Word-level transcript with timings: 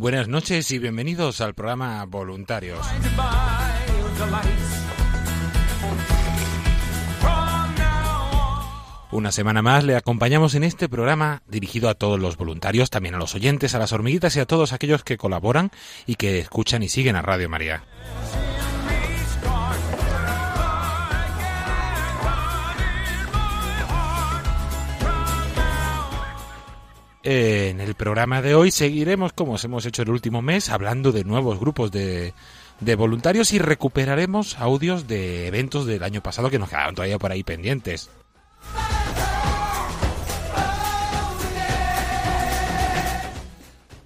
Buenas 0.00 0.28
noches 0.28 0.70
y 0.70 0.78
bienvenidos 0.78 1.42
al 1.42 1.52
programa 1.52 2.02
Voluntarios. 2.06 2.80
Una 9.12 9.30
semana 9.30 9.60
más 9.60 9.84
le 9.84 9.96
acompañamos 9.96 10.54
en 10.54 10.64
este 10.64 10.88
programa 10.88 11.42
dirigido 11.48 11.90
a 11.90 11.94
todos 11.94 12.18
los 12.18 12.38
voluntarios, 12.38 12.88
también 12.88 13.14
a 13.14 13.18
los 13.18 13.34
oyentes, 13.34 13.74
a 13.74 13.78
las 13.78 13.92
hormiguitas 13.92 14.34
y 14.36 14.40
a 14.40 14.46
todos 14.46 14.72
aquellos 14.72 15.04
que 15.04 15.18
colaboran 15.18 15.70
y 16.06 16.14
que 16.14 16.38
escuchan 16.38 16.82
y 16.82 16.88
siguen 16.88 17.16
a 17.16 17.20
Radio 17.20 17.50
María. 17.50 17.84
En 27.32 27.80
el 27.80 27.94
programa 27.94 28.42
de 28.42 28.56
hoy 28.56 28.72
seguiremos, 28.72 29.32
como 29.32 29.52
os 29.52 29.62
hemos 29.62 29.86
hecho 29.86 30.02
el 30.02 30.10
último 30.10 30.42
mes, 30.42 30.68
hablando 30.68 31.12
de 31.12 31.22
nuevos 31.22 31.60
grupos 31.60 31.92
de, 31.92 32.34
voluntarios 32.98 33.52
y 33.52 33.60
recuperaremos 33.60 34.58
audios 34.58 35.06
de 35.06 35.46
eventos 35.46 35.86
del 35.86 36.02
año 36.02 36.24
pasado 36.24 36.50
que 36.50 36.58
nos 36.58 36.68
quedaron 36.68 36.96
todavía 36.96 37.20
por 37.20 37.30
ahí 37.30 37.44
pendientes. 37.44 38.10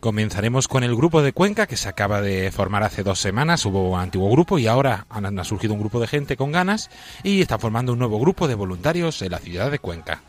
Comenzaremos 0.01 0.69
con 0.69 0.85
el 0.85 0.95
grupo 0.95 1.23
de 1.23 1.33
Cuenca 1.33 1.67
que 1.67 1.79
se 1.79 1.89
acaba 1.89 2.21
de 2.21 2.51
formar 2.51 2.83
hace 2.83 3.03
dos 3.03 3.21
semanas. 3.21 3.65
Hubo 3.65 3.89
un 3.89 4.01
antiguo 4.01 4.31
grupo 4.31 4.59
y 4.59 4.67
ahora 4.67 5.07
ha 5.09 5.45
surgido 5.45 5.73
un 5.73 5.81
grupo 5.81 5.99
de 5.99 6.09
gente 6.09 6.37
con 6.37 6.53
ganas 6.53 6.91
y 7.23 7.41
está 7.41 7.59
formando 7.59 7.95
un 7.95 8.01
nuevo 8.01 8.21
grupo 8.21 8.49
de 8.49 8.55
voluntarios 8.55 9.23
en 9.23 9.31
la 9.31 9.39
ciudad 9.39 9.71
de 9.71 9.79
Cuenca. 9.79 10.21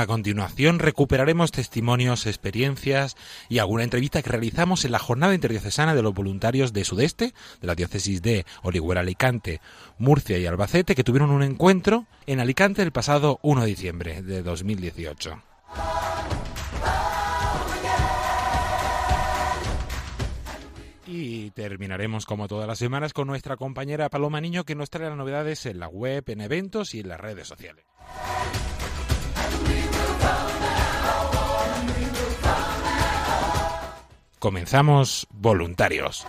A 0.00 0.08
continuación 0.08 0.80
recuperaremos 0.80 1.52
testimonios, 1.52 2.26
experiencias 2.26 3.16
y 3.48 3.58
alguna 3.58 3.84
entrevista 3.84 4.22
que 4.22 4.28
realizamos 4.28 4.84
en 4.84 4.90
la 4.90 4.98
jornada 4.98 5.36
interdiocesana 5.36 5.94
de 5.94 6.02
los 6.02 6.12
voluntarios 6.12 6.72
de 6.72 6.84
Sudeste, 6.84 7.32
de 7.60 7.66
la 7.68 7.76
diócesis 7.76 8.20
de 8.20 8.44
Orihuela 8.64 9.02
Alicante, 9.02 9.60
Murcia 9.98 10.36
y 10.36 10.46
Albacete, 10.46 10.96
que 10.96 11.04
tuvieron 11.04 11.30
un 11.30 11.44
encuentro 11.44 12.06
en 12.26 12.40
Alicante 12.40 12.82
el 12.82 12.90
pasado 12.90 13.38
1 13.42 13.60
de 13.60 13.66
diciembre 13.68 14.22
de 14.22 14.42
2018. 14.42 15.40
Y 21.06 21.52
terminaremos 21.52 22.26
como 22.26 22.48
todas 22.48 22.66
las 22.66 22.78
semanas 22.78 23.12
con 23.12 23.28
nuestra 23.28 23.56
compañera 23.56 24.08
Paloma 24.08 24.40
Niño 24.40 24.64
que 24.64 24.74
nos 24.74 24.90
trae 24.90 25.08
las 25.08 25.16
novedades 25.16 25.64
en 25.66 25.78
la 25.78 25.86
web, 25.86 26.24
en 26.26 26.40
eventos 26.40 26.96
y 26.96 27.00
en 27.00 27.08
las 27.10 27.20
redes 27.20 27.46
sociales. 27.46 27.84
Comenzamos 34.44 35.26
voluntarios. 35.30 36.26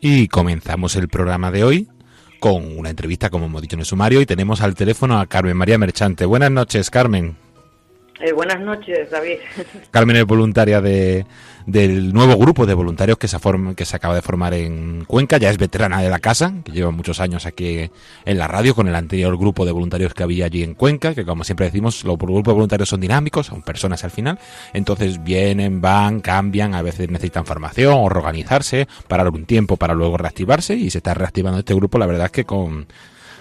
Y 0.00 0.26
comenzamos 0.26 0.96
el 0.96 1.06
programa 1.06 1.52
de 1.52 1.62
hoy 1.62 1.88
con 2.40 2.76
una 2.78 2.90
entrevista, 2.90 3.30
como 3.30 3.46
hemos 3.46 3.62
dicho 3.62 3.76
en 3.76 3.80
el 3.80 3.86
sumario, 3.86 4.20
y 4.20 4.26
tenemos 4.26 4.62
al 4.62 4.74
teléfono 4.74 5.20
a 5.20 5.26
Carmen 5.26 5.56
María 5.56 5.78
Merchante. 5.78 6.24
Buenas 6.24 6.50
noches, 6.50 6.90
Carmen. 6.90 7.36
Eh, 8.22 8.32
buenas 8.32 8.60
noches, 8.60 9.10
David. 9.10 9.38
Carmen 9.90 10.16
es 10.16 10.26
voluntaria 10.26 10.82
de, 10.82 11.24
del 11.64 12.12
nuevo 12.12 12.36
grupo 12.36 12.66
de 12.66 12.74
voluntarios 12.74 13.16
que 13.16 13.28
se, 13.28 13.38
form- 13.38 13.74
que 13.74 13.86
se 13.86 13.96
acaba 13.96 14.14
de 14.14 14.20
formar 14.20 14.52
en 14.52 15.06
Cuenca. 15.06 15.38
Ya 15.38 15.48
es 15.48 15.56
veterana 15.56 16.02
de 16.02 16.10
la 16.10 16.18
casa, 16.18 16.52
que 16.62 16.72
lleva 16.72 16.90
muchos 16.90 17.18
años 17.20 17.46
aquí 17.46 17.90
en 18.26 18.38
la 18.38 18.46
radio 18.46 18.74
con 18.74 18.88
el 18.88 18.94
anterior 18.94 19.38
grupo 19.38 19.64
de 19.64 19.72
voluntarios 19.72 20.12
que 20.12 20.22
había 20.22 20.44
allí 20.44 20.62
en 20.62 20.74
Cuenca, 20.74 21.14
que 21.14 21.24
como 21.24 21.44
siempre 21.44 21.64
decimos, 21.64 22.04
los 22.04 22.18
grupos 22.18 22.44
de 22.44 22.52
voluntarios 22.52 22.90
son 22.90 23.00
dinámicos, 23.00 23.46
son 23.46 23.62
personas 23.62 24.04
al 24.04 24.10
final. 24.10 24.38
Entonces 24.74 25.24
vienen, 25.24 25.80
van, 25.80 26.20
cambian, 26.20 26.74
a 26.74 26.82
veces 26.82 27.08
necesitan 27.08 27.46
formación 27.46 27.94
o 27.96 28.08
reorganizarse, 28.10 28.86
parar 29.08 29.30
un 29.30 29.46
tiempo 29.46 29.78
para 29.78 29.94
luego 29.94 30.18
reactivarse 30.18 30.74
y 30.74 30.90
se 30.90 30.98
está 30.98 31.14
reactivando 31.14 31.60
este 31.60 31.72
grupo, 31.74 31.98
la 31.98 32.04
verdad 32.06 32.26
es 32.26 32.32
que 32.32 32.44
con 32.44 32.86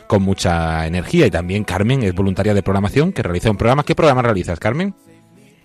con 0.10 0.24
mucha 0.24 0.88
energía 0.88 1.28
y 1.28 1.30
también 1.30 1.64
Carmen 1.64 2.02
es 2.02 2.16
voluntaria 2.16 2.56
de 2.56 2.64
programación 2.64 3.14
que 3.14 3.22
realiza 3.22 3.52
un 3.52 3.58
programa. 3.58 3.84
¿Qué 3.86 3.94
programa 3.94 4.24
realizas, 4.24 4.60
Carmen? 4.60 4.96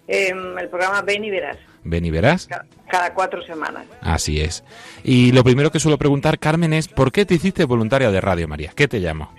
Eh, 0.06 0.34
el 0.60 0.68
programa 0.68 1.00
Ven 1.00 1.24
y 1.24 1.30
Verás, 1.30 1.56
Ven 1.82 2.04
y 2.04 2.10
verás. 2.10 2.46
ca- 2.46 2.66
cada 2.90 3.14
cuatro 3.14 3.42
semanas. 3.46 3.86
Así 4.02 4.42
es. 4.42 4.62
Y 5.02 5.32
lo 5.32 5.42
primero 5.44 5.70
que 5.70 5.80
suelo 5.80 5.96
preguntar, 5.96 6.38
Carmen, 6.38 6.74
es 6.74 6.88
¿por 6.88 7.10
qué 7.10 7.24
te 7.24 7.32
hiciste 7.36 7.64
voluntaria 7.64 8.10
de 8.10 8.20
Radio 8.20 8.46
María? 8.46 8.72
¿Qué 8.76 8.86
te 8.86 8.98
llamo? 9.00 9.32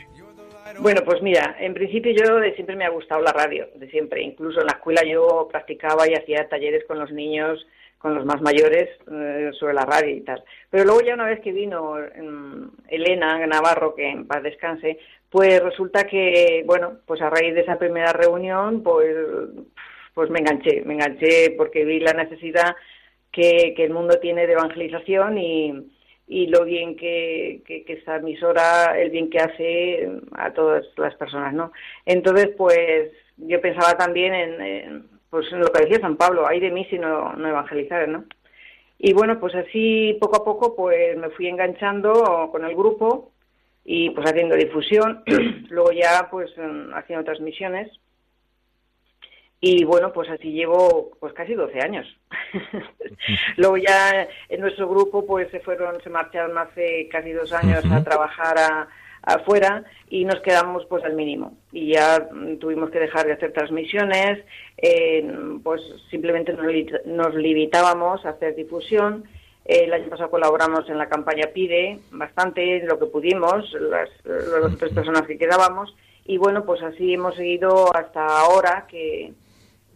Bueno, 0.80 1.02
pues 1.06 1.22
mira, 1.22 1.56
en 1.60 1.76
principio 1.76 2.12
yo 2.12 2.38
de 2.38 2.56
siempre 2.56 2.76
me 2.76 2.84
ha 2.86 2.90
gustado 2.90 3.22
la 3.22 3.32
radio, 3.32 3.68
de 3.76 3.88
siempre. 3.92 4.24
Incluso 4.24 4.60
en 4.62 4.66
la 4.66 4.74
escuela 4.74 5.04
yo 5.08 5.48
practicaba 5.52 6.10
y 6.10 6.16
hacía 6.16 6.50
talleres 6.50 6.84
con 6.88 6.98
los 6.98 7.12
niños 7.12 7.64
con 8.06 8.14
los 8.14 8.26
más 8.26 8.40
mayores 8.40 8.88
eh, 9.12 9.50
sobre 9.60 9.74
la 9.74 9.84
radio 9.84 10.16
y 10.16 10.22
tal. 10.22 10.44
Pero 10.70 10.84
luego 10.84 11.02
ya 11.02 11.16
una 11.16 11.26
vez 11.26 11.40
que 11.40 11.52
vino 11.52 11.96
mm, 11.96 12.68
Elena 12.88 13.48
Navarro, 13.48 13.96
que 13.96 14.08
en 14.08 14.28
paz 14.28 14.44
descanse, 14.44 15.00
pues 15.32 15.60
resulta 15.60 16.04
que, 16.04 16.62
bueno, 16.68 17.00
pues 17.08 17.20
a 17.24 17.32
raíz 17.32 17.56
de 17.56 17.62
esa 17.62 17.80
primera 17.80 18.14
reunión, 18.14 18.84
pues, 18.84 19.16
pues 20.14 20.30
me 20.30 20.38
enganché, 20.38 20.84
me 20.86 20.94
enganché 20.94 21.56
porque 21.58 21.84
vi 21.84 22.00
la 22.00 22.14
necesidad 22.14 22.76
que, 23.32 23.74
que 23.76 23.84
el 23.84 23.92
mundo 23.92 24.20
tiene 24.20 24.46
de 24.46 24.54
evangelización 24.54 25.40
y, 25.40 25.74
y 26.28 26.46
lo 26.46 26.64
bien 26.64 26.96
que, 26.96 27.64
que, 27.66 27.86
que, 27.86 27.94
esta 27.94 28.18
emisora, 28.18 29.00
el 29.00 29.10
bien 29.10 29.32
que 29.32 29.40
hace 29.40 30.12
a 30.34 30.54
todas 30.54 30.86
las 30.98 31.16
personas, 31.16 31.56
¿no? 31.56 31.72
Entonces, 32.06 32.50
pues 32.56 33.10
yo 33.38 33.60
pensaba 33.62 33.98
también 33.98 34.36
en, 34.36 35.15
pues 35.36 35.52
lo 35.52 35.68
que 35.68 35.82
decía 35.82 36.00
San 36.00 36.16
Pablo, 36.16 36.48
hay 36.48 36.62
de 36.62 36.72
mí 36.72 36.86
si 36.86 36.98
no, 36.98 37.34
no 37.34 37.50
evangelizar, 37.50 38.08
¿no? 38.08 38.24
Y 38.98 39.12
bueno, 39.12 39.38
pues 39.38 39.54
así 39.54 40.18
poco 40.22 40.38
a 40.38 40.46
poco 40.46 40.78
pues 40.78 41.18
me 41.18 41.30
fui 41.32 41.50
enganchando 41.50 42.48
con 42.54 42.64
el 42.64 42.74
grupo 42.74 43.34
y 43.84 44.12
pues 44.12 44.26
haciendo 44.30 44.56
difusión, 44.56 45.26
luego 45.70 45.92
ya 45.92 46.30
pues 46.32 46.52
haciendo 46.94 47.26
transmisiones 47.26 47.92
y 49.60 49.84
bueno, 49.84 50.14
pues 50.14 50.30
así 50.30 50.54
llevo 50.54 51.12
pues 51.20 51.34
casi 51.34 51.54
12 51.54 51.82
años. 51.82 52.08
luego 53.58 53.76
ya 53.76 54.30
en 54.48 54.62
nuestro 54.62 54.88
grupo 54.88 55.26
pues 55.26 55.52
se 55.52 55.60
fueron, 55.60 56.02
se 56.02 56.10
marcharon 56.10 56.58
hace 56.58 57.10
casi 57.12 57.34
dos 57.34 57.52
años 57.52 57.84
a 57.92 58.02
trabajar 58.06 58.58
a, 58.58 58.88
afuera 59.26 59.84
y 60.10 60.24
nos 60.24 60.40
quedamos 60.42 60.86
pues 60.86 61.04
al 61.04 61.16
mínimo. 61.16 61.58
Y 61.72 61.94
ya 61.94 62.30
tuvimos 62.60 62.90
que 62.92 63.00
dejar 63.00 63.26
de 63.26 63.34
hacer 63.34 63.52
transmisiones 63.52 64.46
eh, 64.78 65.28
pues 65.64 65.82
simplemente 66.10 66.56
nos, 67.06 67.36
limitábamos 67.36 68.26
a 68.26 68.30
hacer 68.30 68.56
difusión. 68.56 69.26
El 69.66 69.92
año 69.94 70.10
pasado 70.10 70.30
colaboramos 70.30 70.88
en 70.90 70.98
la 70.98 71.10
campaña 71.10 71.48
PIDE 71.54 72.00
bastante 72.12 72.84
lo 72.86 73.00
que 73.00 73.08
pudimos 73.08 73.72
las, 73.74 74.10
las 74.24 74.78
tres 74.78 74.94
personas 74.94 75.24
que 75.24 75.38
quedábamos. 75.38 75.96
Y 76.26 76.38
bueno 76.38 76.66
pues 76.66 76.82
así 76.84 77.14
hemos 77.14 77.36
seguido 77.36 77.96
hasta 77.96 78.26
ahora 78.26 78.86
que 78.88 79.34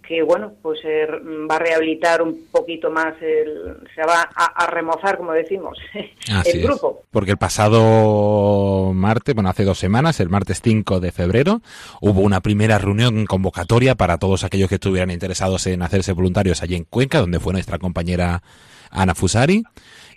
que 0.10 0.24
bueno, 0.24 0.54
pues 0.64 0.80
va 0.84 1.58
a 1.58 1.60
rehabilitar 1.60 2.24
un 2.24 2.48
poquito 2.52 2.90
más, 2.90 3.14
el, 3.22 3.78
se 3.94 4.02
va 4.02 4.24
a, 4.24 4.66
remozar, 4.66 5.18
como 5.18 5.34
decimos, 5.34 5.78
el 6.46 6.64
grupo. 6.64 7.04
Porque 7.12 7.30
el 7.30 7.38
pasado 7.38 8.92
martes, 8.96 9.36
bueno, 9.36 9.52
hace 9.52 9.66
dos 9.66 9.78
semanas, 9.78 10.20
el 10.20 10.30
martes 10.30 10.62
5 10.64 11.00
de 11.00 11.12
febrero, 11.12 11.62
hubo 12.02 12.22
una 12.22 12.42
primera 12.42 12.80
reunión 12.80 13.28
convocatoria 13.28 13.94
para 13.94 14.18
todos 14.18 14.44
aquellos 14.44 14.68
que 14.68 14.76
estuvieran 14.76 15.12
interesados 15.12 15.68
en 15.68 15.84
hacerse 15.84 16.12
voluntarios 16.14 16.64
allí 16.64 16.74
en 16.74 16.86
Cuenca, 16.86 17.20
donde 17.20 17.40
fue 17.40 17.54
nuestra 17.54 17.78
compañera 17.78 18.42
Ana 18.90 19.14
Fusari. 19.14 19.62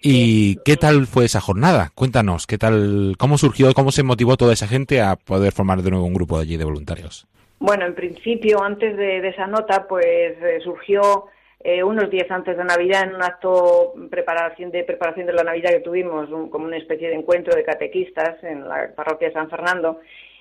¿Y 0.01 0.57
qué 0.65 0.79
tal 0.79 1.07
fue 1.07 1.27
esa 1.27 1.43
jornada? 1.43 1.93
Cuéntanos, 1.95 2.47
¿qué 2.47 2.57
tal, 2.57 3.17
cómo 3.19 3.37
surgió, 3.37 3.75
cómo 3.75 3.93
se 3.93 4.03
motivó 4.03 4.39
toda 4.39 4.55
esa 4.55 4.67
gente 4.67 5.03
a 5.03 5.17
poder 5.17 5.53
formar 5.53 5.83
de 5.83 5.91
nuevo 5.91 6.07
un 6.07 6.15
grupo 6.15 6.39
allí 6.39 6.57
de 6.57 6.65
voluntarios? 6.65 7.27
Bueno, 7.63 7.87
en 7.87 7.95
principio, 7.95 8.61
antes 8.61 8.97
de, 8.97 9.29
esa 9.29 9.47
nota, 9.47 9.87
pues 9.87 10.07
eh, 10.43 10.59
surgió 10.65 11.27
eh, 11.61 11.85
unos 11.85 12.11
días 12.11 12.29
antes 12.29 12.57
de 12.57 12.65
Navidad 12.65 13.05
en 13.05 13.15
un 13.15 13.23
acto 13.23 13.95
preparación 14.11 14.73
de 14.73 14.83
preparación 14.83 15.27
de 15.27 15.33
la 15.33 15.45
Navidad 15.45 15.71
que 15.71 15.79
tuvimos, 15.79 16.29
como 16.51 16.65
una 16.65 16.77
especie 16.77 17.09
de 17.09 17.15
encuentro 17.15 17.55
de 17.55 17.63
catequistas 17.63 18.43
en 18.43 18.69
la 18.69 18.91
parroquia 18.97 19.29
de 19.29 19.35
San 19.35 19.49
Fernando. 19.49 20.01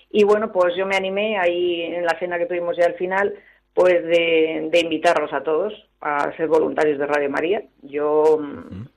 Y 0.09 0.23
bueno, 0.23 0.51
pues 0.51 0.75
yo 0.75 0.87
me 0.87 0.95
animé 0.95 1.37
ahí 1.37 1.83
en 1.83 2.05
la 2.05 2.17
cena 2.17 2.39
que 2.39 2.47
tuvimos 2.47 2.75
ya 2.75 2.87
al 2.87 2.95
final, 2.95 3.35
pues 3.75 4.03
de, 4.03 4.69
de 4.71 4.79
invitarlos 4.79 5.31
a 5.31 5.43
todos 5.43 5.71
a 6.01 6.35
ser 6.35 6.47
voluntarios 6.47 6.97
de 6.97 7.05
Radio 7.05 7.29
María. 7.29 7.61
Yo 7.83 8.39
mm, 8.41 8.87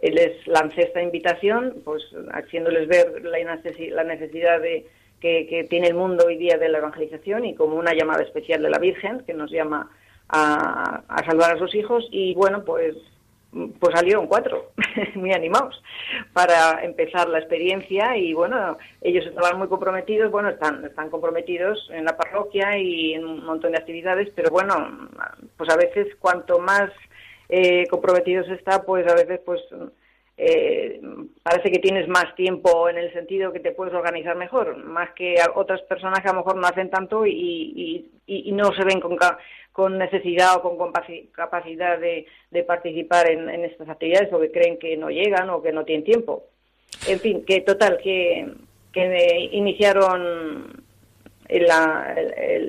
les 0.00 0.46
lancé 0.46 0.82
esta 0.82 1.02
invitación, 1.02 1.82
pues 1.84 2.04
haciéndoles 2.34 2.86
ver 2.86 3.24
la 3.24 4.04
necesidad 4.04 4.60
de 4.60 4.86
que, 5.24 5.66
tiene 5.70 5.88
el 5.88 5.94
mundo 5.94 6.26
hoy 6.26 6.36
día 6.36 6.58
de 6.58 6.68
la 6.68 6.78
evangelización 6.78 7.46
y 7.46 7.54
como 7.54 7.76
una 7.76 7.94
llamada 7.94 8.22
especial 8.22 8.62
de 8.62 8.68
la 8.68 8.78
Virgen 8.78 9.24
que 9.26 9.32
nos 9.32 9.50
llama 9.50 9.90
a, 10.28 11.02
salvar 11.26 11.56
a 11.56 11.58
sus 11.58 11.74
hijos. 11.74 12.06
Y 12.10 12.34
bueno 12.34 12.64
pues 12.64 12.94
pues 13.78 13.94
salieron 13.94 14.26
cuatro, 14.26 14.72
muy 15.14 15.32
animados, 15.32 15.80
para 16.32 16.84
empezar 16.84 17.28
la 17.28 17.38
experiencia. 17.38 18.16
Y 18.16 18.34
bueno, 18.34 18.76
ellos 19.00 19.24
estaban 19.26 19.58
muy 19.58 19.68
comprometidos, 19.68 20.30
bueno, 20.32 20.48
están, 20.48 20.84
están 20.84 21.08
comprometidos 21.08 21.88
en 21.92 22.04
la 22.04 22.16
parroquia 22.16 22.76
y 22.76 23.14
en 23.14 23.24
un 23.24 23.44
montón 23.46 23.70
de 23.72 23.78
actividades, 23.78 24.28
pero 24.34 24.50
bueno, 24.50 25.08
pues 25.56 25.70
a 25.70 25.76
veces 25.76 26.08
cuanto 26.18 26.58
más 26.58 26.90
eh, 27.48 27.86
comprometidos 27.88 28.48
está, 28.48 28.82
pues 28.82 29.06
a 29.06 29.14
veces 29.14 29.40
pues 29.46 29.60
eh, 30.36 31.00
parece 31.42 31.70
que 31.70 31.78
tienes 31.78 32.08
más 32.08 32.34
tiempo 32.34 32.88
en 32.88 32.98
el 32.98 33.12
sentido 33.12 33.52
que 33.52 33.60
te 33.60 33.70
puedes 33.70 33.94
organizar 33.94 34.34
mejor, 34.36 34.76
más 34.84 35.10
que 35.12 35.36
otras 35.54 35.80
personas 35.82 36.20
que 36.20 36.28
a 36.28 36.32
lo 36.32 36.38
mejor 36.38 36.56
no 36.56 36.66
hacen 36.66 36.90
tanto 36.90 37.24
y, 37.24 38.10
no 38.52 38.72
se 38.72 38.84
ven 38.84 39.00
con, 39.00 39.16
con 39.72 39.98
necesidad 39.98 40.56
o 40.56 40.76
con 40.76 40.92
capacidad 41.32 41.98
de, 41.98 42.26
participar 42.66 43.30
en, 43.30 43.48
estas 43.64 43.88
actividades 43.88 44.32
o 44.32 44.40
que 44.40 44.50
creen 44.50 44.78
que 44.78 44.96
no 44.96 45.08
llegan 45.08 45.50
o 45.50 45.62
que 45.62 45.72
no 45.72 45.84
tienen 45.84 46.04
tiempo. 46.04 46.44
En 47.06 47.20
fin, 47.20 47.44
que 47.44 47.60
total, 47.60 47.98
que, 48.02 48.48
que 48.92 49.48
iniciaron 49.52 50.82
el, 51.48 51.66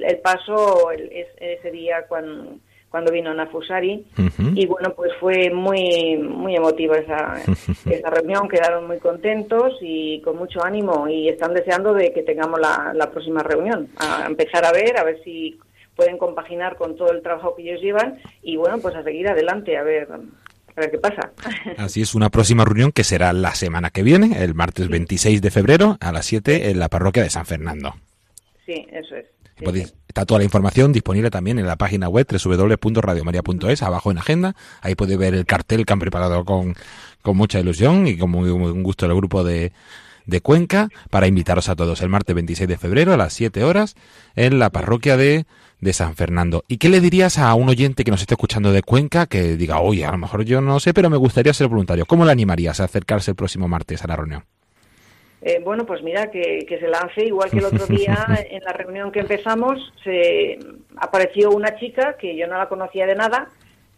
el, 0.04 0.18
paso 0.20 0.92
ese 0.92 1.72
día 1.72 2.06
cuando 2.08 2.60
cuando 2.96 3.12
vino 3.12 3.34
Nafusari. 3.34 4.06
Y 4.54 4.66
bueno 4.68 4.94
pues 4.96 5.12
fue 5.20 5.50
muy 5.50 6.16
muy 6.16 6.56
emotiva 6.56 6.96
esa, 6.98 7.36
esa 7.92 8.10
reunión. 8.10 8.48
Quedaron 8.48 8.88
muy 8.88 9.00
contentos 9.00 9.74
y 9.82 10.22
con 10.22 10.38
mucho 10.38 10.64
ánimo. 10.64 11.06
Y 11.10 11.28
están 11.28 11.54
deseando 11.54 11.94
de 11.94 12.14
que 12.14 12.24
tengamos 12.24 12.58
la, 12.58 12.94
la 12.96 13.12
próxima 13.12 13.44
reunión. 13.44 13.90
A 13.98 14.28
empezar 14.28 14.64
a 14.64 14.72
ver 14.72 14.98
a 14.98 15.04
ver 15.04 15.22
si 15.26 15.60
pueden 15.98 16.18
compaginar 16.18 16.78
con 16.78 16.96
todo 16.96 17.12
el 17.12 17.22
trabajo 17.22 17.54
que 17.54 17.64
ellos 17.64 17.82
llevan. 17.82 18.18
Y 18.42 18.56
bueno 18.56 18.78
pues 18.78 18.96
a 18.96 19.04
seguir 19.04 19.28
adelante 19.28 19.78
a 19.78 19.84
ver 19.84 20.08
a 20.10 20.80
ver 20.80 20.92
qué 20.92 20.98
pasa. 20.98 21.34
Así 21.78 22.02
es, 22.02 22.16
una 22.16 22.30
próxima 22.30 22.64
reunión 22.64 22.94
que 22.94 23.04
será 23.04 23.34
la 23.34 23.56
semana 23.56 23.90
que 23.90 24.04
viene, 24.04 24.42
el 24.42 24.56
martes 24.56 24.88
26 24.88 25.42
de 25.42 25.52
febrero 25.52 25.98
a 26.00 26.14
las 26.14 26.28
7 26.28 26.70
en 26.70 26.80
la 26.80 26.88
parroquia 26.88 27.24
de 27.24 27.30
San 27.30 27.46
Fernando. 27.46 27.94
Sí, 28.66 28.88
eso 28.90 29.16
es. 29.18 29.26
Está 30.16 30.26
toda 30.26 30.38
la 30.38 30.46
información 30.46 30.94
disponible 30.94 31.30
también 31.30 31.60
en 31.60 31.68
la 31.68 31.76
página 31.76 32.08
web 32.08 32.26
www.radiomaria.es, 32.26 33.84
abajo 33.84 34.12
en 34.12 34.18
agenda. 34.18 34.56
Ahí 34.80 34.96
puede 34.96 35.18
ver 35.18 35.34
el 35.34 35.46
cartel 35.46 35.86
que 35.86 35.92
han 35.92 36.00
preparado 36.00 36.46
con, 36.46 36.74
con 37.22 37.36
mucha 37.36 37.60
ilusión 37.60 38.08
y 38.08 38.18
con 38.18 38.30
muy, 38.30 38.50
un 38.50 38.82
gusto 38.82 39.06
el 39.06 39.14
grupo 39.14 39.44
de, 39.44 39.74
de 40.26 40.40
Cuenca 40.40 40.88
para 41.10 41.28
invitaros 41.28 41.68
a 41.68 41.76
todos 41.76 42.00
el 42.00 42.08
martes 42.08 42.34
26 42.34 42.66
de 42.66 42.78
febrero 42.78 43.14
a 43.14 43.18
las 43.18 43.34
7 43.34 43.62
horas 43.66 43.96
en 44.38 44.58
la 44.58 44.70
parroquia 44.70 45.18
de, 45.18 45.48
de 45.82 45.92
San 45.92 46.16
Fernando. 46.16 46.64
¿Y 46.70 46.78
qué 46.78 46.88
le 46.88 47.02
dirías 47.02 47.38
a 47.38 47.54
un 47.54 47.68
oyente 47.68 48.06
que 48.06 48.12
nos 48.12 48.22
esté 48.22 48.36
escuchando 48.36 48.72
de 48.72 48.84
Cuenca 48.84 49.26
que 49.26 49.58
diga, 49.58 49.82
oye, 49.82 50.06
a 50.06 50.12
lo 50.12 50.18
mejor 50.18 50.46
yo 50.46 50.62
no 50.62 50.80
sé, 50.80 50.94
pero 50.94 51.10
me 51.10 51.18
gustaría 51.18 51.54
ser 51.54 51.68
voluntario? 51.68 52.06
¿Cómo 52.06 52.24
le 52.24 52.32
animarías 52.32 52.80
a 52.80 52.86
acercarse 52.86 53.32
el 53.32 53.36
próximo 53.36 53.68
martes 53.68 54.02
a 54.06 54.08
la 54.08 54.16
reunión? 54.16 54.46
Eh, 55.48 55.62
bueno, 55.64 55.86
pues 55.86 56.02
mira, 56.02 56.32
que, 56.32 56.66
se 56.68 56.88
lance, 56.88 57.24
igual 57.24 57.52
que 57.52 57.60
el 57.60 57.66
otro 57.66 57.86
día 57.86 58.18
en 58.50 58.64
la 58.64 58.74
reunión 58.74 59.12
que 59.12 59.20
empezamos, 59.20 59.94
se 60.04 60.58
apareció 60.98 61.52
una 61.52 61.76
chica 61.76 62.18
que 62.18 62.36
yo 62.36 62.48
no 62.48 62.58
la 62.58 62.68
conocía 62.68 63.06
de 63.06 63.14
nada 63.14 63.50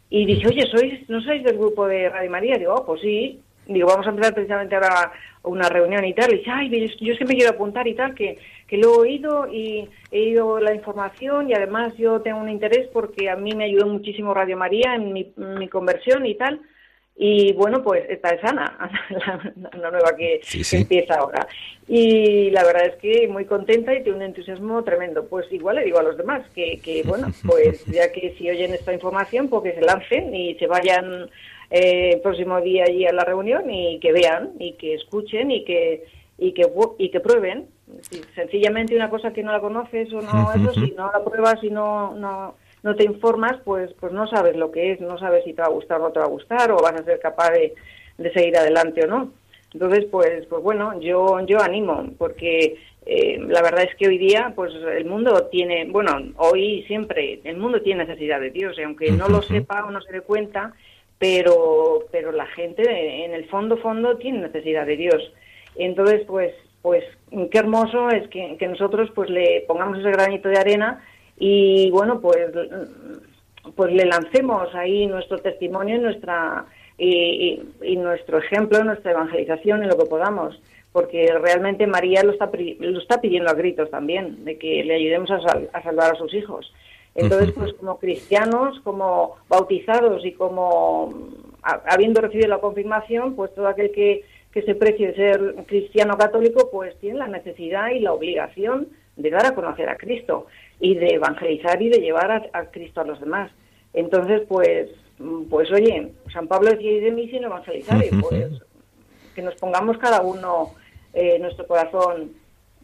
y 0.09 0.25
dije, 0.25 0.45
oye, 0.45 0.67
¿sois, 0.69 1.09
¿no 1.09 1.21
sois 1.21 1.41
del 1.45 1.57
grupo 1.57 1.87
de 1.87 2.09
Radio 2.09 2.29
María? 2.29 2.57
Digo, 2.57 2.73
oh, 2.73 2.85
pues 2.85 2.99
sí. 2.99 3.39
Digo, 3.65 3.87
vamos 3.87 4.05
a 4.07 4.09
empezar 4.09 4.33
precisamente 4.33 4.75
ahora 4.75 5.13
una 5.43 5.69
reunión 5.69 6.03
y 6.03 6.13
tal. 6.13 6.33
Y 6.33 6.39
dice, 6.39 6.51
ay, 6.51 6.69
yo, 6.69 6.93
yo 6.99 7.13
es 7.13 7.19
que 7.19 7.25
me 7.25 7.35
quiero 7.35 7.51
apuntar 7.51 7.87
y 7.87 7.95
tal, 7.95 8.13
que, 8.13 8.37
que 8.67 8.77
lo 8.77 8.95
he 8.95 8.97
oído 8.97 9.47
y 9.49 9.87
he 10.11 10.23
oído 10.23 10.59
la 10.59 10.75
información 10.75 11.49
y 11.49 11.53
además 11.53 11.93
yo 11.97 12.19
tengo 12.19 12.39
un 12.39 12.49
interés 12.49 12.89
porque 12.91 13.29
a 13.29 13.37
mí 13.37 13.53
me 13.55 13.63
ayudó 13.63 13.87
muchísimo 13.87 14.33
Radio 14.33 14.57
María 14.57 14.95
en 14.95 15.13
mi, 15.13 15.31
en 15.37 15.59
mi 15.59 15.69
conversión 15.69 16.25
y 16.25 16.35
tal. 16.35 16.59
Y 17.19 17.51
bueno, 17.53 17.81
pues 17.81 18.05
esta 18.09 18.29
es 18.29 18.43
Ana, 18.43 18.77
la, 19.73 19.91
nueva 19.91 20.15
que, 20.15 20.39
empieza 20.71 21.15
ahora. 21.15 21.47
Y 21.87 22.51
la 22.51 22.63
verdad 22.63 22.85
es 22.85 22.95
que 22.97 23.27
muy 23.27 23.45
contenta 23.45 23.93
y 23.95 24.03
tiene 24.03 24.19
un 24.19 24.23
entusiasmo 24.23 24.83
tremendo. 24.83 25.25
Pues 25.25 25.51
igual 25.51 25.77
le 25.77 25.85
digo 25.85 25.97
a 25.97 26.03
los 26.03 26.15
demás 26.15 26.43
que, 26.53 26.79
que 26.79 27.01
bueno, 27.07 27.29
pues 27.43 27.83
ya 27.85 28.11
que 28.11 28.35
si 28.37 28.49
oyen 28.49 28.73
esta 28.73 28.93
información, 28.93 29.49
pues 29.49 29.63
que 29.63 29.79
se 29.79 29.85
lancen 29.85 30.33
y 30.35 30.55
se 30.55 30.67
vayan 30.67 31.27
eh, 31.71 32.11
el 32.13 32.21
próximo 32.21 32.61
día 32.61 32.83
allí 32.87 33.07
a 33.07 33.13
la 33.13 33.23
reunión 33.23 33.67
y 33.69 33.99
que 33.99 34.11
vean 34.11 34.51
y 34.59 34.73
que 34.73 34.93
escuchen 34.93 35.49
y 35.49 35.65
que 35.65 36.05
y 36.37 36.51
que 36.51 36.71
y 36.99 37.09
que 37.09 37.19
prueben. 37.19 37.67
sencillamente 38.35 38.95
una 38.95 39.09
cosa 39.09 39.33
que 39.33 39.41
no 39.41 39.51
la 39.51 39.59
conoces 39.59 40.13
o 40.13 40.21
no 40.21 40.53
eso, 40.55 40.73
si 40.73 40.91
no 40.91 41.11
la 41.11 41.23
pruebas 41.25 41.63
y 41.63 41.71
no 41.71 42.13
no 42.13 42.55
no 42.83 42.95
te 42.95 43.03
informas, 43.03 43.57
pues, 43.63 43.91
pues 43.99 44.13
no 44.13 44.27
sabes 44.27 44.55
lo 44.55 44.71
que 44.71 44.91
es, 44.91 45.01
no 45.01 45.17
sabes 45.17 45.43
si 45.43 45.53
te 45.53 45.61
va 45.61 45.67
a 45.67 45.71
gustar 45.71 45.99
o 45.99 46.03
no 46.03 46.11
te 46.11 46.19
va 46.19 46.25
a 46.25 46.29
gustar, 46.29 46.71
o 46.71 46.77
vas 46.77 46.93
a 46.93 47.03
ser 47.03 47.19
capaz 47.19 47.51
de, 47.51 47.73
seguir 48.33 48.57
adelante 48.57 49.03
o 49.03 49.07
no. 49.07 49.31
Entonces, 49.73 50.05
pues, 50.09 50.45
pues 50.47 50.63
bueno, 50.63 50.99
yo, 51.01 51.39
yo 51.45 51.61
animo, 51.61 52.05
porque 52.17 52.77
eh, 53.05 53.37
la 53.47 53.61
verdad 53.61 53.83
es 53.83 53.95
que 53.95 54.07
hoy 54.07 54.17
día, 54.17 54.53
pues 54.55 54.73
el 54.73 55.05
mundo 55.05 55.47
tiene, 55.51 55.85
bueno, 55.85 56.17
hoy 56.37 56.83
siempre, 56.87 57.41
el 57.43 57.57
mundo 57.57 57.81
tiene 57.81 58.05
necesidad 58.05 58.39
de 58.39 58.51
Dios, 58.51 58.77
y 58.77 58.83
aunque 58.83 59.11
no 59.11 59.27
lo 59.27 59.41
sepa 59.41 59.85
o 59.85 59.91
no 59.91 60.01
se 60.01 60.13
dé 60.13 60.21
cuenta, 60.21 60.73
pero, 61.19 62.05
pero 62.11 62.31
la 62.31 62.45
gente 62.47 63.25
en 63.25 63.33
el 63.33 63.45
fondo, 63.49 63.77
fondo 63.77 64.17
tiene 64.17 64.39
necesidad 64.39 64.85
de 64.85 64.97
Dios. 64.97 65.33
Entonces, 65.75 66.23
pues, 66.27 66.53
pues 66.81 67.03
qué 67.51 67.57
hermoso 67.57 68.09
es 68.09 68.27
que, 68.29 68.55
que 68.57 68.67
nosotros 68.67 69.11
pues 69.13 69.29
le 69.29 69.65
pongamos 69.67 69.99
ese 69.99 70.11
granito 70.11 70.47
de 70.47 70.57
arena 70.57 71.03
y 71.37 71.89
bueno, 71.91 72.19
pues, 72.19 72.49
pues 73.75 73.93
le 73.93 74.05
lancemos 74.05 74.73
ahí 74.73 75.05
nuestro 75.07 75.37
testimonio 75.37 75.95
y 75.95 75.99
nuestra 75.99 76.65
y, 76.97 77.61
nuestro 77.97 78.39
ejemplo, 78.39 78.83
nuestra 78.83 79.11
evangelización 79.11 79.83
en 79.83 79.89
lo 79.89 79.97
que 79.97 80.05
podamos, 80.05 80.59
porque 80.91 81.27
realmente 81.39 81.85
María 81.85 82.23
lo 82.23 82.31
está, 82.31 82.49
lo 82.79 82.99
está 82.99 83.21
pidiendo 83.21 83.51
a 83.51 83.53
gritos 83.53 83.91
también, 83.91 84.43
de 84.45 84.57
que 84.57 84.83
le 84.83 84.95
ayudemos 84.95 85.29
a, 85.29 85.37
a 85.73 85.83
salvar 85.83 86.13
a 86.13 86.17
sus 86.17 86.33
hijos. 86.33 86.73
Entonces, 87.13 87.51
pues 87.51 87.73
como 87.73 87.97
cristianos, 87.97 88.79
como 88.83 89.37
bautizados 89.49 90.23
y 90.23 90.33
como 90.33 91.29
habiendo 91.63 92.21
recibido 92.21 92.47
la 92.47 92.59
confirmación, 92.59 93.35
pues 93.35 93.53
todo 93.55 93.67
aquel 93.67 93.91
que, 93.91 94.23
que 94.51 94.61
se 94.61 94.75
precie 94.75 95.15
ser 95.15 95.55
cristiano 95.65 96.15
católico, 96.15 96.69
pues 96.71 96.95
tiene 96.99 97.17
la 97.17 97.27
necesidad 97.27 97.89
y 97.89 97.99
la 97.99 98.13
obligación 98.13 98.89
de 99.17 99.29
dar 99.29 99.45
a 99.45 99.55
conocer 99.55 99.89
a 99.89 99.97
Cristo 99.97 100.47
y 100.79 100.95
de 100.95 101.15
evangelizar 101.15 101.81
y 101.81 101.89
de 101.89 101.99
llevar 101.99 102.49
a, 102.53 102.65
Cristo 102.65 103.01
a 103.01 103.05
los 103.05 103.19
demás. 103.19 103.51
Entonces, 103.93 104.43
pues, 104.47 104.89
pues 105.49 105.71
oye, 105.71 106.13
San 106.31 106.47
Pablo 106.47 106.69
decía, 106.69 107.01
de 107.01 107.11
mí 107.11 107.27
sin 107.29 107.43
evangelizar, 107.43 108.03
y 108.05 108.09
pues 108.21 108.61
que 109.35 109.41
nos 109.41 109.55
pongamos 109.55 109.97
cada 109.97 110.21
uno 110.21 110.73
en 111.13 111.41
nuestro 111.41 111.67
corazón 111.67 112.31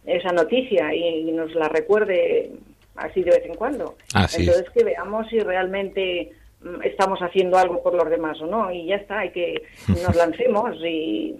esa 0.05 0.31
noticia 0.31 0.93
y, 0.93 1.31
nos 1.31 1.53
la 1.55 1.69
recuerde 1.69 2.51
así 2.95 3.23
de 3.23 3.31
vez 3.31 3.45
en 3.45 3.55
cuando. 3.55 3.95
Entonces 4.13 4.69
que 4.71 4.83
veamos 4.83 5.27
si 5.29 5.39
realmente 5.39 6.31
mm, 6.61 6.83
estamos 6.83 7.19
haciendo 7.19 7.57
algo 7.57 7.81
por 7.81 7.93
los 7.93 8.09
demás 8.09 8.39
o 8.41 8.45
no 8.45 8.71
y 8.71 8.85
ya 8.87 8.95
está, 8.95 9.19
hay 9.19 9.31
que 9.31 9.63
nos 9.87 10.15
lancemos 10.15 10.75
y 10.85 11.35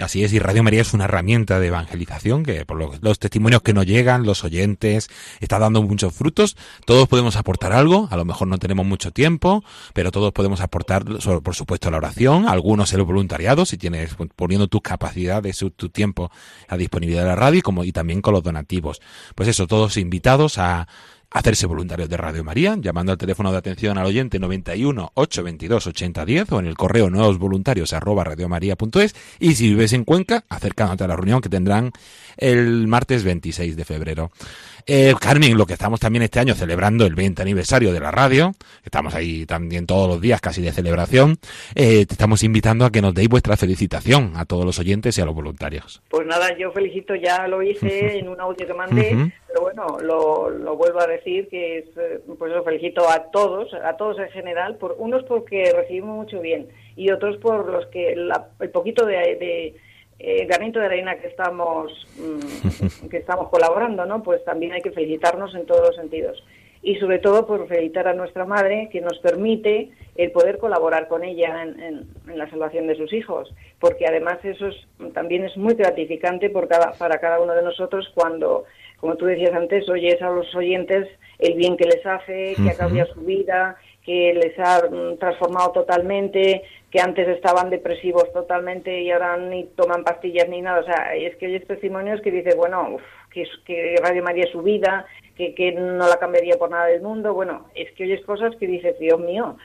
Así 0.00 0.24
es, 0.24 0.32
y 0.32 0.38
Radio 0.38 0.62
María 0.62 0.80
es 0.80 0.94
una 0.94 1.04
herramienta 1.04 1.60
de 1.60 1.66
evangelización 1.66 2.42
que 2.42 2.64
por 2.64 3.00
los, 3.02 3.18
testimonios 3.18 3.60
que 3.62 3.74
nos 3.74 3.84
llegan, 3.84 4.24
los 4.24 4.44
oyentes, 4.44 5.10
está 5.40 5.58
dando 5.58 5.82
muchos 5.82 6.14
frutos. 6.14 6.56
Todos 6.86 7.06
podemos 7.06 7.36
aportar 7.36 7.72
algo, 7.72 8.08
a 8.10 8.16
lo 8.16 8.24
mejor 8.24 8.48
no 8.48 8.58
tenemos 8.58 8.86
mucho 8.86 9.10
tiempo, 9.10 9.62
pero 9.92 10.10
todos 10.10 10.32
podemos 10.32 10.60
aportar, 10.60 11.04
por 11.04 11.54
supuesto, 11.54 11.90
la 11.90 11.98
oración, 11.98 12.48
algunos 12.48 12.92
el 12.94 13.02
voluntariado, 13.02 13.66
si 13.66 13.76
tienes 13.76 14.16
poniendo 14.36 14.68
tus 14.68 14.80
capacidades, 14.80 15.62
tu 15.76 15.88
tiempo 15.90 16.30
a 16.68 16.76
disponibilidad 16.76 17.22
de 17.22 17.28
la 17.28 17.36
radio, 17.36 17.60
como 17.62 17.84
y 17.84 17.92
también 17.92 18.22
con 18.22 18.32
los 18.32 18.42
donativos. 18.42 19.00
Pues 19.34 19.48
eso, 19.48 19.66
todos 19.66 19.96
invitados 19.96 20.58
a 20.58 20.88
hacerse 21.30 21.66
voluntarios 21.66 22.08
de 22.08 22.16
Radio 22.16 22.42
María, 22.44 22.76
llamando 22.80 23.12
al 23.12 23.18
teléfono 23.18 23.52
de 23.52 23.58
atención 23.58 23.98
al 23.98 24.06
oyente 24.06 24.38
91 24.38 25.12
822 25.14 25.86
8010 25.86 26.52
o 26.52 26.58
en 26.60 26.66
el 26.66 26.76
correo 26.76 27.08
nuevos 27.10 27.38
voluntarios 27.38 27.92
arroba 27.92 28.24
radiomaria.es 28.24 29.14
y 29.38 29.54
si 29.54 29.68
vives 29.68 29.92
en 29.92 30.04
Cuenca, 30.04 30.44
acercándote 30.48 31.04
a 31.04 31.08
la 31.08 31.16
reunión 31.16 31.40
que 31.40 31.48
tendrán 31.48 31.92
el 32.36 32.86
martes 32.86 33.22
26 33.24 33.76
de 33.76 33.84
febrero. 33.84 34.30
Eh, 34.86 35.14
Carmen, 35.20 35.56
lo 35.56 35.66
que 35.66 35.74
estamos 35.74 36.00
también 36.00 36.22
este 36.22 36.40
año 36.40 36.54
celebrando 36.54 37.06
el 37.06 37.14
20 37.14 37.42
aniversario 37.42 37.92
de 37.92 38.00
la 38.00 38.10
radio, 38.10 38.52
estamos 38.84 39.14
ahí 39.14 39.46
también 39.46 39.86
todos 39.86 40.08
los 40.08 40.20
días 40.20 40.40
casi 40.40 40.62
de 40.62 40.72
celebración, 40.72 41.38
eh, 41.74 42.06
te 42.06 42.14
estamos 42.14 42.42
invitando 42.42 42.84
a 42.84 42.90
que 42.90 43.02
nos 43.02 43.14
deis 43.14 43.28
vuestra 43.28 43.56
felicitación 43.56 44.32
a 44.36 44.44
todos 44.44 44.64
los 44.64 44.78
oyentes 44.78 45.16
y 45.18 45.20
a 45.20 45.24
los 45.24 45.34
voluntarios. 45.34 46.02
Pues 46.08 46.26
nada, 46.26 46.56
yo 46.58 46.72
felicito, 46.72 47.14
ya 47.14 47.46
lo 47.46 47.62
hice 47.62 48.18
en 48.18 48.28
un 48.28 48.40
audio 48.40 48.66
que 48.66 48.74
mandé, 48.74 49.32
pero 49.46 49.62
bueno, 49.62 49.98
lo, 50.00 50.76
vuelvo 50.76 51.00
a 51.00 51.06
decir 51.06 51.48
que 51.48 51.78
es, 51.78 51.84
eh, 51.96 52.20
pues 52.38 52.52
lo 52.52 52.64
felicito 52.64 53.08
a 53.08 53.30
todos, 53.30 53.72
a 53.74 53.96
todos 53.96 54.18
en 54.18 54.30
general, 54.30 54.76
por 54.76 54.96
unos 54.98 55.24
porque 55.24 55.72
recibimos 55.74 56.16
mucho 56.16 56.40
bien 56.40 56.68
y 56.96 57.10
otros 57.10 57.36
por 57.38 57.68
los 57.68 57.86
que 57.86 58.12
el 58.12 58.70
poquito 58.70 59.06
de 59.06 59.74
eh, 60.22 60.44
granito 60.44 60.78
de 60.78 60.84
arena 60.84 61.16
que 61.16 61.28
estamos 61.28 62.06
mm, 62.18 63.08
que 63.08 63.16
estamos 63.16 63.48
colaborando, 63.48 64.04
¿no? 64.04 64.22
Pues 64.22 64.44
también 64.44 64.72
hay 64.72 64.82
que 64.82 64.90
felicitarnos 64.90 65.54
en 65.54 65.64
todos 65.64 65.80
los 65.80 65.96
sentidos. 65.96 66.44
Y 66.82 66.96
sobre 66.96 67.18
todo 67.20 67.46
por 67.46 67.66
felicitar 67.68 68.06
a 68.06 68.12
nuestra 68.12 68.44
madre 68.44 68.90
que 68.92 69.00
nos 69.00 69.18
permite 69.20 69.90
el 70.16 70.30
poder 70.32 70.58
colaborar 70.58 71.08
con 71.08 71.24
ella 71.24 71.62
en, 71.62 72.06
la 72.26 72.48
salvación 72.50 72.86
de 72.86 72.96
sus 72.96 73.12
hijos, 73.14 73.54
porque 73.78 74.06
además 74.06 74.38
eso 74.44 74.68
también 75.14 75.44
es 75.44 75.56
muy 75.56 75.74
gratificante 75.74 76.50
por 76.50 76.68
cada, 76.68 76.92
para 76.92 77.18
cada 77.18 77.40
uno 77.40 77.54
de 77.54 77.62
nosotros 77.62 78.10
cuando, 78.14 78.64
como 78.98 79.16
tú 79.16 79.24
decías 79.24 79.54
antes, 79.54 79.88
oyes 79.88 80.20
a 80.20 80.30
los 80.30 80.54
oyentes 80.54 81.08
el 81.38 81.54
bien 81.54 81.76
que 81.78 81.84
les 81.84 82.04
hace, 82.04 82.54
que 82.62 82.70
ha 82.70 82.76
cambiado 82.76 83.12
su 83.14 83.20
vida, 83.20 83.76
que 84.04 84.34
les 84.34 84.58
ha 84.58 84.82
mm, 84.86 85.18
transformado 85.18 85.72
totalmente, 85.72 86.62
que 86.90 87.00
antes 87.00 87.28
estaban 87.28 87.70
depresivos 87.70 88.32
totalmente 88.32 89.00
y 89.00 89.10
ahora 89.10 89.36
ni 89.36 89.64
toman 89.76 90.02
pastillas 90.02 90.48
ni 90.48 90.60
nada. 90.60 90.80
O 90.80 90.84
sea, 90.84 91.14
es 91.14 91.36
que 91.36 91.46
oyes 91.46 91.66
testimonios 91.66 92.20
que 92.20 92.32
dices, 92.32 92.56
bueno, 92.56 92.96
que, 93.32 93.44
que, 93.64 93.96
Radio 94.02 94.24
María 94.24 94.44
es 94.44 94.50
su 94.50 94.62
vida, 94.62 95.06
que, 95.36 95.54
que 95.54 95.72
no 95.72 96.08
la 96.08 96.18
cambiaría 96.18 96.56
por 96.56 96.70
nada 96.70 96.86
del 96.86 97.02
mundo. 97.02 97.32
Bueno, 97.32 97.66
es 97.74 97.92
que 97.92 98.04
oyes 98.04 98.24
cosas 98.24 98.56
que 98.56 98.66
dices, 98.66 98.98
Dios 98.98 99.20
mío, 99.20 99.56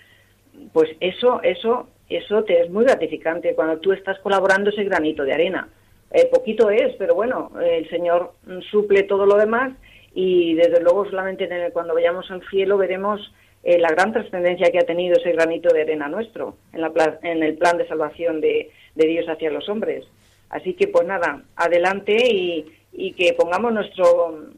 pues 0.72 0.90
eso, 1.00 1.42
eso, 1.42 1.88
eso 2.10 2.44
te 2.44 2.62
es 2.62 2.70
muy 2.70 2.86
gratificante 2.86 3.56
cuando 3.56 3.80
tú 3.80 3.92
estás 3.92 4.20
colaborando 4.20 4.70
ese 4.70 4.84
granito 4.84 5.24
de 5.24 5.34
arena. 5.34 5.68
Eh, 6.12 6.30
poquito 6.32 6.70
es, 6.70 6.96
pero 6.98 7.16
bueno, 7.16 7.52
el 7.60 7.90
Señor 7.90 8.34
suple 8.70 9.04
todo 9.04 9.26
lo 9.26 9.36
demás 9.36 9.74
y 10.14 10.54
desde 10.54 10.82
luego 10.82 11.06
solamente 11.10 11.50
cuando 11.74 11.94
vayamos 11.94 12.30
al 12.32 12.48
cielo 12.50 12.78
veremos 12.78 13.34
eh, 13.66 13.80
la 13.80 13.90
gran 13.90 14.14
trascendencia 14.14 14.70
que 14.72 14.78
ha 14.78 14.86
tenido 14.86 15.18
ese 15.18 15.32
granito 15.32 15.74
de 15.74 15.82
arena 15.82 16.08
nuestro 16.08 16.56
en, 16.72 16.82
la, 16.82 16.92
en 17.24 17.42
el 17.42 17.58
plan 17.58 17.80
de 17.80 17.88
salvación 17.88 18.40
de, 18.40 18.72
Dios 18.94 19.26
hacia 19.28 19.50
los 19.50 19.68
hombres. 19.68 20.06
Así 20.50 20.76
que, 20.76 20.88
pues 20.88 21.08
nada, 21.08 21.42
adelante 21.56 22.16
y, 22.16 22.64
y 22.94 23.14
que 23.14 23.34
pongamos 23.34 23.74
nuestro, 23.74 24.50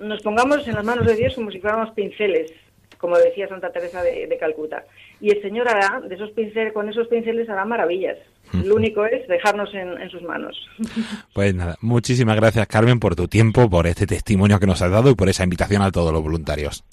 nos 0.00 0.22
pongamos 0.22 0.66
en 0.66 0.74
las 0.74 0.84
manos 0.84 1.06
de 1.06 1.14
Dios 1.14 1.36
como 1.36 1.52
si 1.52 1.60
fuéramos 1.60 1.94
pinceles, 1.94 2.50
como 2.98 3.16
decía 3.16 3.46
Santa 3.46 3.70
Teresa 3.70 4.02
de, 4.02 4.36
Calcuta. 4.40 4.84
Y 5.20 5.30
el 5.30 5.40
Señor 5.40 5.68
hará, 5.68 6.00
de 6.00 6.16
esos 6.16 6.32
pinceles, 6.32 6.72
con 6.72 6.88
esos 6.88 7.06
pinceles 7.06 7.48
hará 7.48 7.64
maravillas. 7.64 8.18
Lo 8.52 8.74
único 8.74 9.06
es 9.06 9.26
dejarnos 9.28 9.72
en, 9.72 10.02
en, 10.02 10.10
sus 10.10 10.22
manos. 10.22 10.56
Pues 11.32 11.54
nada, 11.54 11.76
muchísimas 11.80 12.34
gracias 12.34 12.66
Carmen 12.66 12.98
por 12.98 13.14
tu 13.14 13.28
tiempo, 13.28 13.70
por 13.70 13.86
este 13.86 14.06
testimonio 14.06 14.58
que 14.58 14.66
nos 14.66 14.82
has 14.82 14.90
dado 14.90 15.10
y 15.10 15.14
por 15.14 15.28
esa 15.28 15.44
invitación 15.44 15.82
a 15.82 15.92
todos 15.92 16.12
los 16.12 16.22
voluntarios. 16.22 16.84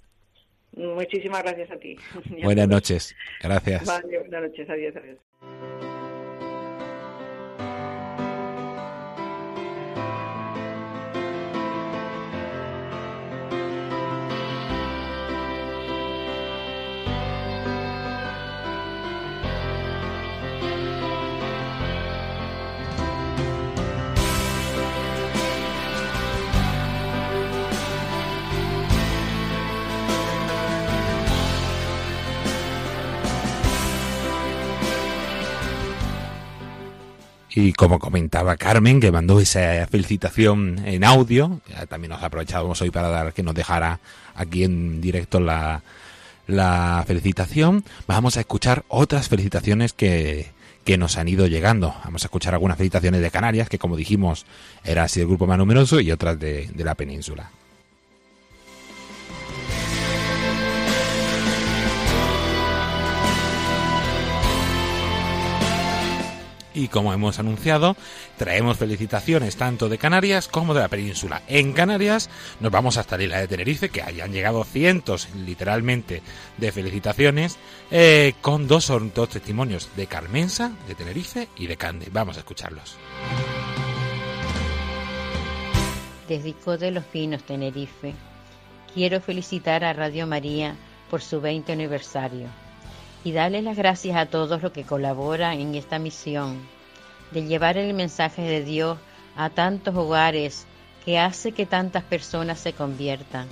Muchísimas 0.76 1.44
gracias 1.44 1.72
a 1.72 1.78
ti. 1.78 1.96
Buenas 2.44 2.68
noches. 2.68 3.16
Gracias. 3.42 3.86
Vale, 3.86 4.20
buenas 4.20 4.44
noches. 4.44 4.70
Adiós, 4.70 4.96
adiós. 4.96 5.20
Y 37.56 37.74
como 37.74 38.00
comentaba 38.00 38.58
Carmen, 38.58 39.00
que 39.00 39.12
mandó 39.12 39.40
esa 39.40 39.86
felicitación 39.88 40.82
en 40.86 41.04
audio, 41.04 41.62
también 41.88 42.10
nos 42.10 42.24
aprovechábamos 42.24 42.82
hoy 42.82 42.90
para 42.90 43.10
dar 43.10 43.34
que 43.34 43.44
nos 43.44 43.54
dejara 43.54 44.00
aquí 44.36 44.64
en 44.64 45.02
directo 45.02 45.40
la, 45.40 45.84
la 46.48 47.04
felicitación, 47.06 47.84
vamos 48.08 48.38
a 48.38 48.40
escuchar 48.40 48.84
otras 48.88 49.30
felicitaciones 49.30 49.94
que, 49.94 50.48
que 50.84 50.98
nos 50.98 51.18
han 51.18 51.28
ido 51.28 51.48
llegando. 51.48 51.94
Vamos 52.04 52.24
a 52.24 52.28
escuchar 52.28 52.54
algunas 52.54 52.78
felicitaciones 52.78 53.22
de 53.22 53.32
Canarias, 53.32 53.70
que 53.70 53.78
como 53.80 53.96
dijimos 53.96 54.46
era 54.84 55.04
así 55.04 55.20
el 55.20 55.28
grupo 55.28 55.46
más 55.46 55.58
numeroso, 55.58 56.00
y 56.00 56.12
otras 56.12 56.40
de, 56.40 56.70
de 56.74 56.84
la 56.84 56.96
península. 56.96 57.52
Y 66.74 66.88
como 66.88 67.14
hemos 67.14 67.40
anunciado, 67.40 67.96
traemos 68.38 68.78
felicitaciones 68.78 69.58
tanto 69.58 69.90
de 69.90 69.98
Canarias 69.98 70.48
como 70.48 70.74
de 70.74 70.82
la 70.82 70.88
península. 70.88 71.44
En 71.48 71.74
Canarias 71.74 72.30
nos 72.60 72.72
vamos 72.72 72.98
hasta 72.98 73.18
la 73.18 73.24
isla 73.24 73.40
de 73.40 73.48
Tenerife, 73.48 73.90
que 73.90 74.02
hayan 74.02 74.32
llegado 74.32 74.64
cientos, 74.64 75.30
literalmente, 75.46 76.22
de 76.58 76.72
felicitaciones, 76.72 77.58
eh, 77.92 78.34
con 78.42 78.68
dos, 78.68 78.92
testimonios 79.30 79.90
de 79.96 80.08
Carmensa, 80.08 80.72
de 80.88 80.96
Tenerife 80.96 81.48
y 81.56 81.68
de 81.68 81.78
Cande. 81.78 82.08
Vamos 82.12 82.38
a 82.38 82.40
escucharlos. 82.40 82.98
Desde 86.28 86.56
de 86.78 86.92
los 86.92 87.04
Pinos, 87.04 87.44
Tenerife, 87.44 88.14
quiero 88.94 89.22
felicitar 89.22 89.84
a 89.84 89.94
Radio 89.94 90.26
María 90.26 90.76
por 91.10 91.22
su 91.22 91.40
20 91.42 91.72
aniversario 91.74 92.63
y 93.24 93.32
darle 93.32 93.62
las 93.62 93.78
gracias 93.78 94.18
a 94.18 94.26
todos 94.26 94.62
los 94.62 94.72
que 94.72 94.84
colaboran 94.84 95.60
en 95.60 95.76
esta 95.76 96.00
misión 96.00 96.62
de 97.32 97.44
llevar 97.46 97.78
el 97.78 97.94
mensaje 97.94 98.42
de 98.44 98.64
Dios 98.64 98.98
a 99.36 99.50
tantos 99.50 99.96
hogares 99.96 100.66
que 101.04 101.20
hace 101.20 101.52
que 101.52 101.66
tantas 101.66 102.04
personas 102.04 102.60
se 102.60 102.74
conviertan. 102.74 103.48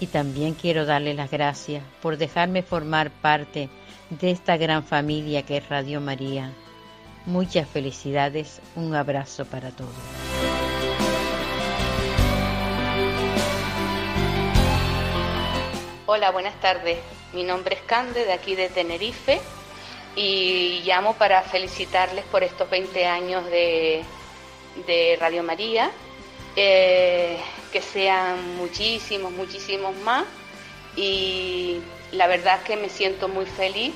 Y 0.00 0.06
también 0.06 0.54
quiero 0.54 0.84
darle 0.84 1.14
las 1.14 1.30
gracias 1.30 1.82
por 2.02 2.16
dejarme 2.16 2.62
formar 2.62 3.10
parte 3.10 3.68
de 4.10 4.30
esta 4.30 4.56
gran 4.56 4.84
familia 4.84 5.42
que 5.42 5.58
es 5.58 5.68
Radio 5.68 6.00
María. 6.00 6.52
Muchas 7.26 7.68
felicidades, 7.68 8.60
un 8.74 8.94
abrazo 8.94 9.44
para 9.44 9.70
todos. 9.70 10.67
Hola, 16.10 16.30
buenas 16.30 16.58
tardes. 16.58 16.96
Mi 17.34 17.44
nombre 17.44 17.74
es 17.74 17.82
Cande, 17.82 18.24
de 18.24 18.32
aquí 18.32 18.54
de 18.54 18.70
Tenerife, 18.70 19.42
y 20.16 20.80
llamo 20.86 21.12
para 21.16 21.42
felicitarles 21.42 22.24
por 22.24 22.42
estos 22.42 22.70
20 22.70 23.04
años 23.04 23.44
de, 23.50 24.06
Radio 25.20 25.42
María. 25.42 25.90
Eh, 26.56 27.36
que 27.70 27.82
sean 27.82 28.56
muchísimos, 28.56 29.32
muchísimos 29.32 29.94
más. 29.96 30.24
Y 30.96 31.82
la 32.12 32.26
verdad 32.26 32.62
que 32.62 32.78
me 32.78 32.88
siento 32.88 33.28
muy 33.28 33.44
feliz 33.44 33.92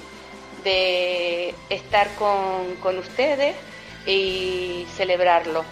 de 0.64 1.54
estar 1.70 2.14
con, 2.16 2.76
con 2.82 2.98
ustedes 2.98 3.56
y 4.04 4.84
celebrarlo, 4.96 5.64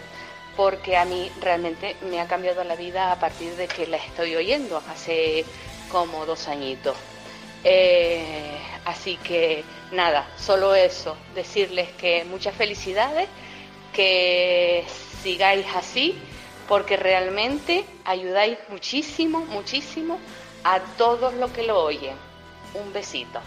porque 0.57 0.97
a 0.97 1.05
mí 1.05 1.31
realmente 1.43 1.97
me 2.11 2.19
ha 2.19 2.27
cambiado 2.27 2.65
la 2.65 2.77
vida 2.77 3.13
a 3.13 3.21
partir 3.21 3.57
de 3.57 3.69
que 3.69 3.87
la 3.87 3.99
estoy 3.99 4.37
oyendo 4.37 4.83
hace 4.89 5.45
como 5.91 6.27
dos 6.27 6.49
añitos. 6.49 6.97
Eh, 7.65 8.59
así 8.85 9.17
que 9.17 9.65
nada, 9.93 10.27
solo 10.39 10.75
eso, 10.75 11.17
decirles 11.35 11.91
que 11.99 12.25
muchas 12.25 12.55
felicidades, 12.55 13.29
que 13.93 14.85
sigáis 15.23 15.67
así, 15.75 16.17
porque 16.69 16.97
realmente 16.97 17.85
ayudáis 18.05 18.59
muchísimo, 18.69 19.41
muchísimo 19.47 20.19
a 20.65 20.81
todos 20.97 21.35
los 21.35 21.51
que 21.51 21.65
lo 21.65 21.83
oyen. 21.83 22.15
Un 22.75 22.93
besito. 22.93 23.41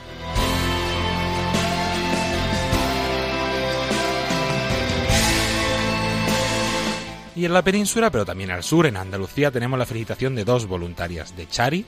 Y 7.35 7.45
en 7.45 7.53
la 7.53 7.63
península, 7.63 8.11
pero 8.11 8.25
también 8.25 8.51
al 8.51 8.63
sur, 8.63 8.85
en 8.85 8.95
Andalucía, 8.95 9.49
tenemos 9.49 9.79
la 9.79 9.87
felicitación 9.87 10.35
de 10.35 10.45
dos 10.45 10.67
voluntarias, 10.67 11.35
de 11.35 11.47
Chari, 11.47 11.83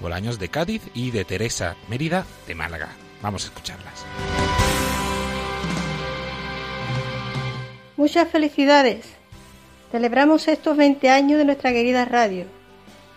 Bolaños 0.00 0.38
de 0.38 0.48
Cádiz, 0.48 0.82
y 0.94 1.10
de 1.10 1.24
Teresa 1.24 1.76
Mérida, 1.88 2.24
de 2.46 2.54
Málaga. 2.54 2.88
Vamos 3.22 3.44
a 3.44 3.46
escucharlas. 3.46 4.04
Muchas 7.96 8.28
felicidades. 8.28 9.06
Celebramos 9.90 10.46
estos 10.48 10.76
20 10.76 11.10
años 11.10 11.38
de 11.38 11.44
nuestra 11.44 11.72
querida 11.72 12.04
radio, 12.04 12.46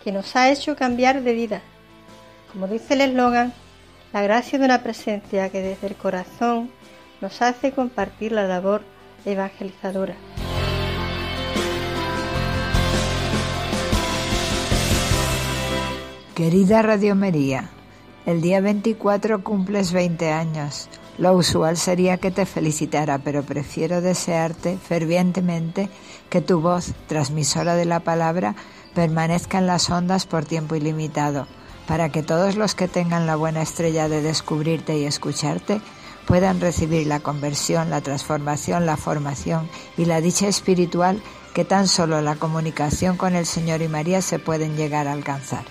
que 0.02 0.10
nos 0.10 0.34
ha 0.34 0.50
hecho 0.50 0.74
cambiar 0.74 1.22
de 1.22 1.32
vida. 1.34 1.62
Como 2.52 2.66
dice 2.66 2.94
el 2.94 3.02
eslogan, 3.02 3.52
la 4.12 4.22
gracia 4.22 4.58
de 4.58 4.64
una 4.64 4.82
presencia 4.82 5.50
que 5.50 5.60
desde 5.60 5.86
el 5.86 5.94
corazón 5.94 6.70
nos 7.20 7.40
hace 7.42 7.72
compartir 7.72 8.32
la 8.32 8.46
labor 8.48 8.82
evangelizadora. 9.24 10.16
Querida 16.34 16.80
Radio 16.80 17.14
María, 17.14 17.68
el 18.24 18.40
día 18.40 18.62
24 18.62 19.44
cumples 19.44 19.92
20 19.92 20.32
años. 20.32 20.88
Lo 21.18 21.34
usual 21.34 21.76
sería 21.76 22.16
que 22.16 22.30
te 22.30 22.46
felicitara, 22.46 23.18
pero 23.18 23.42
prefiero 23.42 24.00
desearte 24.00 24.78
fervientemente 24.78 25.90
que 26.30 26.40
tu 26.40 26.62
voz, 26.62 26.94
transmisora 27.06 27.74
de 27.74 27.84
la 27.84 28.00
palabra, 28.00 28.54
permanezca 28.94 29.58
en 29.58 29.66
las 29.66 29.90
ondas 29.90 30.24
por 30.24 30.46
tiempo 30.46 30.74
ilimitado, 30.74 31.48
para 31.86 32.08
que 32.08 32.22
todos 32.22 32.56
los 32.56 32.74
que 32.74 32.88
tengan 32.88 33.26
la 33.26 33.36
buena 33.36 33.60
estrella 33.60 34.08
de 34.08 34.22
descubrirte 34.22 34.96
y 34.96 35.04
escucharte 35.04 35.82
puedan 36.26 36.62
recibir 36.62 37.06
la 37.06 37.20
conversión, 37.20 37.90
la 37.90 38.00
transformación, 38.00 38.86
la 38.86 38.96
formación 38.96 39.68
y 39.98 40.06
la 40.06 40.22
dicha 40.22 40.48
espiritual 40.48 41.22
que 41.52 41.66
tan 41.66 41.88
solo 41.88 42.22
la 42.22 42.36
comunicación 42.36 43.18
con 43.18 43.34
el 43.34 43.44
Señor 43.44 43.82
y 43.82 43.88
María 43.88 44.22
se 44.22 44.38
pueden 44.38 44.76
llegar 44.76 45.08
a 45.08 45.12
alcanzar. 45.12 45.66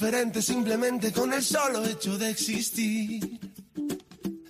Diferente 0.00 0.42
simplemente 0.42 1.12
con 1.12 1.32
el 1.32 1.42
solo 1.42 1.84
hecho 1.84 2.16
de 2.16 2.30
existir. 2.30 3.40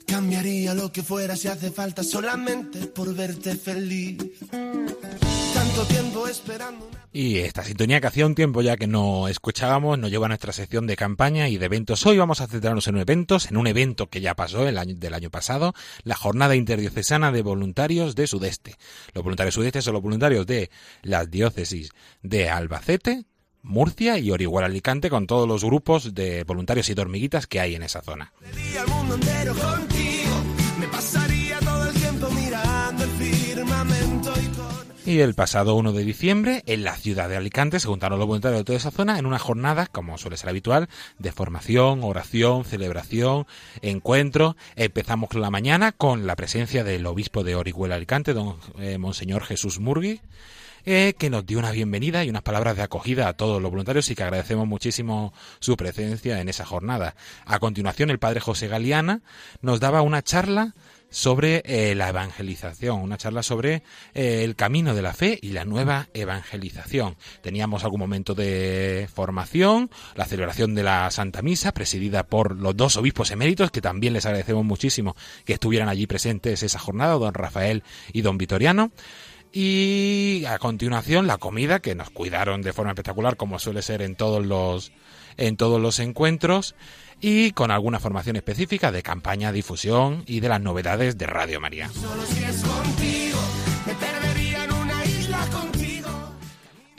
Cambiaría 0.07 0.75
lo 0.75 0.93
que 0.93 1.03
fuera 1.03 1.37
si 1.37 1.49
hace 1.49 1.71
falta 1.71 2.05
solamente 2.05 2.81
por 2.89 3.15
verte 3.15 3.57
feliz. 3.57 4.19
Tanto 4.51 5.87
tiempo 5.87 6.29
esperando. 6.29 6.91
Y 7.15 7.39
esta 7.39 7.65
sintonía 7.65 7.99
que 7.99 8.09
hacía 8.09 8.27
un 8.27 8.35
tiempo 8.35 8.61
ya 8.61 8.77
que 8.77 8.87
no 8.87 9.27
escuchábamos 9.27 9.99
nos 9.99 10.11
lleva 10.11 10.27
a 10.27 10.29
nuestra 10.29 10.53
sección 10.53 10.87
de 10.87 10.97
campaña 10.97 11.49
y 11.49 11.57
de 11.57 11.65
eventos. 11.65 12.05
Hoy 12.05 12.19
vamos 12.19 12.43
a 12.43 12.47
centrarnos 12.47 12.87
en 12.87 12.99
eventos, 12.99 13.51
en 13.51 13.57
un 13.57 13.67
evento 13.67 14.11
que 14.11 14.21
ya 14.21 14.35
pasó 14.35 14.69
el 14.69 14.77
año, 14.77 14.97
del 14.97 15.15
año 15.15 15.31
pasado, 15.31 15.73
la 16.05 16.15
Jornada 16.15 16.57
Interdiocesana 16.57 17.33
de 17.33 17.41
Voluntarios 17.41 18.15
de 18.17 18.27
Sudeste. 18.27 18.77
Los 19.15 19.25
voluntarios 19.25 19.55
sudeste 19.55 19.81
son 19.81 19.95
los 19.95 20.03
voluntarios 20.03 20.47
de 20.47 20.69
las 21.01 21.31
diócesis 21.31 21.89
de 22.23 22.51
Albacete, 22.51 23.25
Murcia 23.63 24.19
y 24.19 24.31
Orihuela 24.31 24.67
Alicante 24.67 25.11
con 25.11 25.27
todos 25.27 25.49
los 25.49 25.65
grupos 25.65 26.15
de 26.15 26.45
voluntarios 26.45 26.89
y 26.89 26.95
dormiguitas 26.95 27.47
que 27.47 27.61
hay 27.61 27.75
en 27.75 27.83
esa 27.83 28.03
zona. 28.03 28.33
Y 35.09 35.21
el 35.21 35.33
pasado 35.33 35.75
1 35.77 35.95
de 35.95 36.05
diciembre, 36.05 36.63
en 36.67 36.85
la 36.85 36.95
ciudad 36.95 37.31
de 37.31 37.37
Alicante, 37.39 37.81
se 37.81 37.89
juntaron 37.89 38.19
los 38.19 38.29
voluntarios 38.29 38.61
de 38.61 38.65
toda 38.65 38.77
esa 38.77 38.91
zona 38.91 39.19
en 39.19 39.25
una 39.25 39.39
jornada, 39.39 39.87
como 39.87 40.19
suele 40.19 40.37
ser 40.37 40.51
habitual, 40.51 40.91
de 41.19 41.33
formación, 41.33 42.03
oración, 42.03 42.67
celebración, 42.67 43.47
encuentro. 43.81 44.55
Empezamos 44.77 45.33
la 45.33 45.51
mañana 45.51 45.93
con 45.93 46.27
la 46.27 46.37
presencia 46.37 46.85
del 46.85 47.07
obispo 47.07 47.43
de 47.43 47.55
Orihuela 47.55 47.95
Alicante, 47.95 48.35
don 48.35 48.57
eh, 48.79 48.99
Monseñor 48.99 49.45
Jesús 49.45 49.81
Murgui, 49.81 50.21
eh, 50.91 51.15
que 51.19 51.29
nos 51.29 51.45
dio 51.45 51.59
una 51.59 51.71
bienvenida 51.71 52.25
y 52.25 52.31
unas 52.31 52.41
palabras 52.41 52.75
de 52.75 52.83
acogida 52.83 53.29
a 53.29 53.35
todos 53.35 53.61
los 53.61 53.71
voluntarios 53.71 54.11
y 54.11 54.15
que 54.15 54.23
agradecemos 54.23 54.67
muchísimo 54.67 55.35
su 55.59 55.77
presencia 55.77 56.41
en 56.41 56.49
esa 56.49 56.65
jornada. 56.65 57.15
A 57.45 57.59
continuación, 57.59 58.09
el 58.09 58.19
padre 58.19 58.41
José 58.41 58.69
Galeana 58.69 59.21
nos 59.61 59.81
daba 59.81 60.01
una 60.01 60.23
charla 60.23 60.75
sobre 61.11 61.63
eh, 61.67 61.95
la 61.95 62.09
evangelización, 62.09 63.03
una 63.03 63.19
charla 63.19 63.43
sobre 63.43 63.83
eh, 64.15 64.45
el 64.45 64.57
camino 64.57 64.95
de 64.95 65.03
la 65.03 65.13
fe 65.13 65.39
y 65.43 65.51
la 65.51 65.67
nueva 65.67 66.09
evangelización. 66.15 67.17
Teníamos 67.43 67.85
algún 67.85 68.01
momento 68.01 68.35
de 68.35 69.11
formación, 69.15 69.91
la 70.15 70.25
celebración 70.25 70.75
de 70.75 70.85
la 70.85 71.11
Santa 71.11 71.43
Misa, 71.43 71.73
presidida 71.73 72.25
por 72.25 72.57
los 72.57 72.75
dos 72.75 72.97
obispos 72.97 73.31
eméritos, 73.31 73.71
que 73.71 73.83
también 73.83 74.15
les 74.15 74.25
agradecemos 74.25 74.65
muchísimo 74.65 75.17
que 75.45 75.53
estuvieran 75.53 75.91
allí 75.91 76.07
presentes 76.07 76.63
esa 76.63 76.79
jornada, 76.79 77.13
don 77.13 77.35
Rafael 77.35 77.83
y 78.11 78.23
don 78.23 78.39
Vitoriano. 78.39 78.91
Y 79.53 80.45
a 80.47 80.59
continuación 80.59 81.27
la 81.27 81.39
comida 81.39 81.81
que 81.81 81.95
nos 81.95 82.11
cuidaron 82.11 82.63
de 82.63 82.73
forma 82.73 82.93
espectacular 82.93 83.37
como 83.37 83.59
suele 83.59 83.83
ser 83.83 84.03
en 84.03 84.15
todos 84.15 84.45
los 84.45 84.93
en 85.37 85.57
todos 85.57 85.81
los 85.81 86.01
encuentros 86.01 86.75
y 87.21 87.53
con 87.53 87.71
alguna 87.71 88.01
formación 88.01 88.37
específica 88.37 88.93
de 88.93 89.03
campaña, 89.03 89.53
difusión 89.53 90.25
y 90.27 90.41
de 90.41 90.49
las 90.49 90.61
novedades 90.61 91.17
de 91.17 91.27
Radio 91.27 91.61
María. 91.61 91.91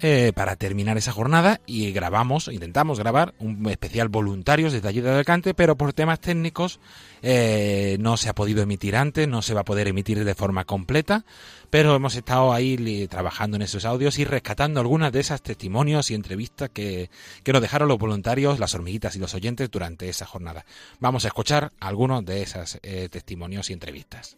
Eh, 0.02 0.32
para 0.34 0.56
terminar 0.56 0.98
esa 0.98 1.12
jornada 1.12 1.60
y 1.66 1.92
grabamos, 1.92 2.48
intentamos 2.48 3.00
grabar 3.00 3.34
un 3.40 3.68
especial 3.70 4.08
voluntarios 4.08 4.72
desde 4.72 4.88
allí 4.88 5.02
de 5.02 5.12
Alicante, 5.12 5.54
pero 5.54 5.76
por 5.76 5.94
temas 5.94 6.20
técnicos 6.20 6.80
eh, 7.22 7.98
no 8.00 8.16
se 8.16 8.30
ha 8.30 8.36
podido 8.36 8.62
emitir 8.62 8.96
antes, 8.96 9.28
no 9.28 9.42
se 9.42 9.54
va 9.54 9.62
a 9.62 9.66
poder 9.66 9.88
emitir 9.88 10.24
de 10.24 10.36
forma 10.36 10.66
completa, 10.66 11.26
pero 11.70 11.96
hemos 11.96 12.16
estado 12.16 12.54
ahí 12.54 13.08
trabajando 13.08 13.58
en 13.58 13.62
esos 13.62 13.86
audios 13.86 14.20
y 14.20 14.26
rescatando 14.26 14.80
algunas 14.80 15.12
de 15.12 15.20
esas 15.20 15.42
testimonios 15.42 16.12
y 16.12 16.16
entrevistas 16.16 16.70
que, 16.70 17.10
que 17.44 17.54
nos 17.54 17.62
dejaron 17.62 17.88
los 17.88 17.98
voluntarios, 17.98 18.60
las 18.60 18.74
hormiguitas 18.76 19.16
y 19.16 19.20
los 19.20 19.34
oyentes 19.34 19.70
durante 19.70 20.10
esa 20.10 20.26
jornada. 20.26 20.66
Vamos 21.00 21.26
a 21.26 21.28
escuchar 21.28 21.72
algunos 21.80 22.26
de 22.26 22.42
esos 22.42 22.80
eh, 22.84 23.10
testimonios 23.12 23.70
y 23.70 23.74
entrevistas. 23.74 24.38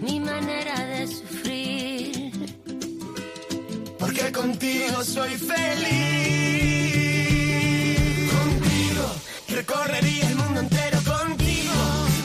Mi 0.00 0.20
manera 0.20 0.84
de 0.86 1.06
porque 4.04 4.30
contigo 4.32 5.02
soy 5.02 5.30
feliz. 5.30 5.54
Contigo 8.30 9.06
recorrería 9.48 10.28
el 10.28 10.36
mundo 10.36 10.60
entero 10.60 10.98
contigo. 11.04 11.72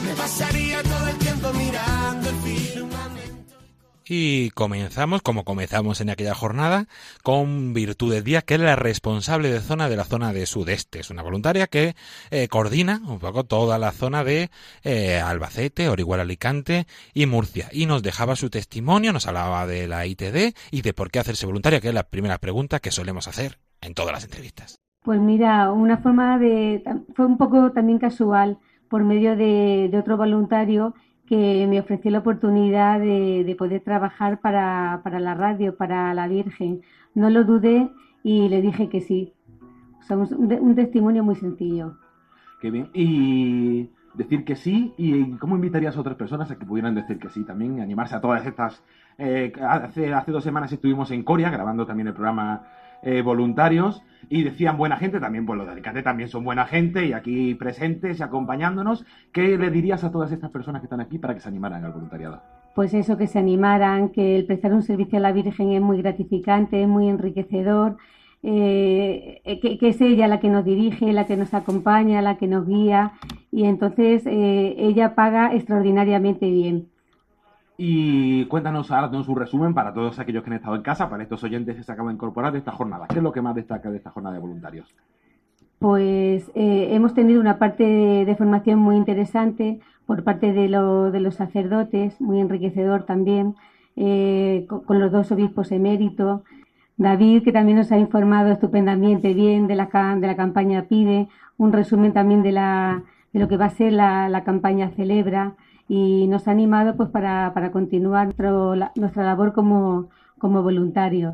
Me 0.05 0.13
pasaría 0.15 0.83
todo 0.83 1.07
el 1.07 1.17
tiempo 1.17 1.53
mirando. 1.53 1.88
Y 4.11 4.49
comenzamos, 4.49 5.21
como 5.21 5.43
comenzamos 5.43 6.01
en 6.01 6.09
aquella 6.09 6.33
jornada, 6.33 6.87
con 7.21 7.75
Virtudes 7.75 8.23
Díaz, 8.23 8.43
que 8.43 8.55
es 8.55 8.59
la 8.59 8.75
responsable 8.75 9.51
de 9.51 9.59
zona 9.59 9.87
de 9.87 9.95
la 9.95 10.03
zona 10.03 10.33
de 10.33 10.47
sudeste. 10.47 10.99
Es 10.99 11.11
una 11.11 11.21
voluntaria 11.21 11.67
que 11.67 11.95
eh, 12.31 12.47
coordina 12.47 13.01
un 13.07 13.19
poco 13.19 13.43
toda 13.43 13.77
la 13.77 13.91
zona 13.91 14.23
de 14.23 14.49
eh, 14.83 15.19
Albacete, 15.19 15.89
Orihuela 15.89 16.23
Alicante 16.23 16.87
y 17.13 17.27
Murcia. 17.27 17.69
Y 17.71 17.85
nos 17.85 18.01
dejaba 18.01 18.35
su 18.35 18.49
testimonio, 18.49 19.13
nos 19.13 19.27
hablaba 19.27 19.67
de 19.67 19.87
la 19.87 20.07
ITD 20.07 20.55
y 20.71 20.81
de 20.81 20.93
por 20.93 21.11
qué 21.11 21.19
hacerse 21.19 21.45
voluntaria, 21.45 21.79
que 21.79 21.89
es 21.89 21.93
la 21.93 22.09
primera 22.09 22.39
pregunta 22.39 22.79
que 22.79 22.89
solemos 22.89 23.27
hacer 23.27 23.59
en 23.79 23.93
todas 23.93 24.13
las 24.13 24.23
entrevistas. 24.23 24.79
Pues 25.03 25.19
mira, 25.19 25.71
una 25.71 25.97
forma 25.97 26.39
de... 26.39 26.83
fue 27.13 27.27
un 27.27 27.37
poco 27.37 27.71
también 27.73 27.99
casual 27.99 28.57
por 28.89 29.03
medio 29.03 29.35
de, 29.35 29.87
de 29.91 29.99
otro 29.99 30.17
voluntario 30.17 30.95
que 31.29 31.67
me 31.69 31.79
ofreció 31.79 32.09
la 32.09 32.19
oportunidad 32.19 32.99
de, 32.99 33.55
poder 33.57 33.81
trabajar 33.81 34.39
para, 34.41 34.99
la 35.19 35.35
radio, 35.35 35.77
para 35.77 36.11
la 36.15 36.27
Virgen. 36.27 36.81
No 37.13 37.29
lo 37.29 37.43
dudé 37.43 37.87
y 38.23 38.49
le 38.49 38.63
dije 38.63 38.89
que 38.89 38.99
sí. 38.99 39.33
Somos 40.07 40.31
un, 40.31 40.75
testimonio 40.75 41.23
muy 41.23 41.35
sencillo. 41.35 41.97
Qué 42.59 42.71
bien. 42.71 42.89
Y 42.95 43.91
decir 44.15 44.43
que 44.43 44.55
sí, 44.55 44.95
¿y 44.97 45.37
cómo 45.37 45.55
invitarías 45.55 45.95
a 45.95 45.99
otras 45.99 46.17
personas 46.17 46.49
a 46.49 46.57
que 46.57 46.65
pudieran 46.65 46.95
decir 46.95 47.19
que 47.19 47.29
sí 47.29 47.43
también? 47.43 47.79
Animarse 47.79 48.15
a 48.15 48.21
todas 48.21 48.43
estas... 48.47 48.83
Eh, 49.19 49.53
hace, 49.61 50.11
hace 50.11 50.31
dos 50.31 50.43
semanas 50.43 50.71
estuvimos 50.73 51.11
en 51.11 51.21
Coria 51.21 51.51
grabando 51.51 51.85
también 51.85 52.07
el 52.07 52.13
programa 52.15 52.63
eh, 53.03 53.21
voluntarios 53.21 54.03
y 54.29 54.43
decían 54.43 54.77
buena 54.77 54.97
gente, 54.97 55.19
también 55.19 55.45
pues 55.45 55.57
los 55.57 55.65
de 55.65 55.73
Alicante 55.73 56.03
también 56.03 56.29
son 56.29 56.43
buena 56.43 56.65
gente 56.65 57.05
y 57.05 57.13
aquí 57.13 57.55
presentes 57.55 58.19
y 58.19 58.23
acompañándonos. 58.23 59.05
¿Qué 59.31 59.57
le 59.57 59.71
dirías 59.71 60.03
a 60.03 60.11
todas 60.11 60.31
estas 60.31 60.51
personas 60.51 60.81
que 60.81 60.85
están 60.85 61.01
aquí 61.01 61.17
para 61.17 61.33
que 61.33 61.39
se 61.39 61.49
animaran 61.49 61.83
al 61.83 61.93
voluntariado? 61.93 62.41
Pues 62.75 62.93
eso, 62.93 63.17
que 63.17 63.27
se 63.27 63.39
animaran, 63.39 64.09
que 64.09 64.37
el 64.37 64.45
prestar 64.45 64.73
un 64.73 64.83
servicio 64.83 65.17
a 65.17 65.21
la 65.21 65.31
Virgen 65.31 65.71
es 65.71 65.81
muy 65.81 65.97
gratificante, 65.97 66.81
es 66.81 66.87
muy 66.87 67.09
enriquecedor, 67.09 67.97
eh, 68.41 69.41
que, 69.61 69.77
es 69.81 69.99
ella 69.99 70.27
la 70.27 70.39
que 70.39 70.49
nos 70.49 70.63
dirige, 70.63 71.11
la 71.11 71.25
que 71.25 71.35
nos 71.35 71.53
acompaña, 71.53 72.21
la 72.21 72.37
que 72.37 72.47
nos 72.47 72.67
guía 72.67 73.13
y 73.51 73.65
entonces 73.65 74.25
eh, 74.25 74.75
ella 74.77 75.15
paga 75.15 75.53
extraordinariamente 75.53 76.49
bien. 76.49 76.88
Y 77.81 78.43
cuéntanos, 78.47 78.91
ahora 78.91 79.07
un 79.07 79.35
resumen 79.37 79.73
para 79.73 79.93
todos 79.93 80.19
aquellos 80.19 80.43
que 80.43 80.49
han 80.49 80.57
estado 80.57 80.75
en 80.75 80.81
casa, 80.81 81.09
para 81.09 81.23
estos 81.23 81.41
oyentes 81.45 81.77
que 81.77 81.83
se 81.83 81.89
acaban 81.93 82.09
de 82.09 82.15
incorporar 82.15 82.51
de 82.51 82.57
esta 82.57 82.73
jornada. 82.73 83.07
¿Qué 83.07 83.19
es 83.19 83.23
lo 83.23 83.31
que 83.31 83.41
más 83.41 83.55
destaca 83.55 83.89
de 83.89 83.95
esta 83.95 84.11
jornada 84.11 84.35
de 84.35 84.41
voluntarios? 84.41 84.93
Pues 85.79 86.51
eh, 86.55 86.89
hemos 86.91 87.13
tenido 87.13 87.39
una 87.39 87.57
parte 87.57 87.85
de, 87.85 88.35
formación 88.35 88.79
muy 88.79 88.97
interesante 88.97 89.79
por 90.05 90.25
parte 90.25 90.51
de, 90.51 90.67
los 90.67 91.35
sacerdotes, 91.35 92.19
muy 92.19 92.41
enriquecedor 92.41 93.03
también, 93.03 93.55
eh, 93.95 94.67
con, 94.67 94.99
los 94.99 95.09
dos 95.09 95.31
obispos 95.31 95.71
eméritos. 95.71 96.41
David, 96.97 97.43
que 97.43 97.53
también 97.53 97.77
nos 97.77 97.93
ha 97.93 97.97
informado 97.97 98.51
estupendamente 98.51 99.33
bien 99.33 99.67
de 99.67 99.75
la, 99.75 100.17
de 100.19 100.27
la 100.27 100.35
campaña 100.35 100.83
PIDE, 100.89 101.29
un 101.55 101.71
resumen 101.71 102.11
también 102.11 102.43
de, 102.43 102.51
la, 102.51 103.03
de 103.31 103.39
lo 103.39 103.47
que 103.47 103.55
va 103.55 103.67
a 103.67 103.69
ser 103.69 103.93
la 103.93 104.43
campaña 104.43 104.89
Celebra 104.89 105.55
y 105.89 106.27
nos 106.27 106.47
ha 106.47 106.51
animado 106.51 106.95
pues 106.95 107.09
para, 107.09 107.51
para 107.53 107.71
continuar 107.71 108.25
nuestro, 108.25 108.75
nuestra 108.95 109.23
labor 109.23 109.53
como, 109.53 110.09
como 110.37 110.61
voluntarios. 110.61 111.33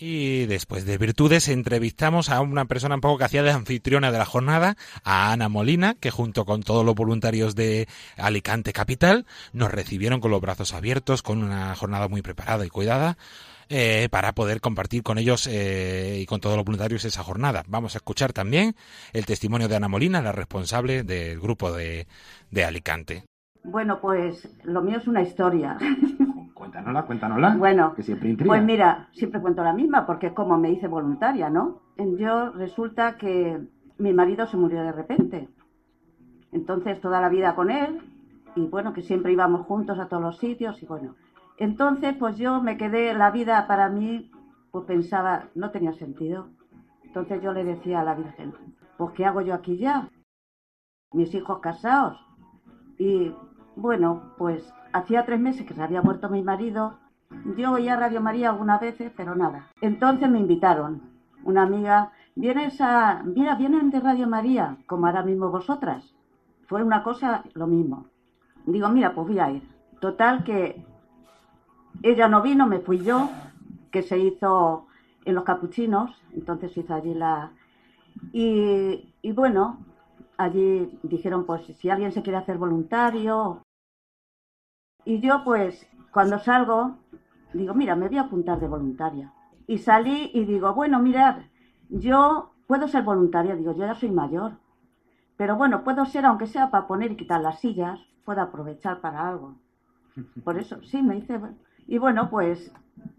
Y 0.00 0.46
después 0.46 0.84
de 0.84 0.96
virtudes 0.96 1.48
entrevistamos 1.48 2.30
a 2.30 2.40
una 2.40 2.66
persona 2.66 2.94
un 2.94 3.00
poco 3.00 3.18
que 3.18 3.24
hacía 3.24 3.42
de 3.42 3.50
anfitriona 3.50 4.12
de 4.12 4.18
la 4.18 4.24
jornada, 4.24 4.76
a 5.02 5.32
Ana 5.32 5.48
Molina, 5.48 5.94
que 5.94 6.10
junto 6.10 6.44
con 6.44 6.62
todos 6.62 6.84
los 6.84 6.94
voluntarios 6.94 7.56
de 7.56 7.88
Alicante 8.16 8.72
Capital 8.72 9.26
nos 9.52 9.72
recibieron 9.72 10.20
con 10.20 10.30
los 10.30 10.40
brazos 10.40 10.72
abiertos, 10.72 11.22
con 11.22 11.42
una 11.42 11.74
jornada 11.74 12.06
muy 12.06 12.22
preparada 12.22 12.64
y 12.64 12.68
cuidada. 12.68 13.18
Eh, 13.70 14.08
para 14.10 14.32
poder 14.32 14.62
compartir 14.62 15.02
con 15.02 15.18
ellos 15.18 15.46
eh, 15.46 16.20
y 16.22 16.26
con 16.26 16.40
todos 16.40 16.56
los 16.56 16.64
voluntarios 16.64 17.04
esa 17.04 17.22
jornada. 17.22 17.64
Vamos 17.68 17.94
a 17.94 17.98
escuchar 17.98 18.32
también 18.32 18.74
el 19.12 19.26
testimonio 19.26 19.68
de 19.68 19.76
Ana 19.76 19.88
Molina, 19.88 20.22
la 20.22 20.32
responsable 20.32 21.02
del 21.02 21.38
grupo 21.38 21.70
de, 21.72 22.06
Alicante. 22.66 23.24
Bueno, 23.62 24.00
pues 24.00 24.48
lo 24.64 24.80
mío 24.80 24.96
es 24.96 25.06
una 25.06 25.20
historia. 25.20 25.76
Cuéntanosla, 26.54 27.02
cuéntanosla. 27.02 27.56
Bueno, 27.56 27.94
que 27.94 28.02
siempre 28.02 28.34
pues 28.44 28.62
mira, 28.64 29.08
siempre 29.12 29.40
cuento 29.40 29.62
la 29.62 29.72
misma 29.72 30.06
porque 30.06 30.28
es 30.28 30.32
como 30.32 30.58
me 30.58 30.72
hice 30.72 30.88
voluntaria, 30.88 31.50
¿no? 31.50 31.82
Yo 32.18 32.50
resulta 32.52 33.16
que 33.16 33.60
mi 33.98 34.12
marido 34.12 34.46
se 34.46 34.56
murió 34.56 34.82
de 34.82 34.92
repente. 34.92 35.48
Entonces 36.52 37.00
toda 37.00 37.20
la 37.20 37.28
vida 37.28 37.54
con 37.54 37.70
él 37.70 38.00
y 38.56 38.66
bueno, 38.66 38.92
que 38.92 39.02
siempre 39.02 39.32
íbamos 39.32 39.66
juntos 39.66 39.98
a 39.98 40.08
todos 40.08 40.22
los 40.22 40.38
sitios 40.38 40.82
y 40.82 40.86
bueno, 40.86 41.14
entonces, 41.58 42.14
pues 42.16 42.36
yo 42.36 42.62
me 42.62 42.76
quedé, 42.76 43.12
la 43.14 43.30
vida 43.32 43.66
para 43.66 43.88
mí, 43.88 44.30
pues 44.70 44.84
pensaba, 44.84 45.48
no 45.56 45.70
tenía 45.70 45.92
sentido. 45.92 46.48
Entonces 47.02 47.42
yo 47.42 47.52
le 47.52 47.64
decía 47.64 48.00
a 48.00 48.04
la 48.04 48.14
Virgen, 48.14 48.54
pues 48.96 49.12
¿qué 49.14 49.24
hago 49.24 49.40
yo 49.40 49.54
aquí 49.54 49.76
ya? 49.76 50.08
Mis 51.12 51.34
hijos 51.34 51.58
casados. 51.58 52.16
Y 52.96 53.34
bueno, 53.74 54.34
pues 54.38 54.72
hacía 54.92 55.26
tres 55.26 55.40
meses 55.40 55.66
que 55.66 55.74
se 55.74 55.82
había 55.82 56.00
muerto 56.00 56.28
mi 56.28 56.42
marido. 56.42 56.98
Yo 57.56 57.72
oía 57.72 57.96
Radio 57.96 58.20
María 58.20 58.50
algunas 58.50 58.80
veces, 58.80 59.12
pero 59.16 59.34
nada. 59.34 59.68
Entonces 59.80 60.30
me 60.30 60.38
invitaron. 60.38 61.02
Una 61.42 61.62
amiga, 61.62 62.12
vienes 62.36 62.80
a, 62.80 63.22
mira, 63.24 63.56
vienen 63.56 63.90
de 63.90 64.00
Radio 64.00 64.28
María, 64.28 64.76
como 64.86 65.06
ahora 65.06 65.24
mismo 65.24 65.50
vosotras. 65.50 66.14
Fue 66.66 66.84
una 66.84 67.02
cosa 67.02 67.42
lo 67.54 67.66
mismo. 67.66 68.06
Digo, 68.66 68.88
mira, 68.90 69.12
pues 69.14 69.26
voy 69.26 69.38
a 69.40 69.50
ir. 69.50 69.68
Total 70.00 70.44
que 70.44 70.84
ella 72.02 72.28
no 72.28 72.42
vino, 72.42 72.66
me 72.66 72.80
fui 72.80 72.98
yo, 72.98 73.30
que 73.90 74.02
se 74.02 74.18
hizo 74.18 74.86
en 75.24 75.34
los 75.34 75.44
capuchinos, 75.44 76.10
entonces 76.32 76.76
hizo 76.76 76.94
allí 76.94 77.14
la... 77.14 77.52
Y, 78.32 79.14
y 79.22 79.32
bueno, 79.32 79.78
allí 80.36 80.98
dijeron, 81.02 81.44
pues 81.44 81.66
si 81.78 81.90
alguien 81.90 82.12
se 82.12 82.22
quiere 82.22 82.38
hacer 82.38 82.58
voluntario. 82.58 83.62
Y 85.04 85.20
yo 85.20 85.42
pues 85.44 85.86
cuando 86.12 86.38
salgo, 86.38 86.96
digo, 87.52 87.74
mira, 87.74 87.96
me 87.96 88.08
voy 88.08 88.18
a 88.18 88.22
apuntar 88.22 88.60
de 88.60 88.68
voluntaria. 88.68 89.32
Y 89.66 89.78
salí 89.78 90.30
y 90.32 90.44
digo, 90.44 90.72
bueno, 90.74 90.98
mirad, 91.00 91.42
yo 91.88 92.52
puedo 92.66 92.88
ser 92.88 93.02
voluntaria, 93.02 93.56
digo, 93.56 93.72
yo 93.72 93.86
ya 93.86 93.94
soy 93.94 94.10
mayor. 94.10 94.52
Pero 95.36 95.56
bueno, 95.56 95.84
puedo 95.84 96.04
ser, 96.06 96.24
aunque 96.24 96.46
sea 96.46 96.70
para 96.70 96.86
poner 96.86 97.12
y 97.12 97.16
quitar 97.16 97.40
las 97.40 97.60
sillas, 97.60 98.00
puedo 98.24 98.40
aprovechar 98.40 99.00
para 99.00 99.28
algo. 99.28 99.56
Por 100.42 100.58
eso, 100.58 100.82
sí, 100.82 101.02
me 101.02 101.16
hice 101.16 101.40
y 101.88 101.96
bueno, 101.96 102.28
pues 102.28 102.70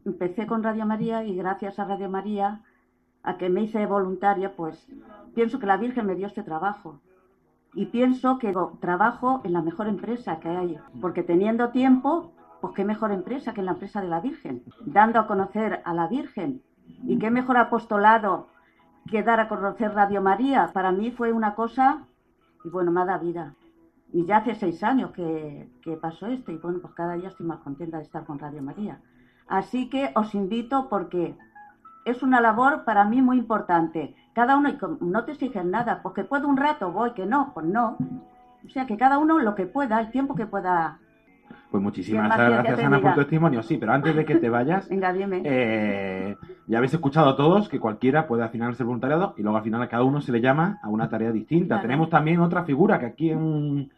empecé 0.05 0.45
con 0.45 0.63
Radio 0.63 0.85
María 0.85 1.23
y 1.23 1.35
gracias 1.35 1.79
a 1.79 1.85
Radio 1.85 2.07
María, 2.07 2.61
a 3.23 3.37
que 3.37 3.49
me 3.49 3.63
hice 3.63 3.85
voluntaria, 3.87 4.55
pues 4.55 4.87
pienso 5.33 5.59
que 5.59 5.65
la 5.65 5.77
Virgen 5.77 6.05
me 6.05 6.15
dio 6.15 6.27
este 6.27 6.43
trabajo. 6.43 7.01
Y 7.73 7.87
pienso 7.87 8.37
que 8.37 8.55
trabajo 8.79 9.41
en 9.43 9.53
la 9.53 9.61
mejor 9.61 9.87
empresa 9.87 10.39
que 10.39 10.49
hay, 10.49 10.79
porque 11.01 11.23
teniendo 11.23 11.69
tiempo, 11.69 12.31
pues 12.61 12.73
qué 12.75 12.85
mejor 12.85 13.11
empresa 13.11 13.53
que 13.53 13.61
en 13.61 13.65
la 13.65 13.73
empresa 13.73 14.01
de 14.01 14.07
la 14.07 14.21
Virgen, 14.21 14.63
dando 14.85 15.19
a 15.19 15.27
conocer 15.27 15.81
a 15.83 15.93
la 15.93 16.07
Virgen. 16.07 16.61
Y 17.03 17.17
qué 17.17 17.31
mejor 17.31 17.57
apostolado 17.57 18.47
que 19.09 19.23
dar 19.23 19.39
a 19.39 19.49
conocer 19.49 19.93
Radio 19.93 20.21
María. 20.21 20.69
Para 20.73 20.91
mí 20.91 21.11
fue 21.11 21.31
una 21.31 21.55
cosa, 21.55 22.05
y 22.63 22.69
bueno, 22.69 22.91
me 22.91 23.01
ha 23.01 23.05
dado 23.05 23.25
vida. 23.25 23.55
Y 24.11 24.25
ya 24.25 24.37
hace 24.37 24.55
seis 24.55 24.83
años 24.83 25.11
que, 25.11 25.69
pasó 26.01 26.27
esto 26.27 26.51
y 26.51 26.57
bueno, 26.57 26.79
pues 26.81 26.93
cada 26.93 27.13
día 27.13 27.29
estoy 27.29 27.45
más 27.45 27.59
contenta 27.59 27.97
de 27.97 28.03
estar 28.03 28.25
con 28.25 28.39
Radio 28.39 28.61
María. 28.61 28.99
Así 29.47 29.89
que 29.89 30.11
os 30.15 30.33
invito 30.33 30.89
porque 30.89 31.35
es 32.05 32.23
una 32.23 32.41
labor 32.41 32.85
para 32.85 33.03
mí 33.05 33.21
muy 33.21 33.37
importante. 33.37 34.15
Cada 34.33 34.57
uno, 34.57 34.69
no 35.01 35.25
te 35.25 35.33
exigen 35.33 35.71
nada, 35.71 36.01
porque 36.01 36.23
puedo 36.23 36.47
un 36.47 36.57
rato, 36.57 36.91
voy, 36.91 37.11
que 37.11 37.25
no, 37.25 37.51
pues 37.53 37.65
no. 37.65 37.97
O 38.65 38.69
sea, 38.69 38.85
que 38.85 38.97
cada 38.97 39.17
uno 39.17 39.39
lo 39.39 39.55
que 39.55 39.65
pueda, 39.65 39.99
el 39.99 40.11
tiempo 40.11 40.35
que 40.35 40.45
pueda. 40.45 40.99
Pues 41.71 41.83
muchísimas 41.83 42.23
¿Qué 42.23 42.29
más 42.29 42.37
quieres 42.37 42.57
que 42.57 42.67
gracias, 42.67 42.87
Ana, 42.87 43.01
por 43.01 43.13
tu 43.13 43.19
testimonio. 43.21 43.63
Sí, 43.63 43.77
pero 43.77 43.93
antes 43.93 44.15
de 44.15 44.25
que 44.25 44.35
te 44.35 44.49
vayas, 44.49 44.89
Venga, 44.89 45.13
dime. 45.13 45.41
eh, 45.43 46.35
ya 46.67 46.77
habéis 46.77 46.93
escuchado 46.93 47.35
todos 47.35 47.69
que 47.69 47.79
cualquiera 47.79 48.27
puede 48.27 48.43
al 48.43 48.49
final 48.49 48.75
ser 48.75 48.85
voluntariado 48.85 49.35
y 49.37 49.43
luego 49.43 49.57
al 49.57 49.63
final 49.63 49.81
a 49.81 49.87
cada 49.87 50.03
uno 50.03 50.21
se 50.21 50.31
le 50.31 50.41
llama 50.41 50.79
a 50.81 50.89
una 50.89 51.09
tarea 51.09 51.31
distinta. 51.31 51.75
Claro. 51.75 51.81
Tenemos 51.83 52.09
también 52.09 52.39
otra 52.39 52.63
figura 52.63 52.99
que 52.99 53.05
aquí 53.05 53.31
en... 53.31 53.91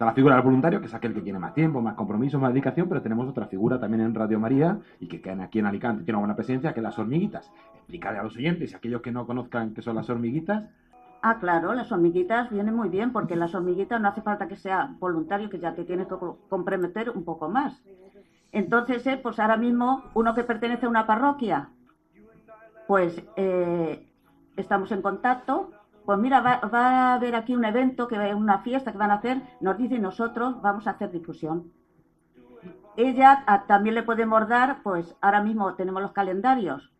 Está 0.00 0.06
la 0.06 0.14
figura 0.14 0.34
del 0.36 0.44
voluntario, 0.44 0.80
que 0.80 0.86
es 0.86 0.94
aquel 0.94 1.12
que 1.12 1.20
tiene 1.20 1.38
más 1.38 1.52
tiempo, 1.52 1.82
más 1.82 1.92
compromiso, 1.92 2.38
más 2.38 2.54
dedicación, 2.54 2.88
pero 2.88 3.02
tenemos 3.02 3.28
otra 3.28 3.44
figura 3.48 3.78
también 3.78 4.00
en 4.02 4.14
Radio 4.14 4.40
María 4.40 4.78
y 4.98 5.06
que 5.06 5.20
queda 5.20 5.42
aquí 5.44 5.58
en 5.58 5.66
Alicante, 5.66 6.04
tiene 6.04 6.16
una 6.16 6.20
buena 6.20 6.34
presencia, 6.36 6.72
que 6.72 6.80
es 6.80 6.84
las 6.84 6.98
hormiguitas. 6.98 7.52
Explicarle 7.74 8.18
a 8.18 8.22
los 8.22 8.34
oyentes 8.34 8.70
y 8.70 8.74
a 8.74 8.78
aquellos 8.78 9.02
que 9.02 9.12
no 9.12 9.26
conozcan 9.26 9.74
qué 9.74 9.82
son 9.82 9.96
las 9.96 10.08
hormiguitas, 10.08 10.64
Ah, 11.20 11.36
claro, 11.38 11.74
las 11.74 11.92
hormiguitas 11.92 12.48
vienen 12.48 12.74
muy 12.74 12.88
bien 12.88 13.12
porque 13.12 13.36
las 13.36 13.54
hormiguitas 13.54 14.00
no 14.00 14.08
hace 14.08 14.22
falta 14.22 14.48
que 14.48 14.56
sea 14.56 14.88
voluntario, 14.98 15.50
que 15.50 15.58
ya 15.58 15.74
te 15.74 15.84
tienes 15.84 16.06
que 16.08 16.16
co- 16.16 16.38
comprometer 16.48 17.10
un 17.10 17.22
poco 17.22 17.50
más. 17.50 17.82
Entonces, 18.52 19.06
eh, 19.06 19.20
pues 19.22 19.38
ahora 19.38 19.58
mismo 19.58 20.00
uno 20.14 20.32
que 20.32 20.44
pertenece 20.44 20.86
a 20.86 20.88
una 20.88 21.06
parroquia, 21.06 21.68
pues 22.86 23.22
eh, 23.36 24.08
estamos 24.56 24.90
en 24.92 25.02
contacto. 25.02 25.70
Pues 26.10 26.18
mira, 26.18 26.40
va, 26.40 26.58
a 26.60 27.14
haber 27.14 27.36
aquí 27.36 27.54
un 27.54 27.64
evento, 27.64 28.08
que 28.08 28.16
una 28.34 28.58
fiesta 28.58 28.90
que 28.90 28.98
van 28.98 29.12
a 29.12 29.18
hacer, 29.22 29.42
nos 29.60 29.78
dice 29.78 30.00
nosotros 30.00 30.60
vamos 30.60 30.88
a 30.88 30.90
hacer 30.90 31.12
difusión. 31.12 31.70
Ella 32.96 33.44
también 33.68 33.94
le 33.94 34.02
podemos 34.02 34.48
dar, 34.48 34.82
pues 34.82 35.14
ahora 35.20 35.40
mismo 35.40 35.74
tenemos 35.74 36.02
los 36.02 36.10
calendarios, 36.10 36.90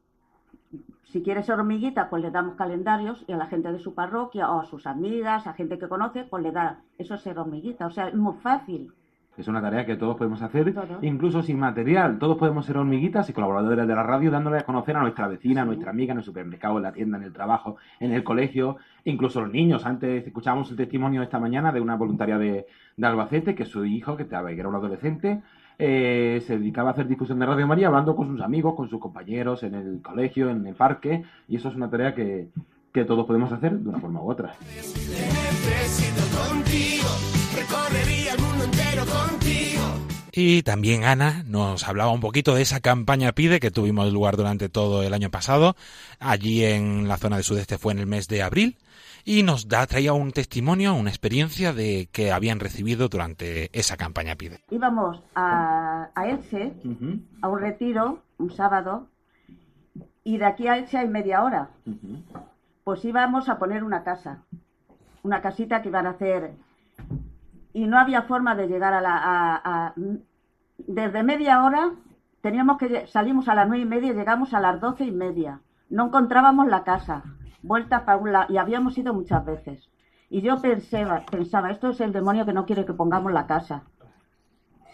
si 1.03 1.25
quiere 1.25 1.43
ser 1.43 1.59
hormiguita, 1.59 2.09
pues 2.09 2.23
le 2.23 2.31
damos 2.31 2.55
calendarios 2.55 3.25
y 3.27 3.33
a 3.33 3.37
la 3.37 3.47
gente 3.47 3.73
de 3.73 3.81
su 3.81 3.95
parroquia 3.95 4.49
o 4.49 4.61
a 4.61 4.67
sus 4.67 4.87
amigas, 4.87 5.45
a 5.49 5.55
gente 5.55 5.77
que 5.77 5.89
conoce, 5.89 6.23
pues 6.23 6.45
le 6.45 6.53
da 6.53 6.83
eso 6.97 7.15
es 7.15 7.23
ser 7.23 7.37
hormiguita. 7.37 7.87
O 7.87 7.91
sea, 7.91 8.07
es 8.07 8.15
muy 8.15 8.35
fácil. 8.35 8.93
Es 9.37 9.49
una 9.49 9.63
tarea 9.63 9.87
que 9.87 9.97
todos 9.97 10.17
podemos 10.17 10.43
hacer, 10.43 10.75
incluso 11.01 11.43
sin 11.43 11.59
material. 11.59 12.19
Todos 12.19 12.37
podemos 12.37 12.67
ser 12.67 12.77
hormiguitas 12.77 13.31
y 13.31 13.33
colaboradores 13.33 13.87
de 13.87 13.95
la 13.95 14.03
radio, 14.03 14.31
dándole 14.31 14.59
a 14.59 14.65
conocer 14.65 14.97
a 14.97 15.01
nuestra 15.01 15.29
vecina, 15.29 15.63
a 15.63 15.65
nuestra 15.65 15.91
amiga, 15.91 16.13
en 16.13 16.19
el 16.19 16.25
supermercado, 16.25 16.77
en 16.77 16.83
la 16.83 16.93
tienda, 16.93 17.17
en 17.17 17.25
el 17.25 17.33
trabajo, 17.33 17.77
en 18.01 18.13
el 18.13 18.23
colegio, 18.23 18.77
incluso 19.05 19.41
los 19.41 19.51
niños. 19.51 19.87
Antes 19.87 20.27
escuchábamos 20.27 20.71
el 20.71 20.77
testimonio 20.77 21.23
esta 21.23 21.39
mañana 21.39 21.73
de 21.73 21.81
una 21.81 21.97
voluntaria 21.97 22.37
de, 22.37 22.67
de 22.97 23.07
Albacete, 23.07 23.55
que 23.55 23.65
su 23.65 23.85
hijo, 23.87 24.17
que 24.17 24.27
era 24.31 24.69
un 24.69 24.75
adolescente, 24.75 25.43
eh, 25.79 26.43
se 26.47 26.59
dedicaba 26.59 26.91
a 26.91 26.93
hacer 26.93 27.09
difusión 27.09 27.39
de 27.39 27.47
Radio 27.47 27.67
María, 27.67 27.87
hablando 27.87 28.15
con 28.15 28.29
sus 28.29 28.43
amigos, 28.43 28.75
con 28.75 28.91
sus 28.91 29.01
compañeros, 29.01 29.63
en 29.63 29.75
el 29.75 30.03
colegio, 30.03 30.51
en 30.51 30.67
el 30.67 30.75
parque, 30.75 31.25
y 31.49 31.57
eso 31.57 31.71
es 31.71 31.75
una 31.75 31.89
tarea 31.89 32.15
que, 32.15 32.51
que 32.93 33.07
todos 33.07 33.25
podemos 33.27 33.51
hacer 33.51 33.79
de 33.79 33.89
una 33.89 33.99
forma 33.99 34.21
u 34.23 34.31
otra. 34.31 34.53
Necesito 34.77 36.23
contigo, 36.37 37.09
contigo. 39.07 39.83
Y 40.33 40.63
también 40.63 41.05
Ana 41.05 41.43
nos 41.47 41.87
hablaba 41.89 42.13
un 42.13 42.21
poquito 42.21 42.55
de 42.55 42.63
esa 42.63 42.81
campaña 42.81 43.33
PIDE 43.33 43.61
que 43.61 43.71
tuvimos 43.71 44.13
lugar 44.13 44.37
durante 44.37 44.69
todo 44.69 45.03
el 45.03 45.13
año 45.13 45.31
pasado. 45.31 45.75
Allí 46.19 46.65
en 46.65 47.09
la 47.09 47.17
zona 47.17 47.37
de 47.37 47.43
sudeste 47.43 47.79
fue 47.79 47.93
en 47.93 47.99
el 47.99 48.07
mes 48.07 48.29
de 48.29 48.43
abril. 48.43 48.77
Y 49.25 49.43
nos 49.43 49.69
da, 49.69 49.87
traía 49.87 50.13
un 50.15 50.33
testimonio, 50.33 50.95
una 50.95 51.11
experiencia 51.11 51.73
de 51.73 52.09
que 52.11 52.33
habían 52.33 52.59
recibido 52.59 53.09
durante 53.09 53.69
esa 53.79 53.97
campaña 53.97 54.37
PIDE. 54.37 54.61
Íbamos 54.71 55.21
a, 55.35 56.09
a 56.15 56.29
Elche, 56.29 56.73
a 57.43 57.49
un 57.49 57.61
retiro, 57.61 58.23
un 58.39 58.51
sábado, 58.55 59.09
y 60.25 60.39
de 60.39 60.47
aquí 60.47 60.69
a 60.69 60.79
Elche 60.79 60.97
hay 60.97 61.09
media 61.09 61.43
hora. 61.43 61.69
Pues 62.85 63.05
íbamos 63.05 63.49
a 63.51 63.59
poner 63.59 63.85
una 63.85 64.05
casa, 64.05 64.43
una 65.23 65.43
casita 65.43 65.83
que 65.83 65.89
iban 65.89 66.07
a 66.07 66.11
hacer, 66.11 66.53
y 67.73 67.87
no 67.87 67.99
había 67.99 68.23
forma 68.23 68.55
de 68.55 68.67
llegar 68.69 68.93
a 68.95 69.01
la... 69.01 69.21
a- 69.23 69.95
desde 70.79 71.23
media 71.23 71.63
hora 71.63 71.91
teníamos 72.41 72.79
que 72.79 73.07
salimos 73.07 73.49
a 73.49 73.55
las 73.55 73.69
nueve 73.69 73.83
y 73.83 73.87
media 73.87 74.13
y 74.13 74.15
llegamos 74.15 74.55
a 74.55 74.61
las 74.61 74.81
doce 74.81 75.05
y 75.05 75.11
media. 75.13 75.61
No 75.91 76.07
encontrábamos 76.07 76.69
la 76.69 76.85
casa, 76.85 77.23
vueltas 77.63 78.03
para 78.03 78.17
un 78.19 78.33
lado, 78.33 78.53
y 78.53 78.57
habíamos 78.57 78.97
ido 78.97 79.13
muchas 79.13 79.45
veces. 79.45 79.89
Y 80.31 80.41
yo 80.41 80.61
pensaba, 80.63 81.25
pensaba, 81.31 81.71
esto 81.71 81.91
es 81.91 82.01
el 82.01 82.13
demonio 82.13 82.47
que 82.47 82.53
no 82.53 82.65
quiere 82.65 82.87
que 82.87 82.95
pongamos 82.95 83.33
la 83.33 83.47
casa. 83.47 83.83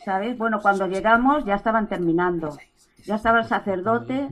¿Sabes? 0.04 0.36
Bueno, 0.38 0.60
cuando 0.60 0.86
llegamos 0.86 1.44
ya 1.44 1.54
estaban 1.54 1.88
terminando. 1.88 2.56
Ya 3.04 3.16
estaba 3.16 3.40
el 3.40 3.44
sacerdote, 3.44 4.30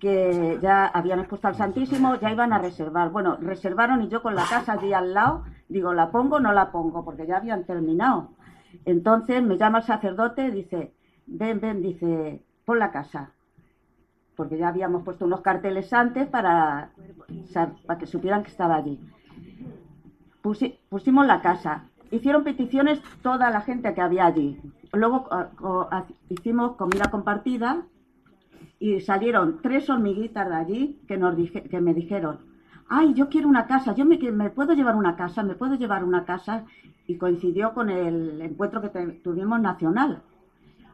que 0.00 0.58
ya 0.60 0.86
habían 0.86 1.20
expuesto 1.20 1.48
al 1.48 1.54
Santísimo, 1.54 2.14
ya 2.16 2.30
iban 2.30 2.52
a 2.52 2.58
reservar. 2.58 3.10
Bueno, 3.10 3.36
reservaron 3.40 4.02
y 4.02 4.08
yo 4.08 4.22
con 4.22 4.34
la 4.34 4.44
casa 4.48 4.72
allí 4.74 4.92
al 4.92 5.14
lado, 5.14 5.44
digo, 5.68 5.94
¿la 5.94 6.10
pongo 6.10 6.36
o 6.36 6.40
no 6.40 6.52
la 6.52 6.70
pongo? 6.70 7.04
Porque 7.04 7.26
ya 7.26 7.38
habían 7.38 7.64
terminado. 7.64 8.30
Entonces 8.84 9.42
me 9.42 9.56
llama 9.56 9.78
el 9.78 9.84
sacerdote, 9.84 10.50
dice, 10.50 10.92
ven, 11.26 11.60
ven, 11.60 11.80
dice, 11.82 12.42
pon 12.64 12.78
la 12.78 12.90
casa. 12.90 13.30
Porque 14.36 14.58
ya 14.58 14.68
habíamos 14.68 15.02
puesto 15.02 15.24
unos 15.24 15.40
carteles 15.40 15.90
antes 15.94 16.28
para, 16.28 16.90
para 17.86 17.98
que 17.98 18.06
supieran 18.06 18.42
que 18.42 18.50
estaba 18.50 18.74
allí. 18.76 19.00
Pusi- 20.42 20.78
pusimos 20.90 21.26
la 21.26 21.40
casa. 21.40 21.84
Hicieron 22.10 22.44
peticiones 22.44 23.00
toda 23.22 23.50
la 23.50 23.62
gente 23.62 23.94
que 23.94 24.00
había 24.02 24.26
allí. 24.26 24.60
Luego 24.92 25.26
ah, 25.30 26.04
hicimos 26.28 26.76
comida 26.76 27.10
compartida 27.10 27.82
y 28.78 29.00
salieron 29.00 29.60
tres 29.62 29.88
hormiguitas 29.90 30.48
de 30.48 30.54
allí 30.54 31.00
que, 31.08 31.16
nos 31.16 31.36
dije- 31.36 31.62
que 31.68 31.80
me 31.80 31.94
dijeron, 31.94 32.38
ay, 32.88 33.14
yo 33.14 33.28
quiero 33.28 33.48
una 33.48 33.66
casa, 33.66 33.94
yo 33.94 34.04
me, 34.04 34.18
me 34.32 34.50
puedo 34.50 34.74
llevar 34.74 34.96
una 34.96 35.16
casa, 35.16 35.42
me 35.42 35.54
puedo 35.54 35.74
llevar 35.76 36.04
una 36.04 36.24
casa. 36.24 36.64
Y 37.08 37.18
coincidió 37.18 37.72
con 37.72 37.88
el 37.88 38.40
encuentro 38.42 38.82
que 38.82 38.88
tuvimos 39.22 39.60
nacional. 39.60 40.22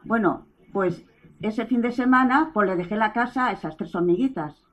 Bueno, 0.03 0.45
pues 0.71 1.03
ese 1.41 1.65
fin 1.65 1.81
de 1.81 1.91
semana 1.91 2.51
pues 2.53 2.67
le 2.69 2.75
dejé 2.75 2.95
la 2.95 3.13
casa 3.13 3.47
a 3.47 3.51
esas 3.51 3.75
tres 3.77 3.95
hormiguitas. 3.95 4.63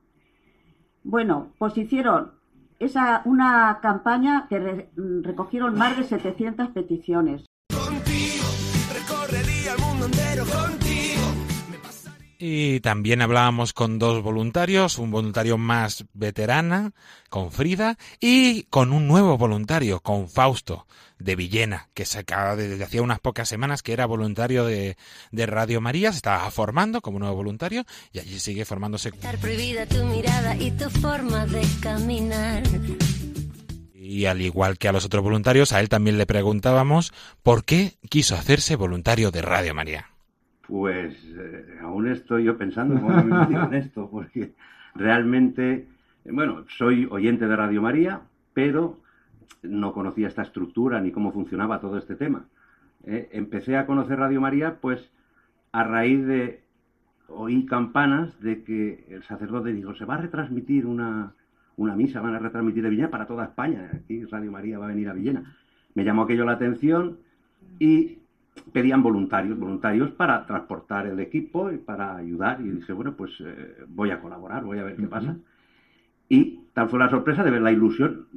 Bueno, 1.03 1.47
pues 1.57 1.75
hicieron 1.77 2.33
esa 2.79 3.23
una 3.25 3.79
campaña 3.81 4.45
que 4.47 4.59
re- 4.59 4.89
recogieron 5.23 5.75
más 5.75 5.97
de 5.97 6.03
700 6.03 6.69
peticiones. 6.69 7.43
El 9.67 9.79
mundo 9.79 10.05
entero 10.05 10.43
contigo. 10.45 10.90
Y 12.43 12.79
también 12.79 13.21
hablábamos 13.21 13.71
con 13.71 13.99
dos 13.99 14.23
voluntarios, 14.23 14.97
un 14.97 15.11
voluntario 15.11 15.59
más 15.59 16.05
veterana, 16.13 16.91
con 17.29 17.51
Frida, 17.51 17.99
y 18.19 18.63
con 18.63 18.93
un 18.93 19.07
nuevo 19.07 19.37
voluntario, 19.37 19.99
con 19.99 20.27
Fausto, 20.27 20.87
de 21.19 21.35
Villena, 21.35 21.89
que 21.93 22.03
se 22.03 22.17
acaba 22.17 22.55
desde 22.55 22.83
hacía 22.83 23.03
unas 23.03 23.19
pocas 23.19 23.47
semanas 23.47 23.83
que 23.83 23.93
era 23.93 24.07
voluntario 24.07 24.65
de, 24.65 24.97
de 25.31 25.45
Radio 25.45 25.81
María, 25.81 26.11
se 26.11 26.17
estaba 26.17 26.49
formando 26.49 27.01
como 27.01 27.19
nuevo 27.19 27.35
voluntario, 27.35 27.85
y 28.11 28.17
allí 28.17 28.39
sigue 28.39 28.65
formándose. 28.65 29.09
Estar 29.09 29.37
prohibida 29.37 29.85
tu 29.85 30.03
mirada 30.05 30.55
y 30.55 30.71
tu 30.71 30.89
forma 30.89 31.45
de 31.45 31.61
caminar. 31.79 32.63
Y 33.93 34.25
al 34.25 34.41
igual 34.41 34.79
que 34.79 34.87
a 34.87 34.91
los 34.91 35.05
otros 35.05 35.23
voluntarios, 35.23 35.73
a 35.73 35.79
él 35.79 35.89
también 35.89 36.17
le 36.17 36.25
preguntábamos 36.25 37.13
por 37.43 37.65
qué 37.65 37.99
quiso 38.09 38.33
hacerse 38.33 38.75
voluntario 38.75 39.29
de 39.29 39.43
Radio 39.43 39.75
María. 39.75 40.10
Pues 40.71 41.21
eh, 41.37 41.79
aún 41.81 42.07
estoy 42.07 42.45
yo 42.45 42.57
pensando 42.57 42.95
cómo 42.95 43.21
me 43.25 43.55
en 43.57 43.73
esto, 43.73 44.09
porque 44.09 44.53
realmente, 44.95 45.89
bueno, 46.23 46.63
soy 46.77 47.09
oyente 47.11 47.45
de 47.45 47.57
Radio 47.57 47.81
María, 47.81 48.21
pero 48.53 48.97
no 49.63 49.91
conocía 49.91 50.29
esta 50.29 50.43
estructura 50.43 51.01
ni 51.01 51.11
cómo 51.11 51.33
funcionaba 51.33 51.81
todo 51.81 51.97
este 51.97 52.15
tema. 52.15 52.45
Eh, 53.03 53.27
empecé 53.33 53.75
a 53.75 53.85
conocer 53.85 54.17
Radio 54.17 54.39
María, 54.39 54.77
pues, 54.79 55.11
a 55.73 55.83
raíz 55.83 56.25
de 56.25 56.63
oí 57.27 57.65
campanas 57.65 58.39
de 58.39 58.63
que 58.63 59.05
el 59.09 59.23
sacerdote 59.23 59.73
dijo, 59.73 59.93
se 59.95 60.05
va 60.05 60.13
a 60.13 60.21
retransmitir 60.21 60.85
una, 60.85 61.33
una 61.75 61.97
misa, 61.97 62.21
van 62.21 62.35
a 62.35 62.39
retransmitir 62.39 62.83
de 62.83 62.91
Villena 62.91 63.11
para 63.11 63.27
toda 63.27 63.43
España, 63.43 63.89
aquí 63.93 64.23
Radio 64.23 64.53
María 64.53 64.79
va 64.79 64.85
a 64.85 64.89
venir 64.89 65.09
a 65.09 65.13
Villena. 65.13 65.53
Me 65.95 66.05
llamó 66.05 66.21
aquello 66.21 66.45
la 66.45 66.53
atención 66.53 67.17
y 67.77 68.20
pedían 68.71 69.01
voluntarios, 69.03 69.57
voluntarios 69.57 70.11
para 70.11 70.45
transportar 70.45 71.07
el 71.07 71.19
equipo 71.19 71.71
y 71.71 71.77
para 71.77 72.15
ayudar. 72.15 72.61
Y 72.61 72.69
dije, 72.69 72.93
bueno, 72.93 73.13
pues 73.15 73.31
eh, 73.39 73.75
voy 73.87 74.11
a 74.11 74.19
colaborar, 74.19 74.63
voy 74.63 74.79
a 74.79 74.83
ver 74.83 74.95
qué 74.95 75.07
pasa. 75.07 75.35
Y 76.29 76.59
tal 76.73 76.89
fue 76.89 76.99
la 76.99 77.09
sorpresa 77.09 77.43
de 77.43 77.51
ver 77.51 77.61
la 77.61 77.71
ilusión. 77.71 78.27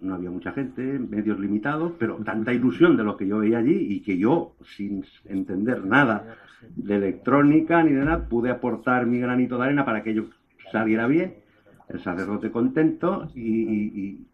No 0.00 0.14
había 0.14 0.30
mucha 0.30 0.52
gente, 0.52 0.80
medios 0.98 1.40
limitados, 1.40 1.92
pero 1.98 2.16
tanta 2.24 2.52
ilusión 2.52 2.96
de 2.96 3.02
lo 3.04 3.16
que 3.16 3.26
yo 3.26 3.38
veía 3.38 3.58
allí 3.58 3.74
y 3.94 4.00
que 4.00 4.16
yo, 4.16 4.54
sin 4.76 5.04
entender 5.24 5.84
nada 5.84 6.36
de 6.76 6.94
electrónica 6.96 7.82
ni 7.82 7.92
de 7.92 8.04
nada, 8.04 8.28
pude 8.28 8.50
aportar 8.50 9.06
mi 9.06 9.18
granito 9.18 9.58
de 9.58 9.64
arena 9.64 9.84
para 9.84 10.02
que 10.04 10.10
ello 10.10 10.26
saliera 10.70 11.06
bien. 11.08 11.34
El 11.88 12.00
sacerdote 12.00 12.50
contento 12.50 13.28
y, 13.34 13.40
y- 13.40 13.92
y- 14.00 14.26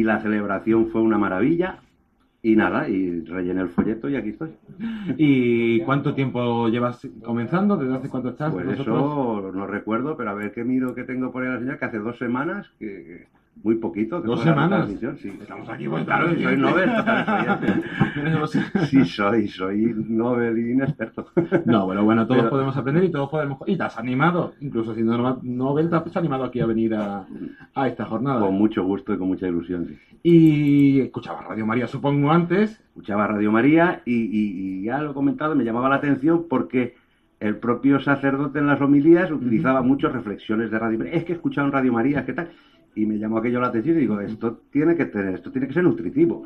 y 0.00 0.02
la 0.02 0.20
celebración 0.20 0.88
fue 0.88 1.00
una 1.00 1.18
maravilla. 1.18 1.78
Y 2.40 2.54
nada, 2.54 2.88
y 2.88 3.20
rellené 3.22 3.62
el 3.62 3.68
folleto 3.70 4.08
y 4.08 4.16
aquí 4.16 4.30
estoy. 4.30 4.50
¿Y 5.18 5.80
cuánto 5.80 6.14
tiempo 6.14 6.68
llevas 6.68 7.06
comenzando? 7.24 7.76
¿Desde 7.76 7.96
hace 7.96 8.08
cuánto 8.08 8.30
estás? 8.30 8.52
Pues 8.52 8.64
nosotros? 8.64 8.96
eso 8.96 9.52
no 9.52 9.66
recuerdo, 9.66 10.16
pero 10.16 10.30
a 10.30 10.34
ver 10.34 10.52
qué 10.52 10.62
miro 10.64 10.94
que 10.94 11.04
tengo 11.04 11.32
por 11.32 11.42
ahí 11.42 11.52
la 11.52 11.58
señal, 11.58 11.78
que 11.78 11.84
hace 11.84 11.98
dos 11.98 12.16
semanas 12.18 12.70
que, 12.78 13.26
muy 13.62 13.76
poquito. 13.76 14.20
Dos 14.20 14.42
semanas. 14.42 14.88
Sí. 15.20 15.28
Estamos 15.40 15.68
aquí, 15.68 15.88
pues 15.88 16.04
claro, 16.04 16.34
soy 16.34 16.56
Nobel. 16.56 16.90
sí, 18.88 19.04
soy, 19.04 19.48
soy 19.48 19.94
Nobel 20.08 20.58
inexperto. 20.58 21.26
No, 21.64 21.86
bueno, 21.86 22.04
bueno, 22.04 22.26
todos 22.26 22.46
podemos 22.46 22.76
aprender 22.76 23.04
y 23.04 23.10
todos 23.10 23.28
podemos... 23.28 23.58
Y 23.66 23.76
te 23.76 23.82
has 23.82 23.98
animado, 23.98 24.54
incluso 24.60 24.94
siendo 24.94 25.38
Nobel, 25.42 25.90
te 25.90 25.96
has 25.96 26.16
animado 26.16 26.44
aquí 26.44 26.60
a 26.60 26.66
venir 26.66 26.94
a, 26.94 27.26
a 27.74 27.88
esta 27.88 28.04
jornada. 28.04 28.40
Con 28.40 28.54
mucho 28.54 28.84
gusto 28.84 29.12
y 29.14 29.18
con 29.18 29.28
mucha 29.28 29.48
ilusión, 29.48 29.86
sí. 29.86 29.98
Y 30.22 31.00
escuchaba 31.00 31.42
Radio 31.42 31.66
María, 31.66 31.86
supongo, 31.86 32.30
antes. 32.30 32.80
Escuchaba 32.88 33.26
Radio 33.26 33.52
María 33.52 34.02
y, 34.04 34.14
y, 34.14 34.80
y 34.80 34.82
ya 34.84 34.98
lo 34.98 35.12
he 35.12 35.14
comentado, 35.14 35.54
me 35.54 35.64
llamaba 35.64 35.88
la 35.88 35.96
atención 35.96 36.46
porque 36.48 36.96
el 37.40 37.56
propio 37.56 38.00
sacerdote 38.00 38.58
en 38.58 38.66
las 38.66 38.80
homilías 38.80 39.30
utilizaba 39.30 39.82
muchas 39.82 40.12
reflexiones 40.12 40.70
de 40.70 40.78
Radio 40.78 40.98
María. 40.98 41.12
Es 41.14 41.24
que 41.24 41.32
he 41.32 41.36
escuchado 41.36 41.68
en 41.68 41.72
Radio 41.72 41.92
María, 41.92 42.24
¿qué 42.26 42.32
tal? 42.32 42.50
Y 42.94 43.06
me 43.06 43.18
llamó 43.18 43.38
aquello 43.38 43.60
la 43.60 43.68
atención 43.68 43.96
y 43.96 44.00
digo, 44.00 44.20
esto 44.20 44.62
tiene 44.70 44.96
que 44.96 45.06
tener, 45.06 45.34
esto 45.34 45.52
tiene 45.52 45.68
que 45.68 45.74
ser 45.74 45.84
nutritivo. 45.84 46.44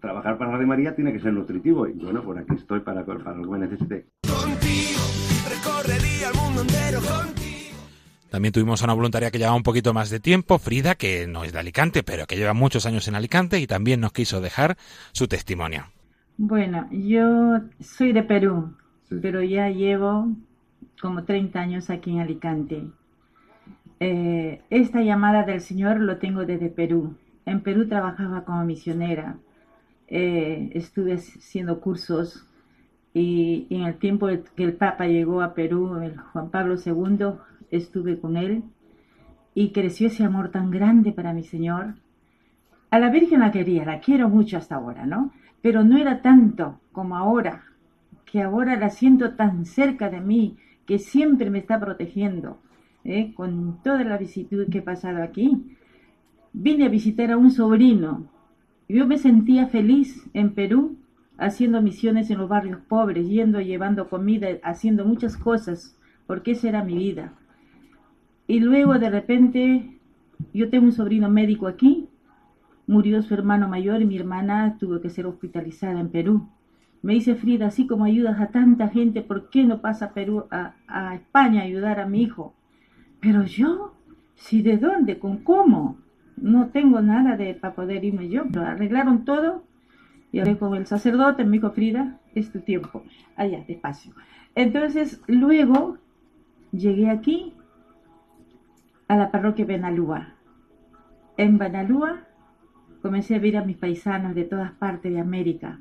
Trabajar 0.00 0.36
para 0.36 0.52
Radio 0.52 0.66
María 0.66 0.94
tiene 0.94 1.12
que 1.12 1.20
ser 1.20 1.32
nutritivo. 1.32 1.86
Y 1.86 1.92
bueno, 1.92 2.22
pues 2.22 2.38
aquí 2.40 2.54
estoy 2.54 2.80
para, 2.80 3.04
para 3.04 3.34
lo 3.34 3.44
que 3.44 3.50
me 3.50 3.58
necesite. 3.58 4.06
También 8.30 8.52
tuvimos 8.52 8.80
a 8.80 8.84
una 8.84 8.94
voluntaria 8.94 9.30
que 9.30 9.38
llevaba 9.38 9.56
un 9.56 9.64
poquito 9.64 9.92
más 9.92 10.08
de 10.08 10.20
tiempo, 10.20 10.58
Frida, 10.58 10.94
que 10.94 11.26
no 11.26 11.42
es 11.42 11.52
de 11.52 11.58
Alicante, 11.58 12.04
pero 12.04 12.26
que 12.26 12.36
lleva 12.36 12.54
muchos 12.54 12.86
años 12.86 13.08
en 13.08 13.16
Alicante 13.16 13.58
y 13.58 13.66
también 13.66 14.00
nos 14.00 14.12
quiso 14.12 14.40
dejar 14.40 14.76
su 15.12 15.26
testimonio. 15.26 15.86
Bueno, 16.36 16.88
yo 16.92 17.60
soy 17.80 18.12
de 18.12 18.22
Perú, 18.22 18.72
pero 19.20 19.42
ya 19.42 19.68
llevo 19.68 20.28
como 21.02 21.24
30 21.24 21.60
años 21.60 21.90
aquí 21.90 22.12
en 22.12 22.20
Alicante. 22.20 22.86
Eh, 24.02 24.62
esta 24.70 25.02
llamada 25.02 25.44
del 25.44 25.60
Señor 25.60 26.00
lo 26.00 26.16
tengo 26.16 26.46
desde 26.46 26.70
Perú. 26.70 27.16
En 27.44 27.60
Perú 27.60 27.86
trabajaba 27.86 28.44
como 28.44 28.64
misionera. 28.64 29.36
Eh, 30.08 30.70
estuve 30.72 31.14
haciendo 31.14 31.80
cursos 31.80 32.46
y, 33.12 33.66
en 33.68 33.82
el 33.82 33.98
tiempo 33.98 34.28
que 34.56 34.64
el 34.64 34.72
Papa 34.72 35.06
llegó 35.06 35.42
a 35.42 35.52
Perú, 35.54 36.00
Juan 36.32 36.50
Pablo 36.50 36.76
II, 36.84 37.38
estuve 37.70 38.18
con 38.18 38.36
él 38.36 38.64
y 39.54 39.70
creció 39.72 40.06
ese 40.06 40.24
amor 40.24 40.50
tan 40.50 40.70
grande 40.70 41.12
para 41.12 41.34
mi 41.34 41.44
Señor. 41.44 41.94
A 42.90 42.98
la 42.98 43.10
Virgen 43.10 43.40
la 43.40 43.52
quería, 43.52 43.84
la 43.84 44.00
quiero 44.00 44.28
mucho 44.30 44.56
hasta 44.56 44.76
ahora, 44.76 45.04
¿no? 45.04 45.32
Pero 45.60 45.84
no 45.84 45.98
era 45.98 46.22
tanto 46.22 46.80
como 46.92 47.16
ahora 47.16 47.64
que 48.24 48.42
ahora 48.42 48.76
la 48.76 48.88
siento 48.88 49.34
tan 49.34 49.66
cerca 49.66 50.08
de 50.08 50.20
mí, 50.20 50.56
que 50.86 50.98
siempre 50.98 51.50
me 51.50 51.58
está 51.58 51.78
protegiendo, 51.78 52.60
¿eh? 53.04 53.32
con 53.34 53.82
toda 53.82 54.04
la 54.04 54.18
visitud 54.18 54.68
que 54.68 54.78
he 54.78 54.82
pasado 54.82 55.22
aquí. 55.22 55.76
Vine 56.52 56.86
a 56.86 56.88
visitar 56.88 57.30
a 57.30 57.36
un 57.36 57.50
sobrino. 57.50 58.26
Yo 58.88 59.06
me 59.06 59.18
sentía 59.18 59.68
feliz 59.68 60.28
en 60.34 60.54
Perú, 60.54 60.96
haciendo 61.38 61.80
misiones 61.80 62.30
en 62.30 62.38
los 62.38 62.48
barrios 62.48 62.80
pobres, 62.88 63.28
yendo, 63.28 63.60
llevando 63.60 64.08
comida, 64.08 64.48
haciendo 64.62 65.04
muchas 65.04 65.36
cosas, 65.36 65.96
porque 66.26 66.52
esa 66.52 66.68
era 66.68 66.84
mi 66.84 66.96
vida. 66.96 67.32
Y 68.46 68.60
luego 68.60 68.98
de 68.98 69.10
repente, 69.10 69.98
yo 70.52 70.70
tengo 70.70 70.86
un 70.86 70.92
sobrino 70.92 71.30
médico 71.30 71.68
aquí, 71.68 72.08
murió 72.86 73.22
su 73.22 73.32
hermano 73.34 73.68
mayor 73.68 74.02
y 74.02 74.06
mi 74.06 74.18
hermana 74.18 74.76
tuvo 74.78 75.00
que 75.00 75.10
ser 75.10 75.26
hospitalizada 75.26 76.00
en 76.00 76.08
Perú. 76.08 76.48
Me 77.02 77.14
dice 77.14 77.36
Frida, 77.36 77.68
así 77.68 77.86
como 77.86 78.04
ayudas 78.04 78.40
a 78.40 78.48
tanta 78.48 78.88
gente, 78.88 79.22
¿por 79.22 79.48
qué 79.48 79.64
no 79.64 79.80
pasa 79.80 80.06
a 80.06 80.12
Perú, 80.12 80.44
a, 80.50 81.14
España 81.14 81.62
a 81.62 81.64
ayudar 81.64 82.00
a 82.00 82.06
mi 82.06 82.22
hijo? 82.22 82.54
Pero 83.20 83.44
yo, 83.44 83.94
si 84.34 84.62
de 84.62 84.78
dónde, 84.78 85.18
con 85.18 85.38
cómo, 85.38 85.98
no 86.36 86.68
tengo 86.68 87.00
nada 87.00 87.36
de 87.36 87.54
para 87.54 87.74
poder 87.74 88.04
irme 88.04 88.28
yo. 88.28 88.44
Lo 88.52 88.62
arreglaron 88.62 89.24
todo 89.24 89.64
y 90.32 90.40
hablé 90.40 90.58
con 90.58 90.74
el 90.74 90.86
sacerdote, 90.86 91.44
me 91.44 91.52
dijo 91.52 91.70
Frida, 91.70 92.18
es 92.34 92.50
tu 92.50 92.60
tiempo, 92.60 93.02
allá, 93.36 93.64
despacio. 93.66 94.14
Entonces, 94.54 95.20
luego 95.26 95.98
llegué 96.72 97.10
aquí 97.10 97.54
a 99.08 99.16
la 99.16 99.30
parroquia 99.30 99.64
Benalúa. 99.64 100.34
En 101.36 101.58
Benalúa 101.58 102.20
comencé 103.02 103.34
a 103.34 103.38
ver 103.38 103.56
a 103.56 103.64
mis 103.64 103.76
paisanos 103.76 104.34
de 104.34 104.44
todas 104.44 104.72
partes 104.72 105.12
de 105.12 105.20
América 105.20 105.80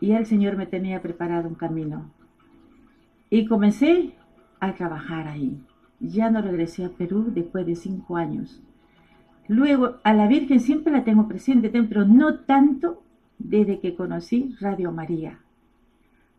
y 0.00 0.12
el 0.12 0.26
Señor 0.26 0.56
me 0.56 0.66
tenía 0.66 1.00
preparado 1.00 1.48
un 1.48 1.54
camino. 1.54 2.10
Y 3.30 3.46
comencé 3.46 4.14
a 4.60 4.74
trabajar 4.74 5.28
ahí. 5.28 5.60
Ya 6.06 6.30
no 6.30 6.42
regresé 6.42 6.84
a 6.84 6.90
Perú 6.90 7.30
después 7.34 7.66
de 7.66 7.76
cinco 7.76 8.16
años. 8.16 8.62
Luego, 9.48 9.96
a 10.04 10.14
la 10.14 10.26
Virgen 10.26 10.60
siempre 10.60 10.92
la 10.92 11.04
tengo 11.04 11.28
presente, 11.28 11.70
pero 11.70 12.04
no 12.04 12.40
tanto 12.40 13.02
desde 13.38 13.80
que 13.80 13.94
conocí 13.94 14.54
Radio 14.60 14.92
María. 14.92 15.38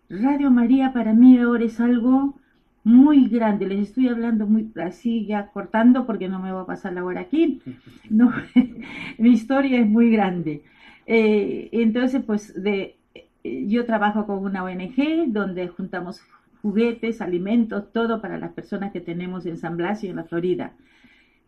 Radio 0.10 0.52
María 0.52 0.94
para 0.94 1.14
mí 1.14 1.38
ahora 1.38 1.66
es 1.66 1.80
algo 1.80 2.36
muy 2.84 3.28
grande. 3.28 3.68
Les 3.68 3.90
estoy 3.90 4.08
hablando 4.08 4.46
muy 4.48 4.72
así, 4.84 5.26
ya 5.26 5.48
cortando, 5.48 6.06
porque 6.06 6.30
no 6.30 6.40
me 6.40 6.52
va 6.52 6.62
a 6.62 6.66
pasar 6.68 6.94
la 6.94 7.04
hora 7.04 7.22
aquí. 7.22 7.62
No, 8.10 8.32
mi 9.18 9.30
historia 9.32 9.80
es 9.80 9.88
muy 9.88 10.12
grande. 10.12 10.64
Eh, 11.08 11.70
entonces, 11.72 12.24
pues 12.24 12.54
de 12.62 12.98
yo 13.44 13.86
trabajo 13.86 14.26
con 14.26 14.40
una 14.40 14.64
ONG 14.64 15.28
donde 15.28 15.68
juntamos 15.68 16.22
juguetes, 16.66 17.22
alimentos, 17.22 17.94
todo 17.94 18.22
para 18.22 18.40
las 18.40 18.54
personas 18.54 18.92
que 18.92 19.00
tenemos 19.00 19.46
en 19.46 19.60
San 19.60 19.78
Blas 19.78 20.04
y 20.04 20.08
en 20.08 20.16
la 20.16 20.24
Florida. 20.24 20.74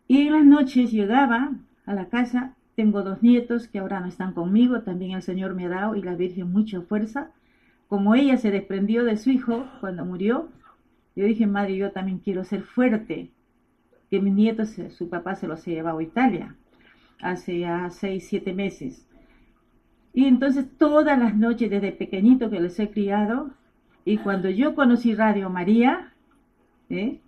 Y 0.06 0.28
en 0.28 0.32
las 0.32 0.44
noches 0.44 0.92
llegaba 0.92 1.54
a 1.86 1.92
la 1.92 2.08
casa, 2.08 2.54
tengo 2.76 3.02
dos 3.02 3.20
nietos 3.20 3.66
que 3.66 3.80
ahora 3.80 3.98
no 3.98 4.06
están 4.06 4.32
conmigo, 4.32 4.82
también 4.82 5.16
el 5.16 5.22
Señor 5.22 5.56
me 5.56 5.66
ha 5.66 5.70
dado 5.70 5.96
y 5.96 6.02
la 6.02 6.14
Virgen 6.14 6.52
mucha 6.52 6.82
fuerza. 6.82 7.32
Como 7.88 8.14
ella 8.14 8.36
se 8.36 8.52
desprendió 8.52 9.02
de 9.02 9.16
su 9.16 9.30
hijo 9.30 9.66
cuando 9.80 10.04
murió, 10.04 10.50
yo 11.16 11.24
dije, 11.24 11.48
madre, 11.48 11.76
yo 11.76 11.90
también 11.90 12.20
quiero 12.20 12.44
ser 12.44 12.62
fuerte, 12.62 13.32
que 14.12 14.20
mis 14.20 14.34
nietos, 14.34 14.76
su 14.90 15.08
papá 15.08 15.34
se 15.34 15.48
los 15.48 15.66
ha 15.66 15.70
llevado 15.72 15.98
a 15.98 16.02
Italia 16.04 16.54
hace 17.20 17.58
ya 17.58 17.90
seis, 17.90 18.28
siete 18.28 18.52
meses. 18.52 19.04
Y 20.14 20.26
entonces 20.26 20.64
todas 20.78 21.18
las 21.18 21.34
noches 21.36 21.70
desde 21.70 21.90
pequeñito 21.90 22.50
que 22.50 22.60
les 22.60 22.78
he 22.78 22.88
criado, 22.88 23.50
y 24.08 24.16
cuando 24.16 24.48
yo 24.48 24.74
conocí 24.74 25.14
Radio 25.14 25.50
María, 25.50 26.14
¿eh? 26.88 27.20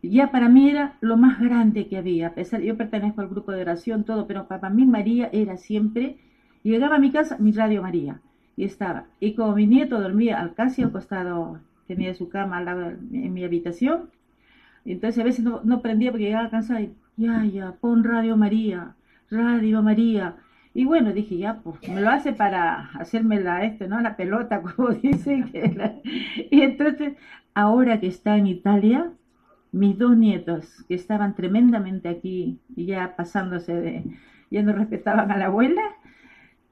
ya 0.00 0.30
para 0.30 0.48
mí 0.48 0.70
era 0.70 0.96
lo 1.00 1.16
más 1.16 1.40
grande 1.40 1.88
que 1.88 1.96
había. 1.96 2.28
A 2.28 2.34
pesar, 2.34 2.60
yo 2.60 2.76
pertenezco 2.76 3.20
al 3.20 3.28
grupo 3.28 3.50
de 3.50 3.62
oración, 3.62 4.04
todo, 4.04 4.28
pero 4.28 4.46
para 4.46 4.70
mí 4.70 4.86
María 4.86 5.28
era 5.32 5.56
siempre, 5.56 6.18
llegaba 6.62 6.96
a 6.96 6.98
mi 7.00 7.10
casa, 7.10 7.36
mi 7.40 7.50
Radio 7.50 7.82
María, 7.82 8.20
y 8.56 8.62
estaba. 8.62 9.06
Y 9.18 9.34
como 9.34 9.56
mi 9.56 9.66
nieto 9.66 10.00
dormía 10.00 10.40
al 10.40 10.54
casi 10.54 10.84
al 10.84 10.92
costado, 10.92 11.58
tenía 11.88 12.14
su 12.14 12.28
cama 12.28 12.58
al 12.58 12.66
lado 12.66 12.90
en 12.90 13.34
mi 13.34 13.42
habitación, 13.42 14.10
entonces 14.84 15.20
a 15.20 15.24
veces 15.24 15.44
no, 15.44 15.62
no 15.64 15.82
prendía 15.82 16.12
porque 16.12 16.26
llegaba 16.26 16.48
cansada 16.48 16.82
y, 16.82 16.94
ya, 17.16 17.44
ya, 17.44 17.72
pon 17.72 18.04
Radio 18.04 18.36
María, 18.36 18.94
Radio 19.30 19.82
María. 19.82 20.36
Y 20.74 20.84
bueno, 20.84 21.12
dije, 21.12 21.38
ya, 21.38 21.60
pues 21.62 21.88
me 21.88 22.00
lo 22.00 22.10
hace 22.10 22.32
para 22.32 22.90
hacerme 22.98 23.40
la, 23.40 23.64
este, 23.64 23.86
¿no? 23.86 24.00
la 24.00 24.16
pelota, 24.16 24.60
como 24.76 24.90
dicen. 24.90 25.50
Y 26.50 26.62
entonces, 26.62 27.14
ahora 27.54 28.00
que 28.00 28.08
está 28.08 28.36
en 28.36 28.48
Italia, 28.48 29.12
mis 29.70 29.96
dos 29.96 30.16
nietos, 30.16 30.84
que 30.88 30.94
estaban 30.94 31.34
tremendamente 31.36 32.08
aquí 32.08 32.60
ya 32.76 33.14
pasándose 33.16 33.72
de, 33.74 34.04
ya 34.50 34.62
no 34.62 34.72
respetaban 34.72 35.30
a 35.30 35.36
la 35.36 35.46
abuela, 35.46 35.82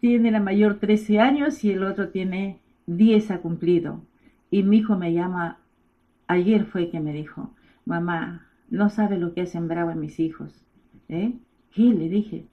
tiene 0.01 0.33
la 0.33 0.41
mayor 0.41 0.81
13 0.81 1.21
años 1.21 1.63
y 1.65 1.71
el 1.71 1.85
otro 1.85 2.09
tiene 2.09 2.59
10 2.87 3.31
ha 3.31 3.39
cumplido. 3.39 4.03
Y 4.51 4.65
mi 4.65 4.79
hijo 4.79 4.97
me 4.97 5.13
llama, 5.13 5.59
ayer 6.27 6.65
fue 6.65 6.91
que 6.91 7.01
me 7.01 7.13
dijo, 7.13 7.55
mamá, 7.85 8.49
no 8.69 8.91
sabe 8.91 9.19
lo 9.19 9.33
que 9.33 9.43
he 9.43 9.47
sembrado 9.47 9.93
en 9.93 10.01
mis 10.01 10.19
hijos. 10.19 10.65
¿Eh? 11.09 11.35
¿Qué? 11.73 11.83
Le 11.83 12.09
dije, 12.09 12.47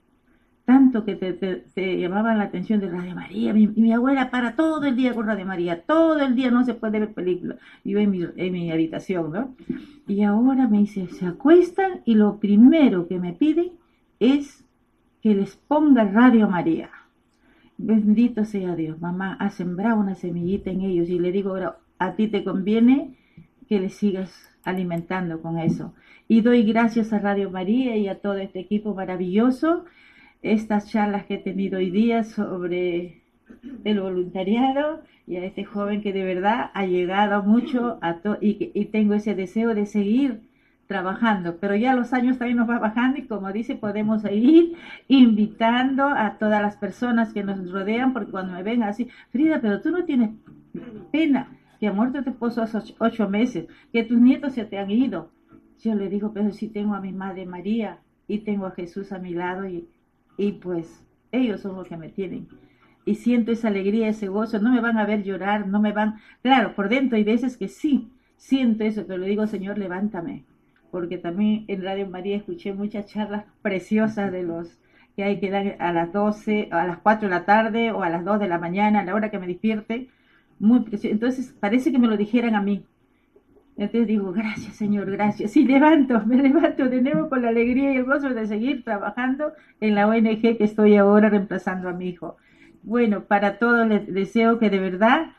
tanto 0.70 1.04
que 1.04 1.16
te, 1.16 1.98
llamaban 1.98 2.38
la 2.38 2.44
atención 2.44 2.78
de 2.78 2.88
Radio 2.88 3.16
María. 3.16 3.52
Mi, 3.52 3.66
mi, 3.66 3.92
abuela 3.92 4.30
para 4.30 4.54
todo 4.54 4.84
el 4.84 4.94
día 4.94 5.12
con 5.12 5.26
Radio 5.26 5.44
María, 5.44 5.82
todo 5.82 6.20
el 6.20 6.36
día 6.36 6.52
no 6.52 6.64
se 6.64 6.74
puede 6.74 7.00
ver 7.00 7.12
películas. 7.12 7.58
Yo 7.82 7.98
en 7.98 8.08
mi, 8.12 8.24
en 8.36 8.52
mi 8.52 8.70
habitación, 8.70 9.32
¿no? 9.32 9.56
Y 10.06 10.22
ahora 10.22 10.68
me 10.68 10.78
dice, 10.78 11.08
se 11.08 11.26
acuestan 11.26 12.02
y 12.04 12.14
lo 12.14 12.38
primero 12.38 13.08
que 13.08 13.18
me 13.18 13.32
piden 13.32 13.72
es 14.20 14.64
que 15.20 15.34
les 15.34 15.56
ponga 15.56 16.04
Radio 16.04 16.48
María. 16.48 16.90
Bendito 17.76 18.44
sea 18.44 18.76
Dios, 18.76 19.00
mamá, 19.00 19.36
ha 19.40 19.50
sembrado 19.50 19.98
una 19.98 20.14
semillita 20.14 20.70
en 20.70 20.82
ellos 20.82 21.08
y 21.08 21.18
le 21.18 21.32
digo, 21.32 21.50
ahora, 21.50 21.78
a 21.98 22.14
ti 22.14 22.28
te 22.28 22.44
conviene 22.44 23.16
que 23.68 23.80
les 23.80 23.94
sigas 23.94 24.56
alimentando 24.62 25.42
con 25.42 25.58
eso. 25.58 25.94
Y 26.28 26.42
doy 26.42 26.62
gracias 26.62 27.12
a 27.12 27.18
Radio 27.18 27.50
María 27.50 27.96
y 27.96 28.06
a 28.06 28.20
todo 28.20 28.36
este 28.36 28.60
equipo 28.60 28.94
maravilloso 28.94 29.84
estas 30.42 30.90
charlas 30.90 31.26
que 31.26 31.34
he 31.34 31.38
tenido 31.38 31.78
hoy 31.78 31.90
día 31.90 32.24
sobre 32.24 33.22
el 33.84 34.00
voluntariado 34.00 35.02
y 35.26 35.36
a 35.36 35.44
este 35.44 35.64
joven 35.64 36.02
que 36.02 36.12
de 36.12 36.24
verdad 36.24 36.70
ha 36.74 36.86
llegado 36.86 37.42
mucho 37.42 37.98
a 38.02 38.20
y, 38.40 38.70
y 38.74 38.84
tengo 38.86 39.14
ese 39.14 39.34
deseo 39.34 39.74
de 39.74 39.86
seguir 39.86 40.40
trabajando, 40.90 41.58
pero 41.60 41.76
ya 41.76 41.94
los 41.94 42.12
años 42.12 42.36
también 42.38 42.56
nos 42.56 42.68
va 42.68 42.80
bajando 42.80 43.20
y 43.20 43.26
como 43.28 43.52
dice, 43.52 43.76
podemos 43.76 44.24
ir 44.24 44.74
invitando 45.06 46.08
a 46.08 46.36
todas 46.36 46.60
las 46.60 46.76
personas 46.76 47.32
que 47.32 47.44
nos 47.44 47.70
rodean, 47.70 48.12
porque 48.12 48.32
cuando 48.32 48.54
me 48.54 48.64
ven 48.64 48.82
así, 48.82 49.08
Frida, 49.30 49.60
pero 49.60 49.80
tú 49.80 49.92
no 49.92 50.04
tienes 50.04 50.30
pena 51.12 51.56
que 51.78 51.86
ha 51.86 51.92
muerto 51.92 52.24
tu 52.24 52.30
esposo 52.30 52.62
hace 52.62 52.94
ocho 52.98 53.28
meses, 53.28 53.68
que 53.92 54.02
tus 54.02 54.20
nietos 54.20 54.54
se 54.54 54.64
te 54.64 54.78
han 54.78 54.90
ido. 54.90 55.30
Yo 55.78 55.94
le 55.94 56.08
digo, 56.08 56.32
pero 56.32 56.50
si 56.50 56.66
tengo 56.66 56.94
a 56.94 57.00
mi 57.00 57.12
madre 57.12 57.46
María 57.46 58.00
y 58.26 58.40
tengo 58.40 58.66
a 58.66 58.72
Jesús 58.72 59.12
a 59.12 59.20
mi 59.20 59.32
lado 59.32 59.68
y, 59.68 59.86
y 60.40 60.52
pues 60.52 61.04
ellos 61.32 61.60
son 61.60 61.76
los 61.76 61.86
que 61.86 61.96
me 61.96 62.08
tienen 62.08 62.48
y 63.04 63.16
siento 63.16 63.52
esa 63.52 63.68
alegría, 63.68 64.08
ese 64.08 64.28
gozo, 64.28 64.58
no 64.60 64.72
me 64.72 64.80
van 64.80 64.98
a 64.98 65.06
ver 65.06 65.22
llorar, 65.22 65.66
no 65.66 65.80
me 65.80 65.92
van, 65.92 66.20
claro, 66.42 66.74
por 66.74 66.88
dentro 66.88 67.16
hay 67.16 67.24
veces 67.24 67.56
que 67.56 67.68
sí, 67.68 68.10
siento 68.36 68.84
eso, 68.84 69.04
pero 69.06 69.18
le 69.18 69.26
digo, 69.26 69.46
Señor, 69.46 69.78
levántame, 69.78 70.44
porque 70.90 71.18
también 71.18 71.64
en 71.68 71.82
Radio 71.82 72.08
María 72.08 72.36
escuché 72.36 72.72
muchas 72.72 73.06
charlas 73.06 73.44
preciosas 73.62 74.30
de 74.32 74.42
los 74.42 74.78
que 75.16 75.24
hay 75.24 75.40
que 75.40 75.50
dar 75.50 75.76
a 75.78 75.92
las 75.92 76.12
12, 76.12 76.68
a 76.70 76.86
las 76.86 76.98
4 76.98 77.28
de 77.28 77.34
la 77.34 77.44
tarde 77.44 77.90
o 77.90 78.02
a 78.02 78.10
las 78.10 78.24
2 78.24 78.40
de 78.40 78.48
la 78.48 78.58
mañana, 78.58 79.00
a 79.00 79.04
la 79.04 79.14
hora 79.14 79.30
que 79.30 79.38
me 79.38 79.46
despierte, 79.46 80.08
muy 80.58 80.80
precioso. 80.80 81.12
Entonces 81.12 81.54
parece 81.58 81.90
que 81.90 81.98
me 81.98 82.06
lo 82.06 82.16
dijeran 82.16 82.54
a 82.54 82.62
mí. 82.62 82.84
Entonces 83.80 84.08
digo, 84.08 84.30
gracias 84.30 84.76
Señor, 84.76 85.10
gracias. 85.10 85.56
Y 85.56 85.64
levanto, 85.64 86.20
me 86.26 86.36
levanto 86.36 86.86
de 86.86 87.00
nuevo 87.00 87.30
con 87.30 87.40
la 87.40 87.48
alegría 87.48 87.94
y 87.94 87.96
el 87.96 88.04
gozo 88.04 88.28
de 88.28 88.46
seguir 88.46 88.84
trabajando 88.84 89.54
en 89.80 89.94
la 89.94 90.06
ONG 90.06 90.42
que 90.42 90.56
estoy 90.60 90.98
ahora 90.98 91.30
reemplazando 91.30 91.88
a 91.88 91.94
mi 91.94 92.10
hijo. 92.10 92.36
Bueno, 92.82 93.24
para 93.24 93.58
todos 93.58 93.88
les 93.88 94.12
deseo 94.12 94.58
que 94.58 94.68
de 94.68 94.80
verdad 94.80 95.32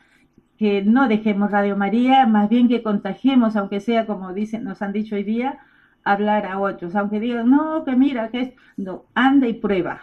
que 0.58 0.82
no 0.82 1.06
dejemos 1.06 1.52
Radio 1.52 1.76
María, 1.76 2.26
más 2.26 2.48
bien 2.48 2.66
que 2.66 2.82
contagiemos, 2.82 3.54
aunque 3.54 3.78
sea 3.78 4.06
como 4.06 4.32
dicen, 4.32 4.64
nos 4.64 4.82
han 4.82 4.92
dicho 4.92 5.14
hoy 5.14 5.22
día, 5.22 5.60
hablar 6.02 6.44
a 6.46 6.58
otros, 6.58 6.96
aunque 6.96 7.20
digan, 7.20 7.48
no, 7.48 7.84
que 7.84 7.94
mira, 7.94 8.28
que 8.30 8.40
es, 8.40 8.52
no, 8.76 9.04
anda 9.14 9.46
y 9.46 9.52
prueba. 9.52 10.02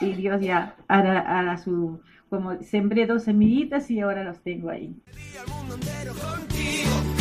Y 0.00 0.14
Dios 0.14 0.40
ya 0.40 0.74
hará, 0.88 1.58
su, 1.58 2.00
como 2.30 2.62
sembré 2.62 3.04
dos 3.04 3.24
semillitas 3.24 3.90
y 3.90 4.00
ahora 4.00 4.24
los 4.24 4.40
tengo 4.40 4.70
ahí. 4.70 4.96
El 5.14 5.44
mirando 5.44 5.74
el 5.74 5.82
firmamento 6.48 7.17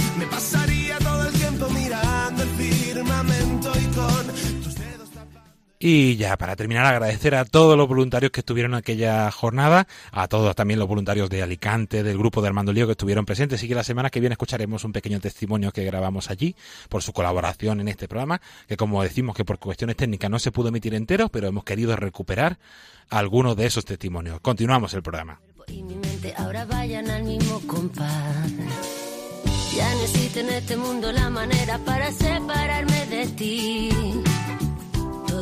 y 3.75 3.85
con 3.95 4.37
y 5.79 6.15
ya 6.15 6.37
para 6.37 6.55
terminar, 6.55 6.85
agradecer 6.85 7.35
a 7.35 7.45
todos 7.45 7.77
los 7.77 7.87
voluntarios 7.87 8.31
que 8.31 8.39
estuvieron 8.39 8.73
en 8.73 8.79
aquella 8.79 9.29
jornada, 9.29 9.87
a 10.11 10.27
todos 10.27 10.55
también 10.55 10.79
los 10.79 10.87
voluntarios 10.87 11.29
de 11.29 11.43
Alicante, 11.43 12.01
del 12.01 12.17
grupo 12.17 12.41
de 12.41 12.47
Armando 12.47 12.73
Lío 12.73 12.87
que 12.87 12.93
estuvieron 12.93 13.25
presentes 13.25 13.61
y 13.61 13.67
que 13.67 13.75
la 13.75 13.83
semana 13.83 14.09
que 14.09 14.19
viene 14.19 14.33
escucharemos 14.33 14.83
un 14.85 14.91
pequeño 14.91 15.19
testimonio 15.19 15.71
que 15.71 15.85
grabamos 15.85 16.31
allí 16.31 16.55
por 16.89 17.03
su 17.03 17.13
colaboración 17.13 17.79
en 17.79 17.89
este 17.89 18.07
programa, 18.07 18.41
que 18.67 18.75
como 18.75 19.03
decimos 19.03 19.35
que 19.35 19.45
por 19.45 19.59
cuestiones 19.59 19.95
técnicas 19.95 20.31
no 20.31 20.39
se 20.39 20.51
pudo 20.51 20.69
emitir 20.69 20.95
entero, 20.95 21.29
pero 21.29 21.47
hemos 21.47 21.63
querido 21.63 21.95
recuperar 21.95 22.57
algunos 23.09 23.55
de 23.55 23.67
esos 23.67 23.85
testimonios. 23.85 24.39
Continuamos 24.39 24.95
el 24.95 25.03
programa. 25.03 25.39
ahora 26.37 26.65
vayan 26.65 27.09
al 27.11 27.23
mismo 27.23 27.61
compás. 27.67 28.96
Ya 29.77 29.95
necesito 29.95 30.39
en 30.39 30.49
este 30.49 30.75
mundo 30.75 31.11
la 31.11 31.29
manera 31.29 31.77
para 31.85 32.11
separarme 32.11 33.05
de 33.05 33.25
ti 33.27 33.89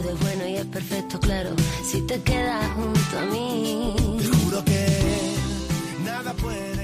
es 0.09 0.19
bueno 0.19 0.47
y 0.47 0.55
es 0.55 0.65
perfecto, 0.65 1.19
claro, 1.19 1.51
si 1.83 2.01
te 2.01 2.21
quedas 2.21 2.65
junto 2.73 3.19
a 3.19 3.25
mí. 3.25 3.95
Te 4.19 4.37
juro 4.37 4.65
que 4.65 5.35
nada 6.03 6.33
puede 6.33 6.74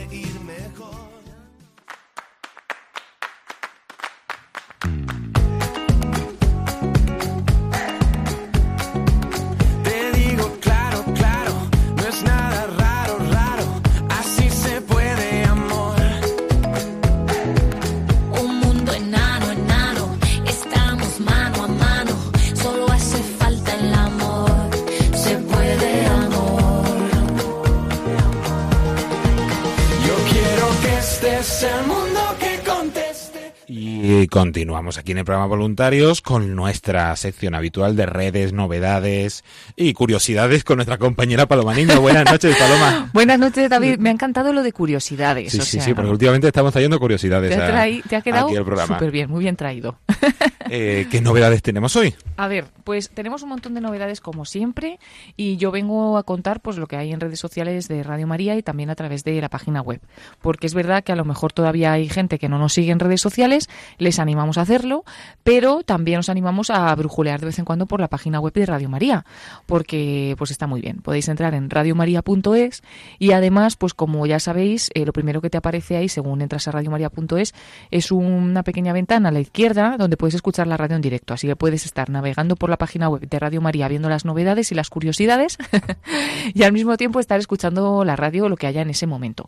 Y 34.21 34.27
continuamos 34.27 34.99
aquí 34.99 35.13
en 35.13 35.17
el 35.17 35.25
programa 35.25 35.47
Voluntarios 35.47 36.21
con 36.21 36.55
nuestra 36.55 37.15
sección 37.15 37.55
habitual 37.55 37.95
de 37.95 38.05
redes, 38.05 38.53
novedades 38.53 39.43
y 39.75 39.93
curiosidades 39.93 40.63
con 40.63 40.75
nuestra 40.75 40.99
compañera 40.99 41.47
Paloma 41.47 41.73
Niño. 41.73 41.99
Buenas 42.01 42.25
noches, 42.31 42.55
Paloma. 42.55 43.09
Buenas 43.13 43.39
noches, 43.39 43.67
David. 43.67 43.97
Me 43.97 44.09
ha 44.09 44.11
encantado 44.11 44.53
lo 44.53 44.61
de 44.61 44.73
curiosidades. 44.73 45.53
Sí, 45.53 45.57
o 45.59 45.63
sí, 45.63 45.71
sea, 45.71 45.81
sí, 45.81 45.95
porque 45.95 46.11
últimamente 46.11 46.45
estamos 46.45 46.71
trayendo 46.71 46.99
curiosidades 46.99 47.49
te, 47.49 47.59
ha 47.59 47.81
a- 47.81 48.01
te 48.07 48.15
ha 48.15 48.21
quedado 48.21 48.49
súper 48.85 49.09
bien, 49.09 49.27
muy 49.27 49.39
bien 49.39 49.55
traído. 49.55 49.97
Eh, 50.73 51.07
¿Qué 51.11 51.19
novedades 51.19 51.61
tenemos 51.61 51.97
hoy? 51.97 52.15
A 52.37 52.47
ver, 52.47 52.63
pues 52.85 53.09
tenemos 53.09 53.43
un 53.43 53.49
montón 53.49 53.73
de 53.73 53.81
novedades 53.81 54.21
como 54.21 54.45
siempre 54.45 54.99
y 55.35 55.57
yo 55.57 55.69
vengo 55.69 56.17
a 56.17 56.23
contar 56.23 56.61
pues 56.61 56.77
lo 56.77 56.87
que 56.87 56.95
hay 56.95 57.11
en 57.11 57.19
redes 57.19 57.39
sociales 57.41 57.89
de 57.89 58.03
Radio 58.03 58.25
María 58.25 58.55
y 58.55 58.63
también 58.63 58.89
a 58.89 58.95
través 58.95 59.25
de 59.25 59.41
la 59.41 59.49
página 59.49 59.81
web, 59.81 59.99
porque 60.41 60.67
es 60.67 60.73
verdad 60.73 61.03
que 61.03 61.11
a 61.11 61.17
lo 61.17 61.25
mejor 61.25 61.51
todavía 61.51 61.91
hay 61.91 62.07
gente 62.07 62.39
que 62.39 62.47
no 62.47 62.57
nos 62.57 62.71
sigue 62.71 62.93
en 62.93 62.99
redes 62.99 63.19
sociales, 63.19 63.69
les 63.97 64.10
animamos 64.19 64.57
a 64.57 64.61
hacerlo, 64.61 65.03
pero 65.43 65.83
también 65.83 66.19
os 66.19 66.29
animamos 66.29 66.69
a 66.69 66.93
brujulear 66.95 67.39
de 67.39 67.47
vez 67.47 67.59
en 67.59 67.65
cuando 67.65 67.85
por 67.85 67.99
la 67.99 68.07
página 68.07 68.39
web 68.39 68.53
de 68.53 68.65
Radio 68.65 68.89
María, 68.89 69.25
porque 69.65 70.35
pues 70.37 70.51
está 70.51 70.67
muy 70.67 70.81
bien. 70.81 70.97
Podéis 70.97 71.27
entrar 71.27 71.53
en 71.53 71.69
radiomaria.es 71.69 72.83
y 73.19 73.31
además, 73.31 73.75
pues 73.75 73.93
como 73.93 74.25
ya 74.25 74.39
sabéis, 74.39 74.89
eh, 74.93 75.05
lo 75.05 75.13
primero 75.13 75.41
que 75.41 75.49
te 75.49 75.57
aparece 75.57 75.97
ahí 75.97 76.09
según 76.09 76.41
entras 76.41 76.67
a 76.67 76.71
radiomaria.es 76.71 77.53
es 77.91 78.11
una 78.11 78.63
pequeña 78.63 78.93
ventana 78.93 79.29
a 79.29 79.31
la 79.31 79.39
izquierda 79.39 79.95
donde 79.97 80.17
puedes 80.17 80.35
escuchar 80.35 80.67
la 80.67 80.77
radio 80.77 80.95
en 80.95 81.01
directo. 81.01 81.33
Así 81.33 81.47
que 81.47 81.55
puedes 81.55 81.85
estar 81.85 82.09
navegando 82.09 82.55
por 82.55 82.69
la 82.69 82.77
página 82.77 83.09
web 83.09 83.27
de 83.27 83.39
Radio 83.39 83.61
María 83.61 83.87
viendo 83.87 84.09
las 84.09 84.25
novedades 84.25 84.71
y 84.71 84.75
las 84.75 84.89
curiosidades 84.89 85.57
y 86.53 86.63
al 86.63 86.73
mismo 86.73 86.97
tiempo 86.97 87.19
estar 87.19 87.39
escuchando 87.39 88.03
la 88.05 88.15
radio 88.15 88.49
lo 88.49 88.57
que 88.57 88.67
haya 88.67 88.81
en 88.81 88.89
ese 88.89 89.07
momento. 89.07 89.47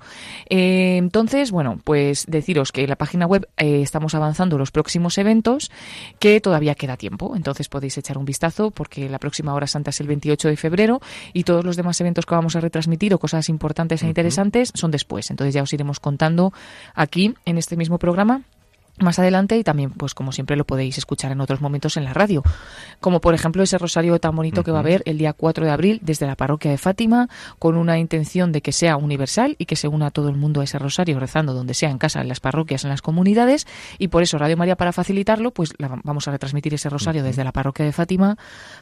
Eh, 0.49 0.97
entonces, 0.97 1.51
bueno, 1.51 1.79
pues 1.83 2.25
deciros 2.27 2.71
que 2.71 2.87
la 2.87 2.95
página 2.95 3.25
web 3.25 3.47
eh, 3.57 3.81
estamos 3.81 4.15
avanzando 4.15 4.52
los 4.57 4.71
próximos 4.71 5.17
eventos 5.17 5.71
que 6.19 6.41
todavía 6.41 6.75
queda 6.75 6.97
tiempo. 6.97 7.35
Entonces 7.35 7.69
podéis 7.69 7.97
echar 7.97 8.17
un 8.17 8.25
vistazo 8.25 8.71
porque 8.71 9.09
la 9.09 9.19
próxima 9.19 9.53
hora 9.53 9.67
santa 9.67 9.89
es 9.89 9.99
el 9.99 10.07
28 10.07 10.47
de 10.47 10.57
febrero 10.57 11.01
y 11.33 11.43
todos 11.43 11.65
los 11.65 11.75
demás 11.75 11.99
eventos 12.01 12.25
que 12.25 12.35
vamos 12.35 12.55
a 12.55 12.61
retransmitir 12.61 13.13
o 13.13 13.19
cosas 13.19 13.49
importantes 13.49 14.03
e 14.03 14.07
interesantes 14.07 14.71
son 14.73 14.91
después. 14.91 15.29
Entonces 15.31 15.53
ya 15.53 15.63
os 15.63 15.73
iremos 15.73 15.99
contando 15.99 16.53
aquí 16.95 17.33
en 17.45 17.57
este 17.57 17.77
mismo 17.77 17.99
programa 17.99 18.41
más 18.99 19.17
adelante 19.19 19.57
y 19.57 19.63
también 19.63 19.89
pues 19.91 20.13
como 20.13 20.31
siempre 20.31 20.55
lo 20.55 20.65
podéis 20.65 20.97
escuchar 20.97 21.31
en 21.31 21.41
otros 21.41 21.61
momentos 21.61 21.97
en 21.97 22.03
la 22.03 22.13
radio. 22.13 22.43
Como 22.99 23.21
por 23.21 23.33
ejemplo 23.33 23.63
ese 23.63 23.77
rosario 23.77 24.19
tan 24.19 24.35
bonito 24.35 24.63
que 24.63 24.71
va 24.71 24.77
a 24.77 24.81
haber 24.81 25.01
el 25.05 25.17
día 25.17 25.33
4 25.33 25.65
de 25.65 25.71
abril 25.71 25.99
desde 26.03 26.27
la 26.27 26.35
parroquia 26.35 26.69
de 26.71 26.77
Fátima 26.77 27.27
con 27.59 27.75
una 27.75 27.97
intención 27.97 28.51
de 28.51 28.61
que 28.61 28.71
sea 28.71 28.95
universal 28.97 29.55
y 29.57 29.65
que 29.65 29.75
se 29.75 29.87
una 29.87 30.07
a 30.07 30.11
todo 30.11 30.29
el 30.29 30.35
mundo 30.35 30.61
a 30.61 30.63
ese 30.63 30.77
rosario 30.79 31.19
rezando 31.19 31.53
donde 31.53 31.73
sea 31.73 31.89
en 31.89 31.97
casa 31.97 32.21
en 32.21 32.27
las 32.27 32.39
parroquias 32.39 32.83
en 32.83 32.91
las 32.91 33.01
comunidades. 33.01 33.65
Y 33.97 34.09
por 34.09 34.21
eso 34.23 34.37
Radio 34.37 34.57
María 34.57 34.75
para 34.75 34.93
facilitarlo 34.93 35.51
pues 35.51 35.73
la- 35.79 35.99
vamos 36.03 36.27
a 36.27 36.31
retransmitir 36.31 36.73
ese 36.75 36.89
rosario 36.89 37.23
desde 37.23 37.43
la 37.43 37.51
parroquia 37.51 37.85
de 37.85 37.91
Fátima 37.93 38.37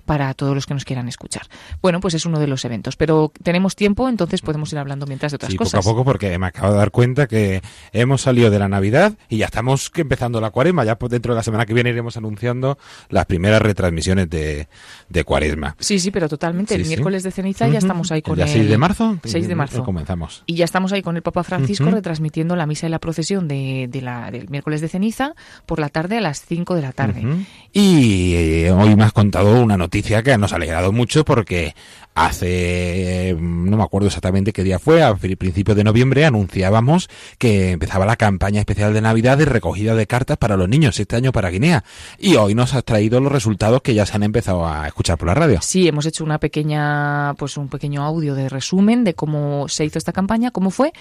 para 0.05 0.33
todos 0.33 0.53
los 0.55 0.65
que 0.65 0.73
nos 0.73 0.83
quieran 0.85 1.07
escuchar. 1.07 1.43
Bueno 1.81 1.99
pues 2.01 2.13
es 2.15 2.25
uno 2.25 2.39
de 2.39 2.47
los 2.47 2.65
eventos 2.65 2.97
pero 2.97 3.31
tenemos 3.43 3.75
tiempo 3.75 4.09
entonces 4.09 4.41
podemos 4.41 4.71
ir 4.73 4.79
hablando 4.79 5.05
mientras 5.07 5.31
de 5.31 5.37
otras 5.37 5.51
Sí, 5.51 5.57
cosas 5.57 5.79
poco 5.79 5.89
a 5.89 5.93
poco, 5.93 6.05
porque 6.05 6.37
me 6.37 6.47
acabo 6.47 6.73
de 6.73 6.77
dar 6.79 6.91
cuenta 6.91 7.27
que 7.27 7.61
hemos 7.93 8.21
salido 8.21 8.49
de 8.49 8.59
la 8.59 8.67
Navidad 8.67 9.13
y 9.29 9.37
ya 9.37 9.45
estamos 9.45 9.89
que 9.89 10.00
empezando 10.01 10.41
la 10.41 10.51
cuaresma. 10.51 10.83
Ya 10.83 10.97
pues, 10.97 11.11
dentro 11.11 11.33
de 11.33 11.37
la 11.37 11.43
semana 11.43 11.65
que 11.65 11.73
viene 11.73 11.89
iremos 11.89 12.17
anunciando 12.17 12.77
las 13.09 13.25
primeras 13.25 13.61
retransmisiones 13.61 14.29
de, 14.29 14.67
de 15.09 15.23
cuaresma. 15.23 15.75
Sí, 15.79 15.99
sí, 15.99 16.11
pero 16.11 16.27
totalmente. 16.27 16.75
Sí, 16.75 16.81
el 16.81 16.85
sí. 16.85 16.89
miércoles 16.89 17.23
de 17.23 17.31
ceniza 17.31 17.67
ya 17.67 17.79
estamos 17.79 18.11
ahí 18.11 18.21
con 18.21 18.39
¿El 18.39 18.41
el... 18.41 18.45
día 18.45 18.53
6 18.55 18.69
de 18.69 18.77
marzo? 18.77 19.17
6 19.23 19.47
de 19.47 19.55
marzo. 19.55 19.83
Comenzamos. 19.83 20.43
Y 20.45 20.55
ya 20.55 20.65
estamos 20.65 20.91
ahí 20.91 21.01
con 21.01 21.15
el 21.15 21.21
Papa 21.21 21.43
Francisco 21.43 21.89
retransmitiendo 21.89 22.55
la 22.55 22.65
misa 22.65 22.87
y 22.87 22.89
la 22.89 22.99
procesión 22.99 23.47
de, 23.47 23.87
de 23.89 24.01
la, 24.01 24.31
del 24.31 24.49
miércoles 24.49 24.81
de 24.81 24.87
ceniza 24.87 25.33
por 25.65 25.79
la 25.79 25.89
tarde 25.89 26.17
a 26.17 26.21
las 26.21 26.41
5 26.45 26.75
de 26.75 26.81
la 26.81 26.91
tarde. 26.91 27.23
Y 27.71 28.33
eh, 28.35 28.71
hoy 28.71 28.95
me 28.95 29.03
has 29.03 29.13
contado 29.13 29.61
una 29.61 29.77
noticia 29.77 30.23
que 30.23 30.37
nos 30.37 30.53
ha 30.53 30.57
alegrado 30.57 30.91
mucho 30.91 31.25
porque 31.25 31.75
hace, 32.13 33.29
eh, 33.29 33.37
no 33.39 33.77
me 33.77 33.83
acuerdo 33.83 34.07
exactamente 34.07 34.51
qué 34.53 34.63
día 34.63 34.79
fue, 34.79 35.01
a 35.01 35.15
pri- 35.15 35.35
principios 35.35 35.77
de 35.77 35.83
noviembre 35.83 36.25
anunciábamos 36.25 37.09
que 37.37 37.71
empezaba 37.71 38.05
la 38.05 38.17
campaña 38.17 38.59
especial 38.59 38.93
de 38.93 39.01
Navidad 39.01 39.37
de 39.37 39.45
recogida 39.45 39.95
de 39.95 40.07
cartas 40.07 40.37
para 40.37 40.57
los 40.57 40.67
niños, 40.67 40.99
este 40.99 41.15
año 41.15 41.31
para 41.31 41.49
Guinea. 41.49 41.83
Y 42.17 42.35
hoy 42.35 42.53
nos 42.53 42.73
has 42.73 42.83
traído 42.83 43.19
los 43.21 43.31
resultados 43.31 43.81
que 43.81 43.93
ya 43.93 44.05
se 44.05 44.15
han 44.15 44.23
empezado 44.23 44.67
a 44.67 44.87
escuchar 44.87 45.17
por 45.17 45.27
la 45.27 45.35
radio. 45.35 45.59
Sí, 45.61 45.87
hemos 45.87 46.05
hecho 46.05 46.23
una 46.23 46.37
pequeña, 46.39 47.33
pues 47.35 47.57
un 47.57 47.69
pequeño 47.69 48.03
audio 48.03 48.35
de 48.35 48.49
resumen 48.49 49.03
de 49.03 49.13
cómo 49.13 49.67
se 49.69 49.85
hizo 49.85 49.97
esta 49.97 50.11
campaña, 50.11 50.51
cómo 50.51 50.69
fue, 50.71 50.91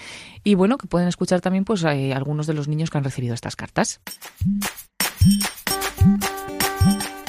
y 0.43 0.55
bueno, 0.55 0.77
que 0.77 0.87
pueden 0.87 1.07
escuchar 1.07 1.41
también 1.41 1.65
pues 1.65 1.83
eh, 1.83 2.13
algunos 2.13 2.47
de 2.47 2.53
los 2.53 2.67
niños 2.67 2.89
que 2.89 2.97
han 2.97 3.03
recibido 3.03 3.33
estas 3.33 3.55
cartas. 3.55 3.99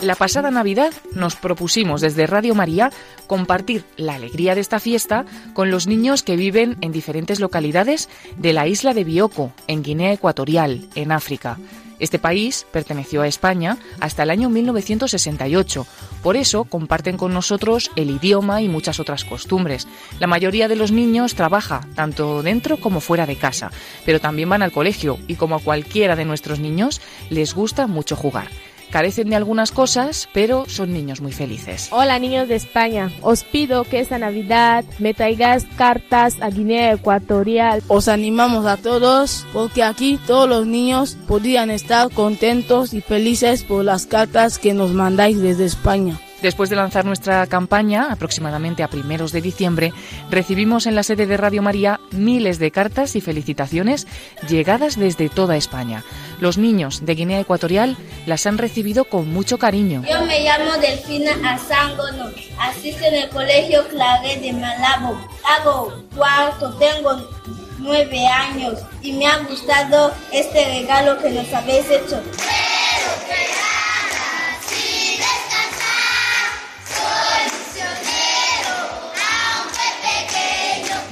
La 0.02 0.16
pasada 0.16 0.50
Navidad 0.50 0.92
nos 1.14 1.36
propusimos 1.36 2.00
desde 2.00 2.26
Radio 2.26 2.56
María 2.56 2.90
compartir 3.28 3.84
la 3.96 4.16
alegría 4.16 4.56
de 4.56 4.60
esta 4.60 4.80
fiesta 4.80 5.24
con 5.54 5.70
los 5.70 5.86
niños 5.86 6.24
que 6.24 6.34
viven 6.34 6.76
en 6.80 6.90
diferentes 6.90 7.38
localidades 7.38 8.08
de 8.36 8.52
la 8.52 8.66
isla 8.66 8.94
de 8.94 9.04
Bioko, 9.04 9.52
en 9.68 9.84
Guinea 9.84 10.12
Ecuatorial, 10.12 10.88
en 10.96 11.12
África. 11.12 11.56
Este 12.00 12.18
país 12.18 12.66
perteneció 12.72 13.22
a 13.22 13.28
España 13.28 13.78
hasta 14.00 14.24
el 14.24 14.30
año 14.30 14.50
1968. 14.50 15.86
Por 16.20 16.36
eso 16.36 16.64
comparten 16.64 17.16
con 17.16 17.32
nosotros 17.32 17.92
el 17.94 18.10
idioma 18.10 18.60
y 18.60 18.68
muchas 18.68 18.98
otras 18.98 19.24
costumbres. 19.24 19.86
La 20.18 20.26
mayoría 20.26 20.66
de 20.66 20.74
los 20.74 20.90
niños 20.90 21.36
trabaja 21.36 21.86
tanto 21.94 22.42
dentro 22.42 22.76
como 22.78 22.98
fuera 22.98 23.24
de 23.24 23.36
casa, 23.36 23.70
pero 24.04 24.18
también 24.18 24.48
van 24.48 24.62
al 24.62 24.72
colegio 24.72 25.16
y 25.28 25.36
como 25.36 25.54
a 25.54 25.60
cualquiera 25.60 26.16
de 26.16 26.24
nuestros 26.24 26.58
niños 26.58 27.00
les 27.30 27.54
gusta 27.54 27.86
mucho 27.86 28.16
jugar. 28.16 28.48
Carecen 28.92 29.30
de 29.30 29.36
algunas 29.36 29.72
cosas, 29.72 30.28
pero 30.34 30.64
son 30.68 30.92
niños 30.92 31.22
muy 31.22 31.32
felices. 31.32 31.88
Hola 31.92 32.18
niños 32.18 32.46
de 32.46 32.56
España, 32.56 33.10
os 33.22 33.42
pido 33.42 33.84
que 33.84 34.00
esta 34.00 34.18
Navidad 34.18 34.84
me 34.98 35.14
traigáis 35.14 35.64
cartas 35.76 36.36
a 36.42 36.50
Guinea 36.50 36.92
Ecuatorial. 36.92 37.82
Os 37.88 38.06
animamos 38.08 38.66
a 38.66 38.76
todos 38.76 39.46
porque 39.54 39.82
aquí 39.82 40.20
todos 40.26 40.46
los 40.46 40.66
niños 40.66 41.16
podrían 41.26 41.70
estar 41.70 42.10
contentos 42.10 42.92
y 42.92 43.00
felices 43.00 43.64
por 43.64 43.82
las 43.82 44.04
cartas 44.04 44.58
que 44.58 44.74
nos 44.74 44.90
mandáis 44.90 45.40
desde 45.40 45.64
España. 45.64 46.20
Después 46.42 46.68
de 46.70 46.76
lanzar 46.76 47.04
nuestra 47.04 47.46
campaña, 47.46 48.08
aproximadamente 48.10 48.82
a 48.82 48.88
primeros 48.88 49.30
de 49.30 49.40
diciembre, 49.40 49.92
recibimos 50.28 50.86
en 50.86 50.96
la 50.96 51.04
sede 51.04 51.26
de 51.26 51.36
Radio 51.36 51.62
María 51.62 52.00
miles 52.10 52.58
de 52.58 52.72
cartas 52.72 53.14
y 53.14 53.20
felicitaciones 53.20 54.08
llegadas 54.48 54.98
desde 54.98 55.28
toda 55.28 55.56
España. 55.56 56.02
Los 56.40 56.58
niños 56.58 57.06
de 57.06 57.14
Guinea 57.14 57.38
Ecuatorial 57.38 57.96
las 58.26 58.44
han 58.46 58.58
recibido 58.58 59.04
con 59.04 59.32
mucho 59.32 59.56
cariño. 59.58 60.02
Yo 60.10 60.26
me 60.26 60.40
llamo 60.40 60.72
Delfina 60.80 61.30
Azangono, 61.44 62.30
asisto 62.58 63.04
en 63.04 63.14
el 63.14 63.28
colegio 63.28 63.86
Claret 63.86 64.40
de 64.40 64.52
Malabo. 64.52 65.16
Hago 65.44 65.92
cuarto, 66.16 66.74
tengo 66.74 67.24
nueve 67.78 68.26
años 68.26 68.80
y 69.00 69.12
me 69.12 69.26
ha 69.26 69.38
gustado 69.38 70.12
este 70.32 70.80
regalo 70.80 71.22
que 71.22 71.30
nos 71.30 71.52
habéis 71.52 71.88
hecho. 71.88 72.20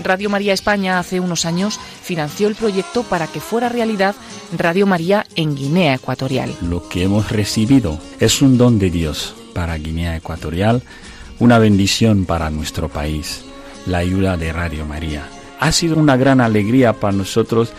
Radio 0.03 0.31
María 0.31 0.53
España 0.53 0.99
hace 0.99 1.21
unos 1.21 1.45
años 1.45 1.79
financió 2.03 2.49
el 2.49 2.57
proyecto 2.57 3.03
para 3.05 3.27
que 3.27 3.39
fuera 3.39 3.69
realidad 3.69 4.17
Radio 4.57 4.87
María 4.87 5.25
en 5.37 5.55
Guinea 5.55 5.95
Ecuatorial. 5.95 6.53
Lo 6.63 6.89
que 6.89 7.05
hemos 7.05 7.31
recibido 7.31 7.99
es 8.19 8.43
un 8.43 8.59
don 8.59 8.79
de 8.79 8.91
Dios 8.91 9.35
para 9.55 9.77
Guinea 9.77 10.17
Ecuatorial, 10.17 10.83
una 11.39 11.59
bendición 11.59 12.25
para 12.25 12.51
nuestro 12.51 12.89
país, 12.89 13.43
la 13.87 13.99
ayuda 13.99 14.37
de 14.37 14.53
Radio 14.53 14.85
María. 14.85 15.29
Ha 15.61 15.71
sido 15.71 15.97
una 15.97 16.17
gran 16.17 16.41
alegría 16.41 16.95
para 16.95 17.17
nosotros 17.17 17.73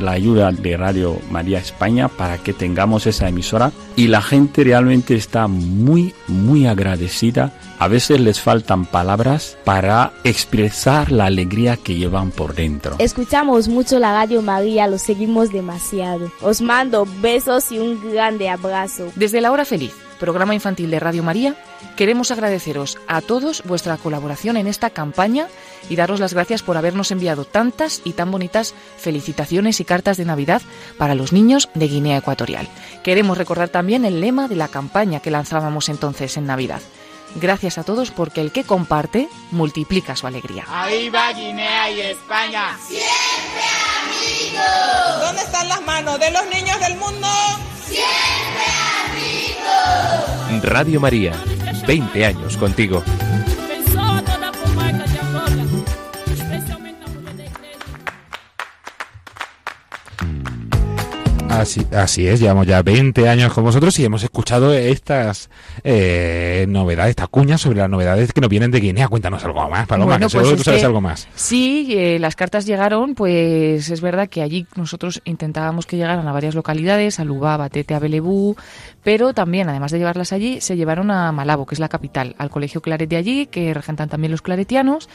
la 0.00 0.12
ayuda 0.12 0.52
de 0.52 0.76
Radio 0.76 1.18
María 1.30 1.58
España 1.58 2.08
para 2.08 2.38
que 2.38 2.52
tengamos 2.52 3.06
esa 3.06 3.28
emisora 3.28 3.72
y 3.96 4.08
la 4.08 4.22
gente 4.22 4.64
realmente 4.64 5.14
está 5.14 5.46
muy, 5.48 6.14
muy 6.28 6.66
agradecida. 6.66 7.52
A 7.78 7.88
veces 7.88 8.20
les 8.20 8.40
faltan 8.40 8.86
palabras 8.86 9.58
para 9.64 10.12
expresar 10.24 11.12
la 11.12 11.26
alegría 11.26 11.76
que 11.76 11.94
llevan 11.94 12.30
por 12.30 12.54
dentro. 12.54 12.96
Escuchamos 12.98 13.68
mucho 13.68 13.98
la 13.98 14.12
Radio 14.12 14.40
María, 14.40 14.86
lo 14.86 14.98
seguimos 14.98 15.52
demasiado. 15.52 16.32
Os 16.40 16.62
mando 16.62 17.06
besos 17.20 17.70
y 17.70 17.78
un 17.78 18.12
grande 18.12 18.48
abrazo. 18.48 19.12
Desde 19.14 19.40
la 19.40 19.52
hora 19.52 19.64
feliz 19.64 19.92
programa 20.16 20.54
infantil 20.54 20.90
de 20.90 20.98
Radio 20.98 21.22
María, 21.22 21.54
queremos 21.94 22.30
agradeceros 22.30 22.98
a 23.06 23.20
todos 23.20 23.62
vuestra 23.64 23.96
colaboración 23.96 24.56
en 24.56 24.66
esta 24.66 24.90
campaña 24.90 25.48
y 25.88 25.96
daros 25.96 26.20
las 26.20 26.34
gracias 26.34 26.62
por 26.62 26.76
habernos 26.76 27.10
enviado 27.10 27.44
tantas 27.44 28.00
y 28.04 28.12
tan 28.12 28.30
bonitas 28.30 28.74
felicitaciones 28.96 29.80
y 29.80 29.84
cartas 29.84 30.16
de 30.16 30.24
Navidad 30.24 30.62
para 30.98 31.14
los 31.14 31.32
niños 31.32 31.68
de 31.74 31.88
Guinea 31.88 32.18
Ecuatorial. 32.18 32.68
Queremos 33.04 33.38
recordar 33.38 33.68
también 33.68 34.04
el 34.04 34.20
lema 34.20 34.48
de 34.48 34.56
la 34.56 34.68
campaña 34.68 35.20
que 35.20 35.30
lanzábamos 35.30 35.88
entonces 35.88 36.36
en 36.36 36.46
Navidad. 36.46 36.80
Gracias 37.38 37.76
a 37.76 37.84
todos 37.84 38.10
porque 38.10 38.40
el 38.40 38.50
que 38.50 38.64
comparte 38.64 39.28
multiplica 39.50 40.16
su 40.16 40.26
alegría. 40.26 40.64
Ahí 40.68 41.10
va 41.10 41.32
Guinea 41.32 41.90
y 41.90 42.00
España. 42.00 42.78
Siempre 42.86 43.06
amigos. 44.02 45.20
¿Dónde 45.20 45.42
están 45.42 45.68
las 45.68 45.82
manos 45.82 46.18
de 46.18 46.30
los 46.30 46.46
niños 46.46 46.80
del 46.80 46.96
mundo? 46.96 47.28
Siempre 47.86 48.64
amigos. 50.48 50.64
Radio 50.64 50.98
María, 50.98 51.34
20 51.86 52.24
años 52.24 52.56
contigo. 52.56 53.02
Así, 61.60 61.86
así 61.92 62.26
es, 62.26 62.40
llevamos 62.40 62.66
ya 62.66 62.82
20 62.82 63.28
años 63.28 63.52
con 63.52 63.64
vosotros 63.64 63.98
y 63.98 64.04
hemos 64.04 64.22
escuchado 64.22 64.72
estas 64.74 65.50
eh, 65.84 66.66
novedades, 66.68 67.10
esta 67.10 67.26
cuña 67.26 67.58
sobre 67.58 67.78
las 67.78 67.90
novedades 67.90 68.32
que 68.32 68.40
nos 68.40 68.50
vienen 68.50 68.70
de 68.70 68.80
Guinea. 68.80 69.08
Cuéntanos 69.08 69.44
algo 69.44 69.68
más, 69.68 69.86
Paloma, 69.86 70.12
Bueno, 70.12 70.26
que 70.26 70.30
seguro 70.30 70.50
pues 70.50 70.50
que 70.52 70.56
tú 70.56 70.60
es 70.62 70.64
sabes 70.66 70.80
que- 70.80 70.86
algo 70.86 71.00
más. 71.00 71.28
Sí, 71.34 71.88
eh, 71.90 72.18
las 72.18 72.36
cartas 72.36 72.66
llegaron, 72.66 73.14
pues 73.14 73.90
es 73.90 74.00
verdad 74.00 74.28
que 74.28 74.42
allí 74.42 74.66
nosotros 74.76 75.20
intentábamos 75.24 75.86
que 75.86 75.96
llegaran 75.96 76.26
a 76.26 76.32
varias 76.32 76.54
localidades, 76.54 77.20
a 77.20 77.24
Lubá, 77.24 77.56
Batete, 77.56 77.94
a 77.94 77.98
Belebú, 77.98 78.56
pero 79.02 79.32
también, 79.34 79.68
además 79.68 79.92
de 79.92 79.98
llevarlas 79.98 80.32
allí, 80.32 80.60
se 80.60 80.76
llevaron 80.76 81.10
a 81.10 81.30
Malabo, 81.32 81.66
que 81.66 81.74
es 81.74 81.78
la 81.80 81.88
capital, 81.88 82.34
al 82.38 82.50
colegio 82.50 82.80
Claret 82.80 83.08
de 83.08 83.16
allí, 83.16 83.46
que 83.46 83.72
regentan 83.72 84.08
también 84.08 84.30
los 84.32 84.42
claretianos. 84.42 85.08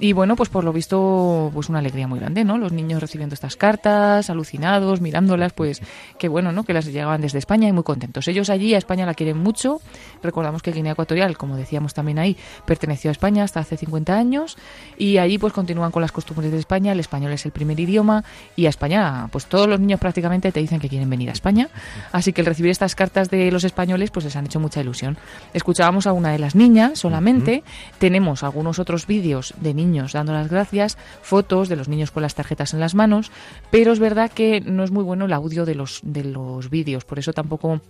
Y 0.00 0.12
bueno, 0.12 0.34
pues 0.34 0.48
por 0.48 0.64
lo 0.64 0.72
visto, 0.72 1.50
pues 1.54 1.68
una 1.68 1.78
alegría 1.78 2.08
muy 2.08 2.18
grande, 2.18 2.44
¿no? 2.44 2.58
Los 2.58 2.72
niños 2.72 3.00
recibiendo 3.00 3.34
estas 3.34 3.56
cartas, 3.56 4.28
alucinados, 4.28 5.00
mirándolas, 5.00 5.52
pues 5.52 5.80
qué 6.18 6.28
bueno, 6.28 6.50
¿no? 6.50 6.64
Que 6.64 6.72
las 6.72 6.86
llegaban 6.86 7.20
desde 7.20 7.38
España 7.38 7.68
y 7.68 7.72
muy 7.72 7.84
contentos. 7.84 8.26
Ellos 8.26 8.50
allí 8.50 8.74
a 8.74 8.78
España 8.78 9.06
la 9.06 9.14
quieren 9.14 9.38
mucho. 9.38 9.80
Recordamos 10.22 10.62
que 10.62 10.72
Guinea 10.72 10.92
Ecuatorial, 10.92 11.38
como 11.38 11.56
decíamos 11.56 11.94
también 11.94 12.18
ahí, 12.18 12.36
perteneció 12.66 13.10
a 13.10 13.12
España 13.12 13.44
hasta 13.44 13.60
hace 13.60 13.76
50 13.76 14.16
años 14.16 14.56
y 14.98 15.18
allí 15.18 15.38
pues 15.38 15.52
continúan 15.52 15.92
con 15.92 16.02
las 16.02 16.10
costumbres 16.10 16.50
de 16.50 16.58
España. 16.58 16.90
El 16.90 17.00
español 17.00 17.32
es 17.32 17.46
el 17.46 17.52
primer 17.52 17.78
idioma 17.78 18.24
y 18.56 18.66
a 18.66 18.70
España, 18.70 19.28
pues 19.30 19.46
todos 19.46 19.68
los 19.68 19.78
niños 19.78 20.00
prácticamente 20.00 20.50
te 20.50 20.58
dicen 20.58 20.80
que 20.80 20.88
quieren 20.88 21.08
venir 21.08 21.28
a 21.30 21.32
España. 21.32 21.68
Así 22.10 22.32
que 22.32 22.40
el 22.40 22.46
recibir 22.46 22.72
estas 22.72 22.96
cartas 22.96 23.30
de 23.30 23.50
los 23.52 23.62
españoles, 23.62 24.10
pues 24.10 24.24
les 24.24 24.34
han 24.34 24.46
hecho 24.46 24.58
mucha 24.58 24.80
ilusión. 24.80 25.16
Escuchábamos 25.52 26.08
a 26.08 26.12
una 26.12 26.32
de 26.32 26.40
las 26.40 26.56
niñas 26.56 26.98
solamente. 26.98 27.62
Tenemos 27.98 28.42
algunos 28.42 28.80
otros 28.80 29.06
vídeos 29.06 29.54
de 29.60 29.72
niños 29.72 29.83
dando 30.12 30.32
las 30.32 30.48
gracias, 30.48 30.98
fotos 31.22 31.68
de 31.68 31.76
los 31.76 31.88
niños 31.88 32.10
con 32.10 32.22
las 32.22 32.34
tarjetas 32.34 32.74
en 32.74 32.80
las 32.80 32.94
manos, 32.94 33.30
pero 33.70 33.92
es 33.92 33.98
verdad 33.98 34.30
que 34.30 34.60
no 34.60 34.84
es 34.84 34.90
muy 34.90 35.04
bueno 35.04 35.26
el 35.26 35.32
audio 35.32 35.64
de 35.64 35.74
los, 35.74 36.00
de 36.02 36.24
los 36.24 36.70
vídeos, 36.70 37.04
por 37.04 37.18
eso 37.18 37.32
tampoco 37.32 37.80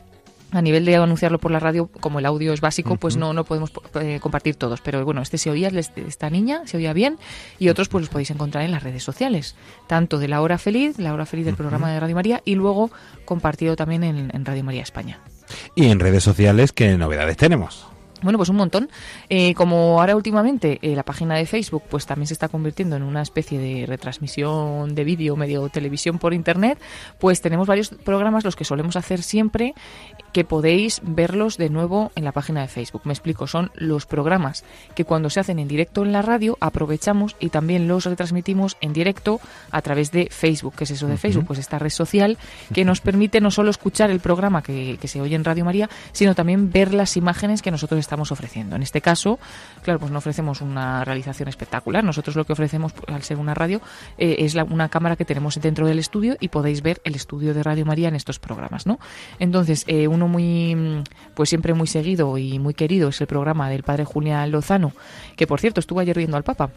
a 0.50 0.62
nivel 0.62 0.84
de 0.84 0.94
anunciarlo 0.94 1.38
por 1.38 1.50
la 1.50 1.58
radio, 1.58 1.88
como 2.00 2.20
el 2.20 2.26
audio 2.26 2.52
es 2.52 2.60
básico, 2.60 2.96
pues 2.96 3.16
no, 3.16 3.32
no 3.32 3.44
podemos 3.44 3.72
eh, 4.00 4.18
compartir 4.20 4.54
todos. 4.54 4.80
Pero 4.80 5.04
bueno, 5.04 5.20
este 5.20 5.36
se 5.36 5.50
oía, 5.50 5.68
esta 5.68 6.30
niña 6.30 6.62
se 6.66 6.76
oía 6.76 6.92
bien 6.92 7.18
y 7.58 7.70
otros 7.70 7.88
pues 7.88 8.02
los 8.02 8.08
podéis 8.08 8.30
encontrar 8.30 8.64
en 8.64 8.70
las 8.70 8.84
redes 8.84 9.02
sociales, 9.02 9.56
tanto 9.88 10.18
de 10.18 10.28
La 10.28 10.40
Hora 10.42 10.58
Feliz, 10.58 10.98
La 11.00 11.12
Hora 11.12 11.26
Feliz 11.26 11.44
del 11.44 11.56
programa 11.56 11.90
de 11.90 11.98
Radio 11.98 12.14
María 12.14 12.40
y 12.44 12.54
luego 12.54 12.90
compartido 13.24 13.74
también 13.74 14.04
en, 14.04 14.30
en 14.32 14.44
Radio 14.44 14.62
María 14.62 14.82
España. 14.82 15.18
Y 15.74 15.86
en 15.86 15.98
redes 15.98 16.22
sociales, 16.22 16.70
¿qué 16.70 16.96
novedades 16.96 17.36
tenemos? 17.36 17.88
Bueno, 18.24 18.38
pues 18.38 18.48
un 18.48 18.56
montón. 18.56 18.88
Eh, 19.28 19.54
como 19.54 20.00
ahora 20.00 20.16
últimamente 20.16 20.78
eh, 20.82 20.94
la 20.94 21.02
página 21.02 21.36
de 21.36 21.46
Facebook 21.46 21.84
pues 21.88 22.06
también 22.06 22.26
se 22.26 22.34
está 22.34 22.48
convirtiendo 22.48 22.96
en 22.96 23.02
una 23.02 23.22
especie 23.22 23.58
de 23.58 23.86
retransmisión 23.86 24.94
de 24.94 25.04
vídeo, 25.04 25.36
medio 25.36 25.68
televisión 25.68 26.18
por 26.18 26.34
internet, 26.34 26.78
pues 27.18 27.40
tenemos 27.40 27.66
varios 27.66 27.88
programas 27.88 28.44
los 28.44 28.56
que 28.56 28.64
solemos 28.64 28.96
hacer 28.96 29.22
siempre 29.22 29.74
que 30.32 30.44
podéis 30.44 31.00
verlos 31.02 31.56
de 31.56 31.70
nuevo 31.70 32.10
en 32.16 32.24
la 32.24 32.32
página 32.32 32.60
de 32.60 32.68
Facebook. 32.68 33.02
Me 33.04 33.12
explico, 33.12 33.46
son 33.46 33.70
los 33.74 34.06
programas 34.06 34.64
que 34.94 35.04
cuando 35.04 35.30
se 35.30 35.40
hacen 35.40 35.58
en 35.58 35.68
directo 35.68 36.02
en 36.02 36.12
la 36.12 36.22
radio 36.22 36.58
aprovechamos 36.60 37.36
y 37.38 37.50
también 37.50 37.88
los 37.88 38.04
retransmitimos 38.04 38.76
en 38.80 38.92
directo 38.92 39.40
a 39.70 39.80
través 39.82 40.10
de 40.10 40.28
Facebook. 40.30 40.74
¿Qué 40.76 40.84
es 40.84 40.90
eso 40.90 41.06
de. 41.06 41.16
Facebook? 41.16 41.46
Pues 41.46 41.58
esta 41.58 41.78
red 41.78 41.90
social 41.90 42.36
que 42.72 42.84
nos 42.84 43.00
permite 43.00 43.40
no 43.40 43.50
solo 43.50 43.70
escuchar 43.70 44.10
el 44.10 44.20
programa 44.20 44.62
que, 44.62 44.98
que 45.00 45.08
se 45.08 45.20
oye 45.20 45.36
en 45.36 45.44
Radio 45.44 45.64
María, 45.64 45.88
sino 46.12 46.34
también 46.34 46.70
ver 46.70 46.92
las 46.92 47.16
imágenes 47.16 47.62
que 47.62 47.70
nosotros 47.70 48.00
estamos 48.00 48.32
ofreciendo. 48.32 48.76
En 48.76 48.82
este 48.82 49.00
caso, 49.00 49.13
claro, 49.82 49.98
pues 50.00 50.10
no 50.12 50.18
ofrecemos 50.18 50.60
una 50.60 51.04
realización 51.04 51.48
espectacular. 51.48 52.02
Nosotros 52.04 52.36
lo 52.36 52.44
que 52.44 52.52
ofrecemos, 52.52 52.92
pues, 52.92 53.04
al 53.14 53.22
ser 53.22 53.36
una 53.38 53.54
radio, 53.54 53.80
eh, 54.18 54.36
es 54.40 54.54
la- 54.54 54.64
una 54.64 54.88
cámara 54.88 55.16
que 55.16 55.24
tenemos 55.24 55.60
dentro 55.60 55.86
del 55.86 55.98
estudio 55.98 56.36
y 56.40 56.48
podéis 56.48 56.82
ver 56.82 57.00
el 57.04 57.14
estudio 57.14 57.54
de 57.54 57.62
Radio 57.62 57.84
María 57.84 58.08
en 58.08 58.16
estos 58.16 58.38
programas, 58.38 58.86
¿no? 58.86 58.98
Entonces, 59.38 59.84
eh, 59.86 60.08
uno 60.08 60.28
muy, 60.28 61.02
pues 61.34 61.48
siempre 61.48 61.74
muy 61.74 61.86
seguido 61.86 62.36
y 62.38 62.58
muy 62.58 62.74
querido 62.74 63.08
es 63.10 63.20
el 63.20 63.26
programa 63.26 63.68
del 63.68 63.82
padre 63.82 64.04
Julián 64.04 64.50
Lozano, 64.50 64.92
que 65.36 65.46
por 65.46 65.60
cierto 65.60 65.80
estuvo 65.80 66.00
ayer 66.00 66.16
viendo 66.16 66.36
al 66.36 66.42
Papa. 66.44 66.70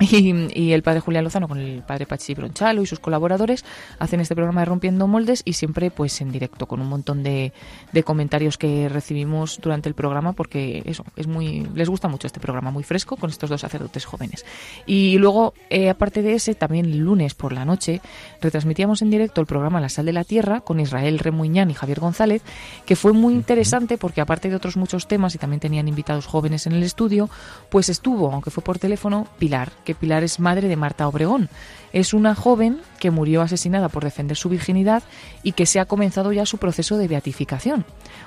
Y, 0.00 0.72
el 0.72 0.82
padre 0.82 1.00
Julián 1.00 1.24
Lozano 1.24 1.46
con 1.46 1.58
el 1.58 1.82
padre 1.82 2.06
Pachi 2.06 2.34
Bronchalo 2.34 2.82
y 2.82 2.86
sus 2.86 3.00
colaboradores 3.00 3.64
hacen 3.98 4.20
este 4.20 4.34
programa 4.34 4.62
de 4.62 4.64
Rompiendo 4.64 5.06
Moldes 5.06 5.42
y 5.44 5.52
siempre 5.52 5.90
pues 5.90 6.20
en 6.22 6.32
directo 6.32 6.66
con 6.66 6.80
un 6.80 6.88
montón 6.88 7.22
de, 7.22 7.52
de, 7.92 8.02
comentarios 8.02 8.56
que 8.56 8.88
recibimos 8.88 9.60
durante 9.60 9.90
el 9.90 9.94
programa 9.94 10.32
porque 10.32 10.82
eso 10.86 11.04
es 11.16 11.26
muy 11.26 11.66
les 11.74 11.88
gusta 11.90 12.08
mucho 12.08 12.26
este 12.26 12.40
programa 12.40 12.70
muy 12.70 12.82
fresco 12.82 13.16
con 13.16 13.28
estos 13.28 13.50
dos 13.50 13.60
sacerdotes 13.60 14.06
jóvenes. 14.06 14.46
Y 14.86 15.18
luego 15.18 15.52
eh, 15.68 15.90
aparte 15.90 16.22
de 16.22 16.34
ese 16.34 16.54
también 16.54 16.86
el 16.86 16.98
lunes 16.98 17.34
por 17.34 17.52
la 17.52 17.66
noche 17.66 18.00
retransmitíamos 18.40 19.02
en 19.02 19.10
directo 19.10 19.42
el 19.42 19.46
programa 19.46 19.80
La 19.80 19.90
Sal 19.90 20.06
de 20.06 20.14
la 20.14 20.24
Tierra 20.24 20.60
con 20.60 20.80
Israel 20.80 21.18
Remuñán 21.18 21.70
y 21.70 21.74
Javier 21.74 22.00
González 22.00 22.42
que 22.86 22.96
fue 22.96 23.12
muy 23.12 23.34
interesante 23.34 23.98
porque 23.98 24.22
aparte 24.22 24.48
de 24.48 24.56
otros 24.56 24.78
muchos 24.78 25.08
temas 25.08 25.34
y 25.34 25.38
también 25.38 25.60
tenían 25.60 25.88
invitados 25.88 26.26
jóvenes 26.26 26.66
en 26.66 26.72
el 26.72 26.82
estudio 26.82 27.28
pues 27.68 27.90
estuvo 27.90 28.32
aunque 28.32 28.50
fue 28.50 28.64
por 28.64 28.78
teléfono 28.78 29.26
Pilar 29.38 29.70
que 29.84 29.89
Pilar 29.94 30.24
es 30.24 30.40
madre 30.40 30.68
de 30.68 30.76
Marta 30.76 31.08
Obregón. 31.08 31.48
Es 31.92 32.14
una 32.14 32.34
joven 32.34 32.80
que 33.00 33.10
murió 33.10 33.42
asesinada 33.42 33.88
por 33.88 34.04
defender 34.04 34.36
su 34.36 34.48
virginidad 34.48 35.02
y 35.42 35.52
que 35.52 35.66
se 35.66 35.80
ha 35.80 35.86
comenzado 35.86 36.32
ya 36.32 36.46
su 36.46 36.58
proceso 36.58 36.96
de 36.98 37.08
beatificación. 37.08 37.84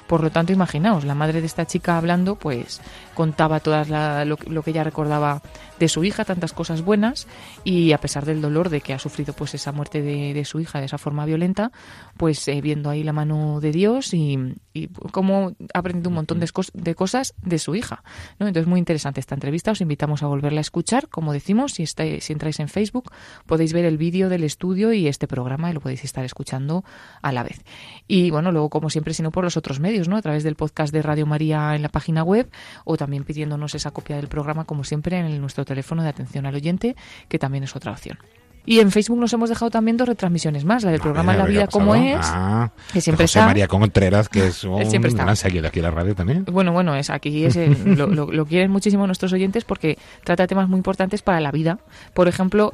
Por 0.08 0.22
lo 0.22 0.32
tanto, 0.32 0.52
imaginaos, 0.52 1.06
la 1.06 1.16
madre 1.16 1.40
de 1.40 1.48
esta 1.48 1.66
chica 1.66 1.98
hablando, 1.98 2.36
pues 2.36 2.82
contaba 3.14 3.60
todas 3.60 3.88
lo, 4.28 4.38
que 4.38 4.72
ella 4.72 4.84
recordaba 4.84 5.42
de 5.80 5.88
su 5.88 6.04
hija, 6.04 6.26
tantas 6.26 6.54
cosas 6.54 6.82
buenas, 6.82 7.28
y 7.64 7.94
a 7.94 7.98
pesar 8.00 8.26
del 8.26 8.42
dolor 8.42 8.70
de 8.70 8.82
que 8.82 8.94
ha 8.94 9.00
sufrido 9.00 9.34
pues 9.34 9.54
esa 9.54 9.72
muerte 9.72 10.02
de, 10.02 10.46
su 10.46 10.60
hija 10.60 10.80
de 10.80 10.86
esa 10.86 10.98
forma 10.98 11.26
violenta, 11.26 11.72
pues 12.18 12.48
eh, 12.48 12.60
viendo 12.62 12.90
ahí 12.90 13.04
la 13.04 13.14
mano 13.14 13.60
de 13.60 13.72
Dios 13.72 14.14
y, 14.14 14.56
y 14.74 14.88
cómo 14.88 15.54
ha 15.74 15.80
aprendido 15.80 16.10
un 16.10 16.16
montón 16.16 16.40
de, 16.40 16.50
de, 16.74 16.96
cosas 16.96 17.34
de 17.42 17.60
su 17.60 17.76
hija. 17.76 18.04
¿no? 18.40 18.48
Entonces, 18.48 18.68
muy 18.68 18.80
interesante 18.80 19.20
esta 19.20 19.36
entrevista, 19.36 19.72
os 19.72 19.82
invitamos 19.82 20.24
a 20.24 20.28
volverla 20.28 20.60
a 20.60 20.62
escuchar, 20.62 21.08
como 21.10 21.34
decimos, 21.34 21.74
si, 21.74 21.84
estáis, 21.84 22.24
si 22.24 22.34
entráis 22.34 22.60
en 22.60 22.70
Facebook 22.70 23.12
podéis 23.54 23.72
ver 23.72 23.86
el 23.86 24.00
vídeo 24.00 24.30
del 24.30 24.44
estudio 24.44 24.94
y 24.94 25.08
este 25.08 25.28
programa 25.28 25.70
y 25.70 25.74
lo 25.74 25.80
podéis 25.80 26.04
estar 26.04 26.26
escuchando 26.26 26.84
a 27.22 27.32
la 27.32 27.44
vez. 27.44 27.62
Y 28.08 28.32
bueno, 28.32 28.52
luego 28.52 28.72
como 28.72 28.90
siempre, 28.90 29.14
sino 29.14 29.30
por 29.30 29.44
los 29.44 29.58
otros 29.58 29.80
medios, 29.80 30.08
¿no? 30.08 30.18
A 30.18 30.24
través 30.24 30.44
del 30.44 30.56
podcast 30.56 30.92
de 30.92 31.04
Radio 31.04 31.28
María 31.28 31.76
en 31.76 31.84
la 31.84 31.90
página 31.90 32.24
web 32.24 32.50
o 32.84 32.98
también 32.98 33.26
pidiéndonos 33.26 33.76
esa 33.76 33.92
copia 33.92 34.16
del 34.16 34.28
programa 34.28 34.66
como 34.66 34.84
siempre 34.84 35.20
en 35.20 35.40
nuestro 35.40 35.66
teléfono 35.66 36.02
de 36.02 36.10
atención 36.10 36.48
al 36.48 36.56
oyente, 36.56 36.96
que 37.28 37.38
también 37.38 37.64
es 37.64 37.76
otra 37.76 37.92
opción. 37.92 38.18
Y 38.66 38.80
en 38.80 38.92
Facebook 38.92 39.20
nos 39.20 39.32
hemos 39.34 39.50
dejado 39.50 39.70
también 39.70 39.98
dos 39.98 40.08
retransmisiones 40.08 40.66
más, 40.66 40.84
la 40.84 40.90
del 40.92 41.02
programa 41.02 41.36
La 41.36 41.46
Vida 41.46 41.68
como 41.68 41.94
es, 41.96 42.18
ah, 42.22 42.72
que 42.92 43.02
siempre 43.02 43.26
José 43.26 43.38
está. 43.40 43.46
María 43.46 43.68
Contreras, 43.68 44.30
que 44.30 44.48
es 44.48 44.64
un 44.64 44.84
siempre 44.90 45.10
está. 45.10 45.24
gran 45.26 45.36
seguidor 45.36 45.68
aquí 45.68 45.78
en 45.80 45.84
la 45.84 45.92
radio 45.92 46.16
también. 46.16 46.46
Bueno, 46.50 46.72
bueno, 46.72 46.96
es 46.96 47.10
aquí 47.12 47.46
es 47.46 47.56
el- 47.58 47.96
lo, 47.98 48.08
lo- 48.08 48.32
lo 48.32 48.46
quieren 48.48 48.72
muchísimo 48.72 49.06
nuestros 49.06 49.32
oyentes 49.34 49.64
porque 49.64 50.00
trata 50.24 50.48
temas 50.48 50.70
muy 50.70 50.78
importantes 50.78 51.22
para 51.22 51.40
la 51.42 51.52
vida. 51.52 51.80
Por 52.14 52.30
ejemplo, 52.30 52.74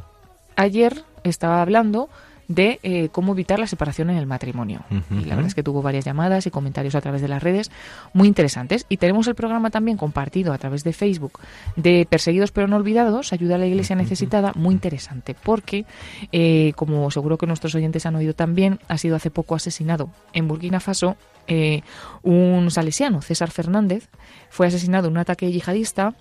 ayer 0.60 1.03
estaba 1.24 1.62
hablando 1.62 2.10
de 2.49 2.80
eh, 2.82 3.10
cómo 3.12 3.34
evitar 3.34 3.60
la 3.60 3.68
separación 3.68 4.10
en 4.10 4.18
el 4.18 4.26
matrimonio. 4.26 4.82
Y 5.12 5.26
la 5.26 5.36
verdad 5.36 5.45
es 5.45 5.55
que 5.55 5.62
tuvo 5.62 5.84
varias 5.84 6.03
llamadas 6.03 6.47
y 6.47 6.49
comentarios 6.49 6.95
a 6.95 7.01
través 7.01 7.22
de 7.22 7.28
las 7.28 7.43
redes 7.43 7.70
muy 8.12 8.28
interesantes. 8.28 8.88
Y 8.89 8.97
tenemos 8.97 9.28
el 9.28 9.36
programa 9.36 9.70
también 9.70 9.97
compartido 9.97 10.51
a 10.51 10.57
través 10.57 10.84
de 10.84 10.91
Facebook 10.91 11.39
de 11.76 12.07
Perseguidos 12.10 12.51
pero 12.51 12.68
no 12.68 12.76
olvidados, 12.78 13.34
Ayuda 13.34 13.55
a 13.55 13.57
la 13.60 13.68
Iglesia 13.68 13.95
Necesitada, 13.95 14.51
muy 14.55 14.74
interesante, 14.74 15.36
porque, 15.36 15.86
eh, 16.32 16.74
como 16.76 17.12
seguro 17.12 17.38
que 17.38 17.45
nuestros 17.45 17.76
oyentes 17.76 18.07
han 18.07 18.16
oído 18.16 18.34
también, 18.34 18.80
ha 18.88 18.97
sido 18.97 19.16
hace 19.16 19.30
poco 19.30 19.53
asesinado 19.53 20.10
en 20.34 20.47
Burkina 20.47 20.80
Faso 20.80 21.18
eh, 21.47 21.82
un 22.24 22.70
salesiano, 22.72 23.22
César 23.22 23.51
Fernández, 23.51 24.10
fue 24.49 24.68
asesinado 24.68 25.07
en 25.07 25.14
un 25.14 25.18
ataque 25.20 25.51
yihadista 25.51 26.16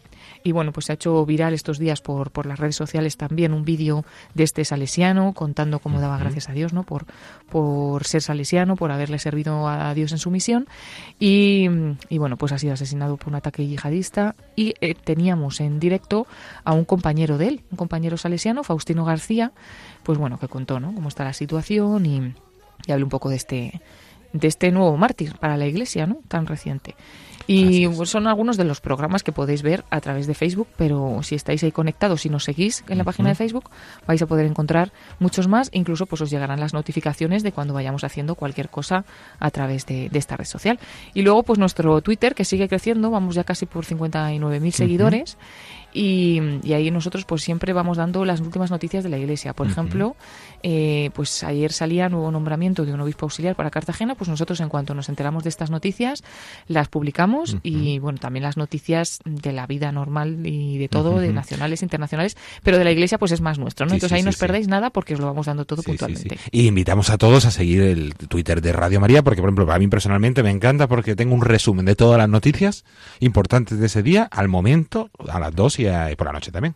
y 0.48 0.52
bueno, 0.52 0.72
pues 0.72 0.86
se 0.86 0.92
ha 0.92 0.94
hecho 0.94 1.26
viral 1.26 1.52
estos 1.52 1.78
días 1.78 2.00
por, 2.00 2.30
por 2.30 2.46
las 2.46 2.58
redes 2.58 2.74
sociales 2.74 3.18
también 3.18 3.52
un 3.52 3.66
vídeo 3.66 4.06
de 4.32 4.44
este 4.44 4.64
salesiano 4.64 5.34
contando 5.34 5.78
cómo 5.78 6.00
daba 6.00 6.16
gracias 6.16 6.48
a 6.48 6.52
Dios, 6.52 6.72
¿no? 6.72 6.84
Por, 6.84 7.04
por 7.50 8.06
ser 8.06 8.22
salesiano, 8.22 8.74
por 8.74 8.90
haberle 8.90 9.18
servido 9.18 9.68
a 9.68 9.92
Dios 9.92 10.10
en 10.12 10.16
su 10.16 10.30
misión. 10.30 10.66
Y, 11.20 11.68
y 12.08 12.16
bueno, 12.16 12.38
pues 12.38 12.52
ha 12.52 12.58
sido 12.58 12.72
asesinado 12.72 13.18
por 13.18 13.28
un 13.28 13.34
ataque 13.34 13.66
yihadista. 13.66 14.36
Y 14.56 14.72
eh, 14.80 14.94
teníamos 14.94 15.60
en 15.60 15.80
directo 15.80 16.26
a 16.64 16.72
un 16.72 16.86
compañero 16.86 17.36
de 17.36 17.48
él, 17.48 17.60
un 17.70 17.76
compañero 17.76 18.16
salesiano, 18.16 18.64
Faustino 18.64 19.04
García, 19.04 19.52
pues 20.02 20.16
bueno, 20.16 20.38
que 20.38 20.48
contó, 20.48 20.80
¿no? 20.80 20.94
Cómo 20.94 21.08
está 21.08 21.24
la 21.24 21.34
situación 21.34 22.06
y, 22.06 22.32
y 22.86 22.92
habló 22.92 23.04
un 23.04 23.10
poco 23.10 23.28
de 23.28 23.36
este 23.36 23.82
de 24.32 24.48
este 24.48 24.70
nuevo 24.70 24.96
mártir 24.96 25.36
para 25.38 25.56
la 25.56 25.66
iglesia, 25.66 26.06
¿no? 26.06 26.18
Tan 26.28 26.46
reciente. 26.46 26.94
Y 27.48 27.88
son 28.04 28.26
algunos 28.26 28.58
de 28.58 28.64
los 28.64 28.82
programas 28.82 29.22
que 29.22 29.32
podéis 29.32 29.62
ver 29.62 29.82
a 29.88 30.02
través 30.02 30.26
de 30.26 30.34
Facebook, 30.34 30.68
pero 30.76 31.20
si 31.22 31.34
estáis 31.34 31.64
ahí 31.64 31.72
conectados 31.72 32.26
y 32.26 32.28
nos 32.28 32.44
seguís 32.44 32.84
en 32.90 32.98
la 32.98 33.04
página 33.04 33.30
de 33.30 33.34
Facebook, 33.34 33.70
vais 34.06 34.20
a 34.20 34.26
poder 34.26 34.44
encontrar 34.44 34.92
muchos 35.18 35.48
más. 35.48 35.70
Incluso 35.72 36.04
pues 36.04 36.20
os 36.20 36.28
llegarán 36.28 36.60
las 36.60 36.74
notificaciones 36.74 37.42
de 37.42 37.52
cuando 37.52 37.72
vayamos 37.72 38.04
haciendo 38.04 38.34
cualquier 38.34 38.68
cosa 38.68 39.06
a 39.40 39.50
través 39.50 39.86
de, 39.86 40.10
de 40.10 40.18
esta 40.18 40.36
red 40.36 40.44
social. 40.44 40.78
Y 41.14 41.22
luego 41.22 41.42
pues 41.42 41.58
nuestro 41.58 42.02
Twitter, 42.02 42.34
que 42.34 42.44
sigue 42.44 42.68
creciendo, 42.68 43.10
vamos 43.10 43.34
ya 43.34 43.44
casi 43.44 43.64
por 43.64 43.86
59.000 43.86 44.70
seguidores. 44.70 45.38
Y, 45.92 46.40
y 46.62 46.72
ahí 46.74 46.90
nosotros 46.90 47.24
pues 47.24 47.42
siempre 47.42 47.72
vamos 47.72 47.96
dando 47.96 48.24
las 48.24 48.40
últimas 48.40 48.70
noticias 48.70 49.04
de 49.04 49.10
la 49.10 49.18
iglesia. 49.18 49.54
Por 49.54 49.66
ejemplo, 49.66 50.16
eh, 50.62 51.10
pues 51.14 51.42
ayer 51.44 51.72
salía 51.72 52.08
nuevo 52.08 52.30
nombramiento 52.30 52.84
de 52.84 52.92
un 52.92 53.00
obispo 53.00 53.26
auxiliar 53.26 53.56
para 53.56 53.70
Cartagena, 53.70 54.14
pues 54.14 54.28
nosotros 54.28 54.60
en 54.60 54.68
cuanto 54.68 54.94
nos 54.94 55.08
enteramos 55.08 55.44
de 55.44 55.48
estas 55.48 55.70
noticias 55.70 56.22
las 56.66 56.88
publicamos 56.88 57.56
y 57.62 57.98
bueno, 57.98 58.18
también 58.18 58.42
las 58.42 58.56
noticias 58.56 59.20
de 59.24 59.52
la 59.52 59.66
vida 59.66 59.92
normal 59.92 60.46
y 60.46 60.78
de 60.78 60.88
todo, 60.88 61.18
de 61.18 61.32
nacionales, 61.32 61.82
internacionales, 61.82 62.36
pero 62.62 62.78
de 62.78 62.84
la 62.84 62.90
iglesia 62.90 63.18
pues 63.18 63.32
es 63.32 63.40
más 63.40 63.58
nuestro, 63.58 63.86
¿no? 63.86 63.90
Sí, 63.90 63.96
Entonces 63.96 64.10
sí, 64.10 64.14
ahí 64.16 64.20
sí, 64.20 64.24
no 64.24 64.30
os 64.30 64.36
sí. 64.36 64.40
perdéis 64.40 64.68
nada 64.68 64.90
porque 64.90 65.14
os 65.14 65.20
lo 65.20 65.26
vamos 65.26 65.46
dando 65.46 65.64
todo 65.64 65.82
puntualmente. 65.82 66.38
Y 66.50 66.66
invitamos 66.66 67.10
a 67.10 67.18
todos 67.18 67.44
a 67.44 67.50
seguir 67.50 67.82
el 67.82 68.14
Twitter 68.14 68.60
de 68.60 68.72
Radio 68.72 69.00
María, 69.00 69.22
porque, 69.22 69.40
por 69.40 69.48
ejemplo, 69.50 69.72
a 69.72 69.78
mí 69.78 69.88
personalmente 69.88 70.42
me 70.42 70.50
encanta 70.50 70.88
porque 70.88 71.16
tengo 71.16 71.34
un 71.34 71.42
resumen 71.42 71.84
de 71.86 71.94
todas 71.94 72.18
las 72.18 72.28
noticias 72.28 72.84
importantes 73.20 73.78
de 73.78 73.86
ese 73.86 74.02
día 74.02 74.28
al 74.30 74.48
momento, 74.48 75.10
a 75.28 75.38
las 75.40 75.54
2 75.78 75.86
y, 75.86 75.86
a- 75.88 76.10
y 76.12 76.16
por 76.16 76.26
la 76.26 76.32
noche 76.32 76.50
también. 76.50 76.74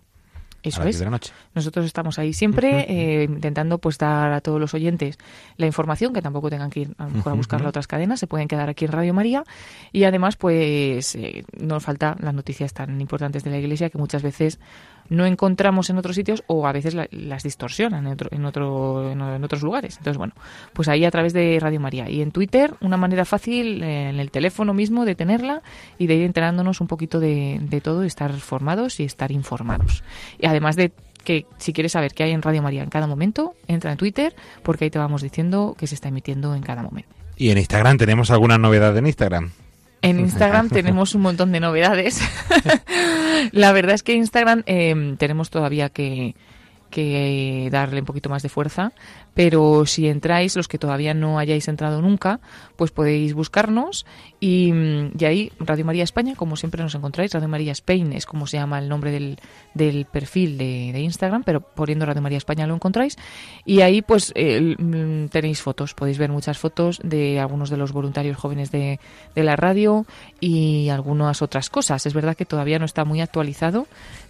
Eso 0.65 0.81
es. 0.83 0.85
10 0.87 0.99
de 1.01 1.05
la 1.07 1.11
noche. 1.11 1.33
Nosotros 1.57 1.85
estamos 1.87 2.21
ahí 2.21 2.33
siempre 2.33 2.87
eh, 2.89 3.25
intentando 3.25 3.79
pues 3.79 3.99
dar 3.99 4.33
a 4.33 4.41
todos 4.41 4.61
los 4.61 4.73
oyentes 4.75 5.19
la 5.57 5.67
información, 5.67 6.13
que 6.13 6.23
tampoco 6.23 6.51
tengan 6.51 6.71
que 6.71 6.81
ir 6.83 6.95
a, 6.99 7.07
lo 7.07 7.11
mejor 7.11 7.33
a 7.33 7.35
buscarla 7.35 7.67
a 7.67 7.71
otras 7.71 7.89
cadenas, 7.89 8.21
se 8.21 8.29
pueden 8.29 8.47
quedar 8.47 8.69
aquí 8.69 8.85
en 8.85 8.93
Radio 8.93 9.13
María 9.13 9.43
y 9.91 10.05
además 10.05 10.37
pues 10.37 11.17
eh, 11.17 11.45
no 11.59 11.75
nos 11.75 11.83
falta 11.83 12.17
las 12.21 12.33
noticias 12.33 12.73
tan 12.75 13.01
importantes 13.01 13.43
de 13.43 13.51
la 13.51 13.59
Iglesia 13.59 13.91
que 13.91 13.99
muchas 13.99 14.23
veces 14.23 14.61
no 15.09 15.27
encontramos 15.27 15.91
en 15.91 15.99
otros 15.99 16.17
sitios 16.17 16.43
o 16.47 16.67
a 16.67 16.73
veces 16.73 16.95
la- 16.95 17.09
las 17.11 17.43
distorsionan 17.43 18.07
en, 18.07 18.13
otro, 18.13 18.29
en, 18.33 18.45
otro, 18.45 19.11
en, 19.11 19.45
otros 19.45 19.63
lugares. 19.63 19.97
Entonces 19.99 20.19
bueno, 20.19 20.33
pues 20.73 20.89
ahí 20.89 21.05
a 21.05 21.11
través 21.11 21.33
de 21.33 21.59
Radio 21.61 21.81
María 21.81 22.09
y 22.09 22.23
en 22.23 22.31
Twitter 22.33 22.75
una 22.81 22.97
manera 22.97 23.25
fácil 23.25 23.83
eh, 23.83 24.09
en 24.11 24.21
el 24.21 24.31
teléfono 24.31 24.75
mismo 24.75 25.05
de 25.05 25.15
tenerla 25.15 25.63
y 25.99 26.07
de 26.07 26.15
ir 26.17 26.23
enterándonos 26.23 26.81
un 26.81 26.87
poquito 26.87 27.21
de, 27.21 27.59
de 27.63 27.81
todo, 27.81 28.03
estar 28.03 28.33
formados 28.33 29.01
y 29.01 29.05
estar 29.05 29.31
informados. 29.33 30.03
Y 30.39 30.47
además 30.47 30.77
de 30.77 30.93
que 31.25 31.47
si 31.59 31.73
quieres 31.73 31.93
saber 31.93 32.15
qué 32.15 32.25
hay 32.25 32.33
en 32.33 32.43
Radio 32.43 32.63
María 32.63 32.83
en 32.83 32.91
cada 32.91 33.07
momento, 33.07 33.55
entra 33.69 33.93
en 33.93 33.99
Twitter 33.99 34.35
porque 34.63 34.85
ahí 34.85 34.91
te 34.91 34.99
vamos 34.99 35.23
diciendo 35.23 35.77
que 35.79 35.87
se 35.87 35.95
está 35.95 36.09
emitiendo 36.09 36.55
en 36.55 36.63
cada 36.63 36.83
momento. 36.83 37.11
Y 37.37 37.51
en 37.51 37.59
Instagram 37.59 37.97
tenemos 37.97 38.31
alguna 38.31 38.59
novedad 38.59 38.97
en 38.97 39.07
Instagram. 39.07 39.51
En 40.03 40.21
Instagram 40.21 40.69
tenemos 40.69 41.15
un 41.15 41.23
montón 41.23 41.53
de 41.53 41.61
novedades. 41.61 42.21
La 43.53 43.73
verdad 43.73 43.95
es 43.95 44.03
que 44.03 44.15
Instagram 44.15 44.63
eh, 44.67 45.15
tenemos 45.19 45.51
todavía 45.51 45.89
que, 45.89 46.35
que 46.91 47.69
darle 47.73 48.01
un 48.01 48.07
poquito 48.07 48.29
más 48.29 48.43
de 48.43 48.49
fuerza, 48.49 48.93
pero 49.35 49.87
si 49.87 50.09
entráis, 50.09 50.57
los 50.57 50.69
que 50.69 50.79
todavía 50.79 51.15
no 51.15 51.39
hayáis 51.39 51.69
entrado 51.69 52.03
nunca, 52.03 52.41
pues 52.77 52.91
podéis 52.91 53.35
buscarnos 53.35 54.07
y, 54.41 54.73
mm, 54.73 55.13
y 55.19 55.25
ahí 55.25 55.53
Radio 55.59 55.85
María 55.85 56.05
España, 56.05 56.35
como 56.35 56.57
siempre 56.57 56.83
nos 56.83 56.95
encontráis, 56.95 57.33
Radio 57.33 57.49
María 57.49 57.73
Spain 57.73 58.13
es 58.13 58.27
como 58.27 58.47
se 58.47 58.57
llama 58.59 58.79
el 58.79 58.89
nombre 58.89 59.11
del, 59.11 59.39
del 59.75 60.05
perfil 60.05 60.59
de, 60.59 61.01
Instagram, 61.03 61.43
pero 61.45 61.61
poniendo 61.61 62.07
Radio 62.07 62.23
María 62.23 62.39
España 62.39 62.67
lo 62.67 62.75
encontráis 62.75 63.17
y 63.65 63.81
ahí 63.81 64.03
pues 64.03 64.33
eh, 64.35 64.77
tenéis 65.31 65.63
fotos, 65.63 65.95
podéis 65.95 66.19
ver 66.19 66.31
muchas 66.31 66.59
fotos 66.59 67.01
de 67.03 67.41
algunos 67.41 67.71
de 67.71 67.77
los 67.77 67.93
voluntarios 67.93 68.37
jóvenes 68.37 68.71
de, 68.71 69.01
de 69.35 69.43
la 69.43 69.57
radio 69.57 70.07
y 70.41 70.89
algunas 70.91 71.43
otras 71.43 71.71
cosas. 71.71 72.07
Es 72.07 72.15
verdad 72.15 72.37
que 72.37 72.45
todavía 72.45 72.79
no 72.79 72.85
está 72.85 73.05
muy 73.05 73.21
actualizado, 73.21 73.87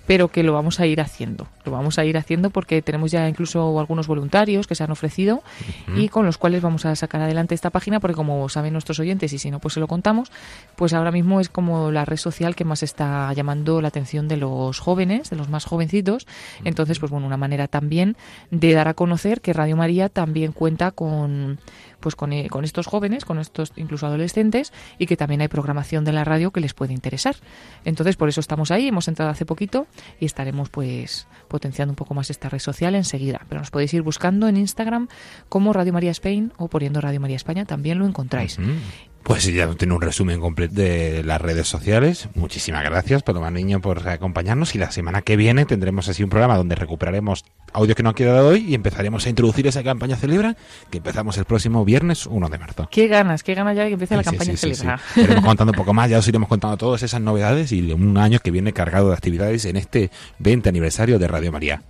pero 0.06 0.28
que 0.28 0.42
lo 0.42 0.52
vamos 0.52 0.80
a 0.80 0.86
ir 0.86 1.00
haciendo. 1.00 1.46
Lo 1.64 1.72
vamos 1.72 1.98
a 1.98 2.04
ir 2.04 2.16
haciendo 2.16 2.50
porque 2.50 2.82
tenemos 2.82 3.10
ya 3.10 3.28
incluso 3.28 3.78
algunos 3.78 4.06
voluntarios 4.06 4.66
que 4.66 4.74
se 4.74 4.84
han 4.84 4.90
ofrecido 4.92 5.42
y 5.96 6.08
con 6.08 6.24
los 6.24 6.38
cuales 6.38 6.62
vamos 6.62 6.84
a 6.84 6.94
sacar 6.94 7.20
adelante 7.20 7.54
esta 7.54 7.70
página 7.70 7.98
porque 7.98 8.14
como 8.14 8.48
saben 8.48 8.72
nuestros 8.72 9.00
oyentes 9.00 9.32
y 9.32 9.38
si 9.38 9.50
no 9.50 9.58
pues 9.58 9.74
se 9.74 9.80
lo 9.80 9.88
contamos, 9.88 10.30
pues 10.76 10.92
ahora 10.92 11.10
mismo 11.10 11.40
es 11.40 11.48
como 11.48 11.90
la 11.90 12.04
red 12.04 12.16
social 12.16 12.54
que 12.54 12.64
más 12.64 12.82
está 12.82 13.32
llamando 13.32 13.80
la 13.80 13.88
atención 13.88 14.28
de 14.28 14.36
los 14.36 14.78
jóvenes, 14.78 15.30
de 15.30 15.36
los 15.36 15.48
más 15.48 15.64
jovencitos. 15.64 16.26
Entonces, 16.64 16.98
pues 16.98 17.10
bueno, 17.10 17.26
una 17.26 17.36
manera 17.36 17.68
también 17.68 18.16
de 18.50 18.72
dar 18.72 18.88
a 18.88 18.94
conocer 18.94 19.40
que 19.40 19.52
Radio 19.52 19.76
María 19.76 20.08
también 20.08 20.52
cuenta 20.52 20.90
con 20.90 21.58
pues 22.02 22.14
con, 22.14 22.34
eh, 22.34 22.48
con 22.50 22.64
estos 22.64 22.86
jóvenes, 22.86 23.24
con 23.24 23.38
estos 23.38 23.72
incluso 23.76 24.06
adolescentes, 24.06 24.74
y 24.98 25.06
que 25.06 25.16
también 25.16 25.40
hay 25.40 25.48
programación 25.48 26.04
de 26.04 26.12
la 26.12 26.24
radio 26.24 26.50
que 26.50 26.60
les 26.60 26.74
puede 26.74 26.92
interesar. 26.92 27.36
Entonces, 27.86 28.16
por 28.16 28.28
eso 28.28 28.40
estamos 28.40 28.70
ahí, 28.70 28.88
hemos 28.88 29.08
entrado 29.08 29.30
hace 29.30 29.46
poquito 29.46 29.86
y 30.20 30.26
estaremos 30.26 30.68
pues 30.68 31.26
potenciando 31.48 31.92
un 31.92 31.96
poco 31.96 32.12
más 32.12 32.28
esta 32.28 32.50
red 32.50 32.58
social 32.58 32.94
enseguida. 32.94 33.46
Pero 33.48 33.60
nos 33.60 33.70
podéis 33.70 33.94
ir 33.94 34.02
buscando 34.02 34.48
en 34.48 34.58
Instagram 34.58 35.08
como 35.48 35.72
Radio 35.72 35.94
María 35.94 36.10
Spain 36.10 36.52
o 36.58 36.68
poniendo 36.68 37.00
Radio 37.00 37.20
María 37.20 37.36
España, 37.36 37.64
también 37.64 37.98
lo 37.98 38.06
encontráis. 38.06 38.58
Pues 39.24 39.44
ya 39.44 39.68
tiene 39.76 39.94
un 39.94 40.00
resumen 40.02 40.40
completo 40.40 40.74
de 40.74 41.22
las 41.24 41.40
redes 41.40 41.68
sociales. 41.68 42.28
Muchísimas 42.34 42.82
gracias, 42.82 43.22
Paloma 43.22 43.50
Niño, 43.52 43.80
por 43.80 44.06
acompañarnos. 44.08 44.74
Y 44.74 44.78
la 44.78 44.90
semana 44.90 45.22
que 45.22 45.36
viene 45.36 45.64
tendremos 45.64 46.08
así 46.08 46.24
un 46.24 46.28
programa 46.30 46.56
donde 46.56 46.74
recuperaremos 46.74 47.44
audio 47.72 47.94
que 47.94 48.02
no 48.02 48.10
ha 48.10 48.14
quedado 48.14 48.48
hoy 48.48 48.66
y 48.68 48.74
empezaremos 48.74 49.24
a 49.24 49.28
introducir 49.30 49.66
esa 49.68 49.84
campaña 49.84 50.16
Celebra 50.16 50.56
que 50.90 50.98
empezamos 50.98 51.38
el 51.38 51.44
próximo 51.44 51.84
viernes 51.84 52.26
1 52.26 52.48
de 52.48 52.58
marzo. 52.58 52.88
Qué 52.90 53.06
ganas, 53.06 53.42
qué 53.44 53.54
ganas 53.54 53.76
ya 53.76 53.84
de 53.84 53.90
que 53.90 53.94
empiece 53.94 54.16
la 54.16 54.24
Sí, 54.24 54.30
campaña 54.30 54.56
sí, 54.56 54.74
Celebra. 54.74 55.00
Iremos 55.14 55.44
contando 55.46 55.70
un 55.72 55.76
poco 55.76 55.94
más, 55.94 56.10
ya 56.10 56.18
os 56.18 56.26
iremos 56.26 56.48
contando 56.48 56.76
todas 56.76 57.02
esas 57.04 57.20
novedades 57.20 57.70
y 57.70 57.92
un 57.92 58.18
año 58.18 58.40
que 58.40 58.50
viene 58.50 58.72
cargado 58.72 59.08
de 59.08 59.14
actividades 59.14 59.64
en 59.66 59.76
este 59.76 60.10
20 60.40 60.68
aniversario 60.68 61.18
de 61.20 61.28
Radio 61.28 61.52
María. 61.52 61.82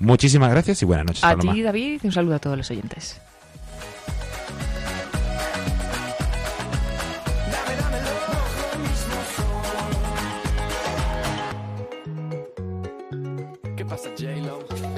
Muchísimas 0.00 0.50
gracias 0.50 0.80
y 0.82 0.86
buenas 0.86 1.04
noches, 1.06 1.22
A 1.22 1.28
Paloma. 1.36 1.52
ti, 1.52 1.62
David, 1.62 2.00
y 2.02 2.06
un 2.06 2.12
saludo 2.12 2.34
a 2.36 2.38
todos 2.38 2.56
los 2.56 2.70
oyentes. 2.70 3.20
Pasa, 13.92 14.08
J-Lo? 14.16 14.91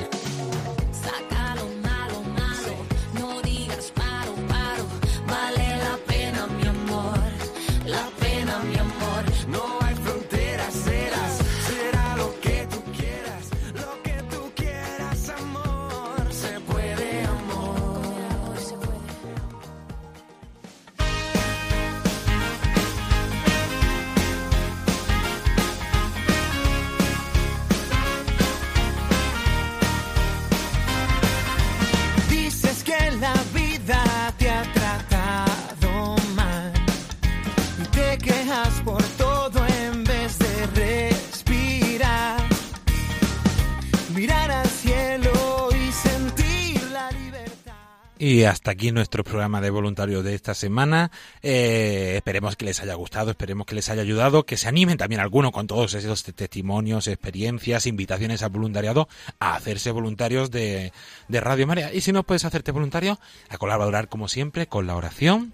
Y 48.25 48.45
hasta 48.45 48.71
aquí 48.71 48.91
nuestro 48.91 49.23
programa 49.23 49.61
de 49.61 49.69
voluntarios 49.69 50.25
de 50.25 50.35
esta 50.35 50.55
semana. 50.55 51.11
Eh, 51.43 52.15
esperemos 52.17 52.57
que 52.57 52.65
les 52.65 52.81
haya 52.81 52.95
gustado, 52.95 53.31
esperemos 53.33 53.67
que 53.67 53.75
les 53.75 53.91
haya 53.91 54.01
ayudado, 54.01 54.47
que 54.47 54.57
se 54.57 54.67
animen 54.67 54.97
también 54.97 55.21
algunos 55.21 55.53
con 55.53 55.67
todos 55.67 55.93
esos 55.93 56.23
te- 56.23 56.33
testimonios, 56.33 57.07
experiencias, 57.07 57.85
invitaciones 57.87 58.43
al 58.43 58.49
voluntariado 58.49 59.11
a 59.41 59.57
hacerse 59.57 59.91
voluntarios 59.91 60.51
de, 60.51 60.91
Radio 61.29 61.67
María. 61.67 61.93
Y 61.93 62.01
si 62.01 62.13
no 62.13 62.23
puedes 62.23 62.47
hacerte 62.47 62.73
voluntario, 62.73 63.19
a 63.51 63.59
colaborar 63.59 64.09
como 64.09 64.27
siempre 64.27 64.69
con 64.69 64.87
la 64.87 64.97
oración 64.97 65.53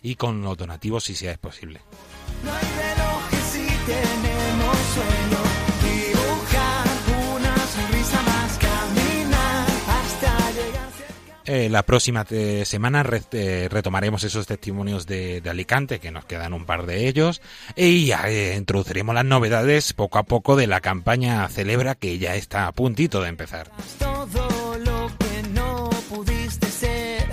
y 0.00 0.14
con 0.14 0.42
los 0.42 0.56
donativos 0.56 1.02
si 1.02 1.16
sea 1.16 1.36
posible. 1.38 1.80
No 2.44 2.52
hay 2.52 2.62
si 3.50 3.66
tenemos 3.84 4.76
sueño. 4.94 5.51
Eh, 11.54 11.68
la 11.68 11.82
próxima 11.82 12.24
eh, 12.30 12.62
semana 12.64 13.02
re- 13.02 13.20
eh, 13.32 13.68
retomaremos 13.70 14.24
esos 14.24 14.46
testimonios 14.46 15.04
de, 15.06 15.42
de 15.42 15.50
Alicante, 15.50 15.98
que 15.98 16.10
nos 16.10 16.24
quedan 16.24 16.54
un 16.54 16.64
par 16.64 16.86
de 16.86 17.06
ellos, 17.08 17.42
y 17.76 18.06
ya 18.06 18.22
eh, 18.30 18.56
introduciremos 18.56 19.14
las 19.14 19.26
novedades 19.26 19.92
poco 19.92 20.16
a 20.18 20.22
poco 20.22 20.56
de 20.56 20.66
la 20.66 20.80
campaña 20.80 21.46
Celebra, 21.50 21.94
que 21.94 22.16
ya 22.18 22.36
está 22.36 22.68
a 22.68 22.72
puntito 22.72 23.20
de 23.20 23.28
empezar. 23.28 23.70
todo 23.98 24.78
lo 24.78 25.10
que 25.18 25.42
no 25.50 25.90
pudiste 26.08 26.68
ser. 26.68 27.26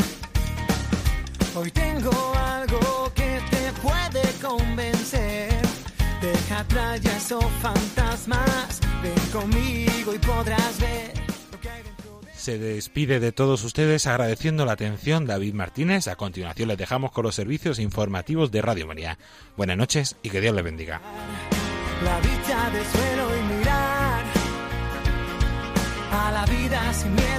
Hoy 1.55 1.71
tengo 1.71 2.11
algo 2.35 3.13
que 3.15 3.39
te 3.49 3.71
puede 3.81 4.21
convencer. 4.41 5.61
Deja 6.21 6.97
ya 6.97 7.15
esos 7.15 7.45
fantasmas. 7.61 8.81
Ven 9.01 9.31
conmigo 9.31 10.13
y 10.13 10.17
podrás 10.17 10.77
ver. 10.81 11.18
Se 12.39 12.57
despide 12.57 13.19
de 13.19 13.33
todos 13.33 13.65
ustedes 13.65 14.07
agradeciendo 14.07 14.65
la 14.65 14.71
atención 14.71 15.25
David 15.25 15.53
Martínez. 15.53 16.07
A 16.07 16.15
continuación 16.15 16.69
les 16.69 16.77
dejamos 16.77 17.11
con 17.11 17.25
los 17.25 17.35
servicios 17.35 17.79
informativos 17.79 18.49
de 18.49 18.61
Radio 18.61 18.87
María. 18.87 19.19
Buenas 19.57 19.75
noches 19.75 20.15
y 20.23 20.29
que 20.29 20.39
Dios 20.39 20.55
les 20.55 20.63
bendiga. 20.63 21.01
La 22.01 22.17
del 22.69 22.85
suelo 22.85 23.35
y 23.35 23.57
mirar 23.57 24.23
a 26.13 26.31
la 26.31 26.45
vida 26.45 26.93
sin 26.93 27.13
miedo 27.13 27.38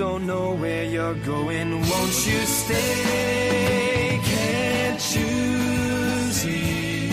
don't 0.00 0.26
know 0.26 0.54
where 0.54 0.84
you're 0.84 1.14
going. 1.26 1.72
Won't 1.72 2.26
you 2.26 2.40
stay? 2.46 4.18
Can't 4.24 4.98
choose 4.98 6.36
see? 6.36 7.10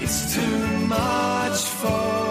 It's 0.00 0.34
too 0.34 0.86
much 0.86 1.60
for. 1.80 2.21